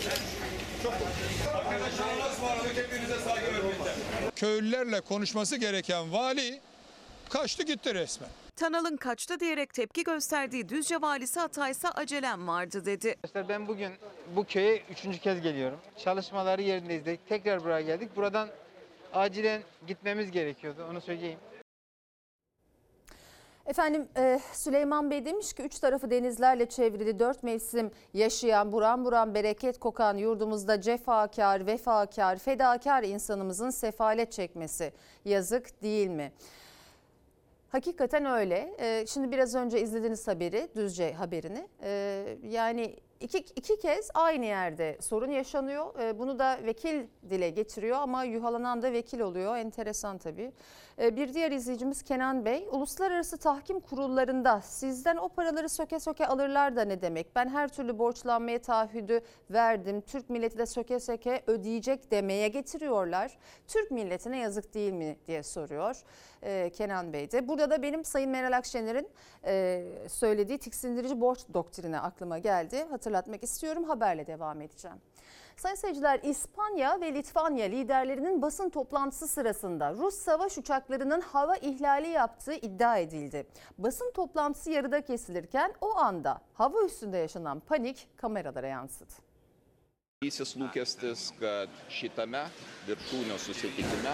Çok 0.83 0.93
konuş. 0.93 1.55
Arkadaşlarınız 1.55 2.43
var, 2.43 2.59
hepinize 2.75 3.19
saygı 3.19 3.47
vermekte. 3.55 3.91
Köylülerle 4.37 5.01
konuşması 5.01 5.57
gereken 5.57 6.13
vali 6.13 6.61
kaçtı 7.29 7.63
gitti 7.63 7.95
resmen. 7.95 8.29
Tanal'ın 8.61 8.97
kaçtı 8.97 9.41
diyerek 9.41 9.75
tepki 9.75 10.05
gösterdiği 10.05 10.69
Düzce 10.69 11.01
valisi 11.01 11.41
Ataysa 11.41 11.91
acelem 11.95 12.49
vardı 12.49 12.85
dedi. 12.85 13.09
Arkadaşlar 13.09 13.49
ben 13.49 13.69
bugün 13.69 13.93
bu 14.37 14.45
köye 14.45 14.83
üçüncü 14.91 15.19
kez 15.19 15.41
geliyorum. 15.41 15.79
Çalışmaları 15.97 16.63
yerindeyiz 16.63 17.07
dedik. 17.07 17.29
Tekrar 17.29 17.65
buraya 17.65 17.81
geldik. 17.81 18.17
Buradan 18.17 18.49
acilen 19.13 19.63
gitmemiz 19.87 20.31
gerekiyordu. 20.31 20.87
Onu 20.91 21.01
söyleyeyim. 21.01 21.39
Efendim 23.67 24.09
e, 24.17 24.41
Süleyman 24.53 25.11
Bey 25.11 25.25
demiş 25.25 25.53
ki 25.53 25.63
üç 25.63 25.79
tarafı 25.79 26.11
denizlerle 26.11 26.69
çevrili 26.69 27.19
dört 27.19 27.43
mevsim 27.43 27.91
yaşayan 28.15 28.73
buram 28.73 29.05
buram 29.05 29.35
bereket 29.35 29.79
kokan 29.79 30.17
yurdumuzda 30.17 30.81
cefakar, 30.81 31.67
vefakar, 31.67 32.39
fedakar 32.39 33.03
insanımızın 33.03 33.71
sefalet 33.71 34.33
çekmesi 34.33 34.93
yazık 35.25 35.83
değil 35.83 36.09
mi? 36.09 36.33
Hakikaten 37.71 38.25
öyle. 38.25 38.75
Ee, 38.81 39.05
şimdi 39.07 39.33
biraz 39.33 39.55
önce 39.55 39.81
izlediğiniz 39.81 40.29
haberi, 40.29 40.69
Düzce 40.75 41.13
haberini. 41.13 41.69
Ee, 41.83 42.37
yani 42.43 42.97
iki, 43.21 43.39
iki 43.39 43.79
kez 43.79 44.11
aynı 44.15 44.45
yerde 44.45 44.99
sorun 45.01 45.31
yaşanıyor. 45.31 46.01
Ee, 46.01 46.19
bunu 46.19 46.39
da 46.39 46.59
vekil 46.65 47.07
dile 47.31 47.51
getiriyor 47.51 47.97
ama 47.97 48.25
yuhalanan 48.25 48.83
da 48.83 48.93
vekil 48.93 49.21
oluyor. 49.21 49.57
Enteresan 49.57 50.19
tabii. 50.19 50.53
Bir 51.01 51.35
diğer 51.35 51.53
izleyicimiz 51.53 52.03
Kenan 52.03 52.45
Bey. 52.45 52.69
Uluslararası 52.73 53.39
tahkim 53.39 53.81
kurullarında 53.81 54.61
sizden 54.61 55.17
o 55.17 55.29
paraları 55.29 55.69
söke 55.69 56.01
söke 56.01 56.27
alırlar 56.27 56.77
da 56.77 56.85
ne 56.85 57.03
demek? 57.03 57.37
Ben 57.37 57.49
her 57.49 57.69
türlü 57.69 57.99
borçlanmaya 57.99 58.59
taahhüdü 58.59 59.21
verdim. 59.51 60.01
Türk 60.01 60.31
milleti 60.31 60.59
de 60.59 60.67
söke 60.67 61.01
söke 61.01 61.43
ödeyecek 61.47 62.11
demeye 62.11 62.49
getiriyorlar. 62.49 63.39
Türk 63.69 63.91
milletine 63.91 64.39
yazık 64.39 64.75
değil 64.75 64.93
mi 64.93 65.17
diye 65.27 65.43
soruyor 65.43 66.03
e, 66.43 66.71
Kenan 66.71 67.13
Bey 67.13 67.33
de. 67.33 67.49
Burada 67.49 67.71
da 67.71 67.83
benim 67.83 68.05
Sayın 68.05 68.31
Meral 68.31 68.57
Akşener'in 68.57 69.09
e, 69.45 69.85
söylediği 70.09 70.59
tiksindirici 70.59 71.21
borç 71.21 71.39
doktrini 71.55 72.01
aklıma 72.01 72.39
geldi. 72.39 72.87
Hatırlatmak 72.91 73.43
istiyorum. 73.43 73.85
Haberle 73.85 74.27
devam 74.27 74.61
edeceğim. 74.61 74.97
Sayın 75.57 75.77
seyirciler 75.77 76.21
İspanya 76.23 77.01
ve 77.01 77.15
Litvanya 77.15 77.67
liderlerinin 77.67 78.43
basın 78.43 78.71
toplantısı 78.71 79.29
sırasında 79.29 79.95
Rus 79.95 80.15
savaş 80.15 80.59
uçaklarının 80.59 81.21
hava 81.21 81.57
ihlali 81.57 82.09
yaptığı 82.09 82.55
iddia 82.55 82.99
edildi. 82.99 83.47
Basın 83.79 84.11
toplantısı 84.11 84.71
yarıda 84.71 85.01
kesilirken 85.01 85.75
o 85.81 85.97
anda 85.97 86.41
hava 86.55 86.85
üstünde 86.85 87.17
yaşanan 87.17 87.61
panik 87.61 88.09
kameralara 88.17 88.67
yansıdı. 88.67 89.13
Didysis 90.23 90.51
lūkestis, 90.61 91.21
kad 91.41 91.71
šitame 91.89 92.43
viršūnių 92.89 93.39
susitikime 93.41 94.13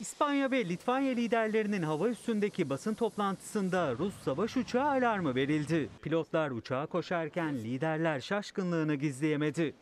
İspanya 0.00 0.50
ve 0.50 0.68
Litvanya 0.68 1.12
liderlerinin 1.12 1.82
hava 1.82 2.08
üstündeki 2.08 2.70
basın 2.70 2.94
toplantısında 2.94 3.94
Rus 3.98 4.14
savaş 4.24 4.56
uçağı 4.56 4.88
alarmı 4.88 5.34
verildi. 5.34 5.88
Pilotlar 6.02 6.50
uçağa 6.50 6.86
koşarken 6.86 7.54
liderler 7.54 8.20
şaşkınlığını 8.20 8.94
gizleyemedi. 8.94 9.74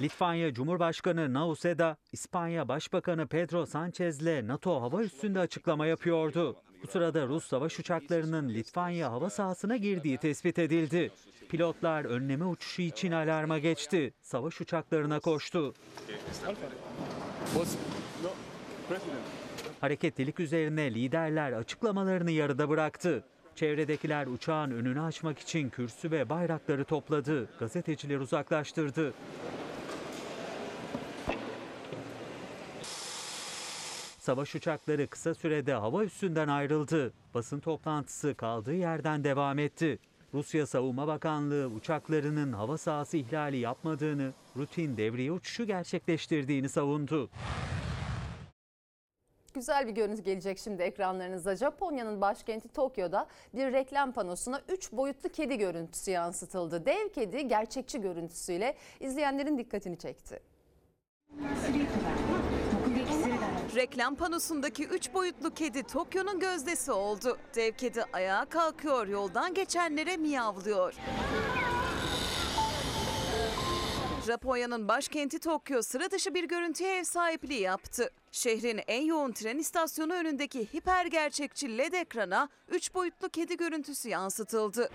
Litvanya 0.00 0.54
Cumhurbaşkanı 0.54 1.34
Nauseda, 1.34 1.96
İspanya 2.12 2.68
Başbakanı 2.68 3.26
Pedro 3.26 3.66
Sanchez'le 3.66 4.46
NATO 4.46 4.82
hava 4.82 5.02
üstünde 5.02 5.40
açıklama 5.40 5.86
yapıyordu. 5.86 6.56
Bu 6.82 6.86
sırada 6.86 7.26
Rus 7.26 7.46
savaş 7.46 7.78
uçaklarının 7.78 8.48
Litvanya 8.48 9.12
hava 9.12 9.30
sahasına 9.30 9.76
girdiği 9.76 10.18
tespit 10.18 10.58
edildi. 10.58 11.10
Pilotlar 11.48 12.04
önleme 12.04 12.44
uçuşu 12.44 12.82
için 12.82 13.12
alarma 13.12 13.58
geçti. 13.58 14.14
Savaş 14.22 14.60
uçaklarına 14.60 15.20
koştu. 15.20 15.74
Hareketlilik 19.80 20.40
üzerine 20.40 20.94
liderler 20.94 21.52
açıklamalarını 21.52 22.30
yarıda 22.30 22.68
bıraktı. 22.68 23.24
Çevredekiler 23.54 24.26
uçağın 24.26 24.70
önünü 24.70 25.00
açmak 25.00 25.38
için 25.38 25.70
kürsü 25.70 26.10
ve 26.10 26.28
bayrakları 26.28 26.84
topladı. 26.84 27.48
Gazeteciler 27.58 28.18
uzaklaştırdı. 28.18 29.14
Savaş 34.18 34.54
uçakları 34.54 35.06
kısa 35.06 35.34
sürede 35.34 35.74
hava 35.74 36.04
üstünden 36.04 36.48
ayrıldı. 36.48 37.12
Basın 37.34 37.60
toplantısı 37.60 38.34
kaldığı 38.34 38.74
yerden 38.74 39.24
devam 39.24 39.58
etti. 39.58 39.98
Rusya 40.34 40.66
Savunma 40.66 41.06
Bakanlığı 41.06 41.66
uçaklarının 41.66 42.52
hava 42.52 42.78
sahası 42.78 43.16
ihlali 43.16 43.56
yapmadığını, 43.56 44.32
rutin 44.56 44.96
devriye 44.96 45.32
uçuşu 45.32 45.66
gerçekleştirdiğini 45.66 46.68
savundu. 46.68 47.30
Güzel 49.54 49.86
bir 49.86 49.92
görüntü 49.92 50.22
gelecek 50.22 50.58
şimdi 50.58 50.82
ekranlarınıza. 50.82 51.56
Japonya'nın 51.56 52.20
başkenti 52.20 52.68
Tokyo'da 52.68 53.26
bir 53.54 53.72
reklam 53.72 54.12
panosuna 54.12 54.60
3 54.68 54.92
boyutlu 54.92 55.28
kedi 55.28 55.58
görüntüsü 55.58 56.10
yansıtıldı. 56.10 56.86
Dev 56.86 57.08
kedi 57.08 57.48
gerçekçi 57.48 58.00
görüntüsüyle 58.00 58.76
izleyenlerin 59.00 59.58
dikkatini 59.58 59.98
çekti. 59.98 60.40
Reklam 63.76 64.14
panosundaki 64.14 64.86
3 64.86 65.14
boyutlu 65.14 65.54
kedi 65.54 65.82
Tokyo'nun 65.82 66.40
gözdesi 66.40 66.92
oldu. 66.92 67.38
Dev 67.54 67.72
kedi 67.72 68.04
ayağa 68.12 68.44
kalkıyor, 68.44 69.06
yoldan 69.06 69.54
geçenlere 69.54 70.16
miyavlıyor. 70.16 70.94
Japonya'nın 74.26 74.88
başkenti 74.88 75.38
Tokyo 75.38 75.82
sıra 75.82 76.10
dışı 76.10 76.34
bir 76.34 76.44
görüntüye 76.44 76.98
ev 76.98 77.04
sahipliği 77.04 77.60
yaptı. 77.60 78.10
Şehrin 78.32 78.80
en 78.86 79.02
yoğun 79.02 79.32
tren 79.32 79.58
istasyonu 79.58 80.14
önündeki 80.14 80.68
hiper 80.74 81.06
gerçekçi 81.06 81.78
LED 81.78 81.92
ekrana 81.92 82.48
3 82.68 82.94
boyutlu 82.94 83.28
kedi 83.28 83.56
görüntüsü 83.56 84.08
yansıtıldı. 84.08 84.90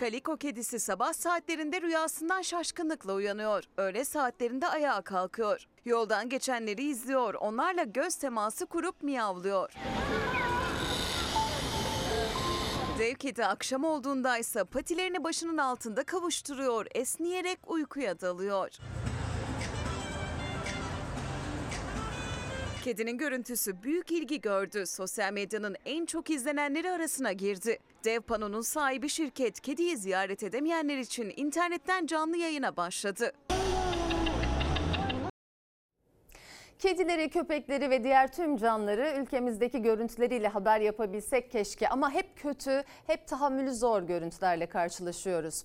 Kaliko 0.00 0.36
kedisi 0.36 0.80
sabah 0.80 1.12
saatlerinde 1.12 1.82
rüyasından 1.82 2.42
şaşkınlıkla 2.42 3.14
uyanıyor. 3.14 3.64
Öğle 3.76 4.04
saatlerinde 4.04 4.68
ayağa 4.68 5.02
kalkıyor. 5.02 5.64
Yoldan 5.84 6.28
geçenleri 6.28 6.84
izliyor. 6.84 7.34
Onlarla 7.34 7.82
göz 7.82 8.14
teması 8.16 8.66
kurup 8.66 9.02
miyavlıyor. 9.02 9.72
Dev 12.98 13.14
kedi 13.14 13.46
akşam 13.46 13.84
olduğundaysa 13.84 14.64
patilerini 14.64 15.24
başının 15.24 15.58
altında 15.58 16.04
kavuşturuyor, 16.04 16.86
esniyerek 16.94 17.58
uykuya 17.70 18.20
dalıyor. 18.20 18.70
Kedinin 22.84 23.18
görüntüsü 23.18 23.82
büyük 23.82 24.12
ilgi 24.12 24.40
gördü. 24.40 24.86
Sosyal 24.86 25.32
medyanın 25.32 25.76
en 25.84 26.06
çok 26.06 26.30
izlenenleri 26.30 26.90
arasına 26.90 27.32
girdi. 27.32 27.78
Dev 28.04 28.20
panonun 28.20 28.60
sahibi 28.60 29.08
şirket 29.08 29.60
kediyi 29.60 29.96
ziyaret 29.96 30.42
edemeyenler 30.42 30.98
için 30.98 31.32
internetten 31.36 32.06
canlı 32.06 32.36
yayına 32.36 32.76
başladı. 32.76 33.32
Kedileri, 36.78 37.30
köpekleri 37.30 37.90
ve 37.90 38.04
diğer 38.04 38.32
tüm 38.32 38.56
canlıları 38.56 39.22
ülkemizdeki 39.22 39.82
görüntüleriyle 39.82 40.48
haber 40.48 40.80
yapabilsek 40.80 41.50
keşke 41.50 41.88
ama 41.88 42.10
hep 42.10 42.36
kötü, 42.36 42.84
hep 43.06 43.28
tahammülü 43.28 43.74
zor 43.74 44.02
görüntülerle 44.02 44.66
karşılaşıyoruz. 44.66 45.64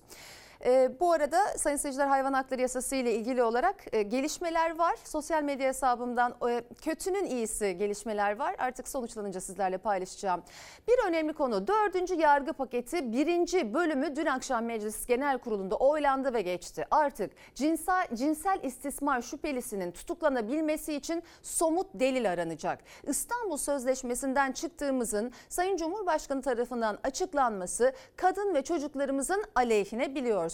Ee, 0.65 0.91
bu 0.99 1.11
arada 1.11 1.57
Sayın 1.57 1.77
Seyirciler 1.77 2.07
Hayvan 2.07 2.33
Hakları 2.33 2.61
Yasası 2.61 2.95
ile 2.95 3.13
ilgili 3.15 3.43
olarak 3.43 3.75
e, 3.91 4.01
gelişmeler 4.03 4.77
var. 4.77 4.95
Sosyal 5.03 5.43
medya 5.43 5.67
hesabımdan 5.67 6.35
e, 6.49 6.63
kötünün 6.81 7.25
iyisi 7.25 7.77
gelişmeler 7.77 8.39
var. 8.39 8.55
Artık 8.57 8.87
sonuçlanınca 8.87 9.41
sizlerle 9.41 9.77
paylaşacağım. 9.77 10.43
Bir 10.87 11.09
önemli 11.09 11.33
konu 11.33 11.67
dördüncü 11.67 12.15
yargı 12.15 12.53
paketi 12.53 13.11
birinci 13.11 13.73
bölümü 13.73 14.15
dün 14.15 14.25
akşam 14.25 14.65
Meclis 14.65 15.05
Genel 15.05 15.37
Kurulu'nda 15.37 15.75
oylandı 15.75 16.33
ve 16.33 16.41
geçti. 16.41 16.85
Artık 16.91 17.31
cinsel, 17.55 18.07
cinsel 18.13 18.59
istismar 18.63 19.21
şüphelisinin 19.21 19.91
tutuklanabilmesi 19.91 20.93
için 20.93 21.23
somut 21.41 21.87
delil 21.93 22.31
aranacak. 22.31 22.79
İstanbul 23.03 23.57
Sözleşmesi'nden 23.57 24.51
çıktığımızın 24.51 25.31
Sayın 25.49 25.77
Cumhurbaşkanı 25.77 26.41
tarafından 26.41 26.97
açıklanması 27.03 27.93
kadın 28.15 28.55
ve 28.55 28.63
çocuklarımızın 28.63 29.43
aleyhine 29.55 30.15
biliyorsunuz. 30.15 30.52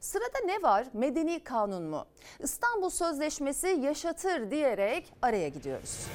Sırada 0.00 0.38
ne 0.44 0.62
var? 0.62 0.86
Medeni 0.92 1.44
kanun 1.44 1.82
mu? 1.82 2.06
İstanbul 2.38 2.90
Sözleşmesi 2.90 3.66
yaşatır 3.68 4.50
diyerek 4.50 5.12
araya 5.22 5.48
gidiyoruz. 5.48 6.06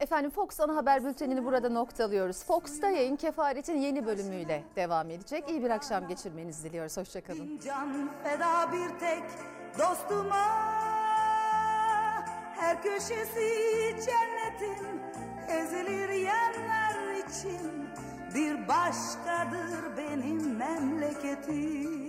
Efendim 0.00 0.30
Fox 0.30 0.60
ana 0.60 0.76
haber 0.76 1.04
bültenini 1.04 1.44
burada 1.44 1.68
noktalıyoruz. 1.68 2.44
Fox'ta 2.44 2.88
yayın 2.88 3.16
kefaretin 3.16 3.78
yeni 3.78 4.06
bölümüyle 4.06 4.64
devam 4.76 5.10
edecek. 5.10 5.44
İyi 5.50 5.62
bir 5.64 5.70
akşam 5.70 6.08
geçirmenizi 6.08 6.68
diliyoruz. 6.68 6.96
Hoşçakalın. 6.96 7.60
Can 7.64 8.10
feda 8.24 8.72
bir 8.72 8.98
tek 9.00 9.22
dostuma 9.78 10.46
Her 12.56 12.82
köşesi 12.82 13.50
cennetin 14.06 15.00
ezilir 15.48 16.08
yerler 16.08 17.14
için 17.14 17.85
Bir 18.36 18.68
başkadır 18.68 19.96
benim 19.96 20.56
memleketim 20.56 22.05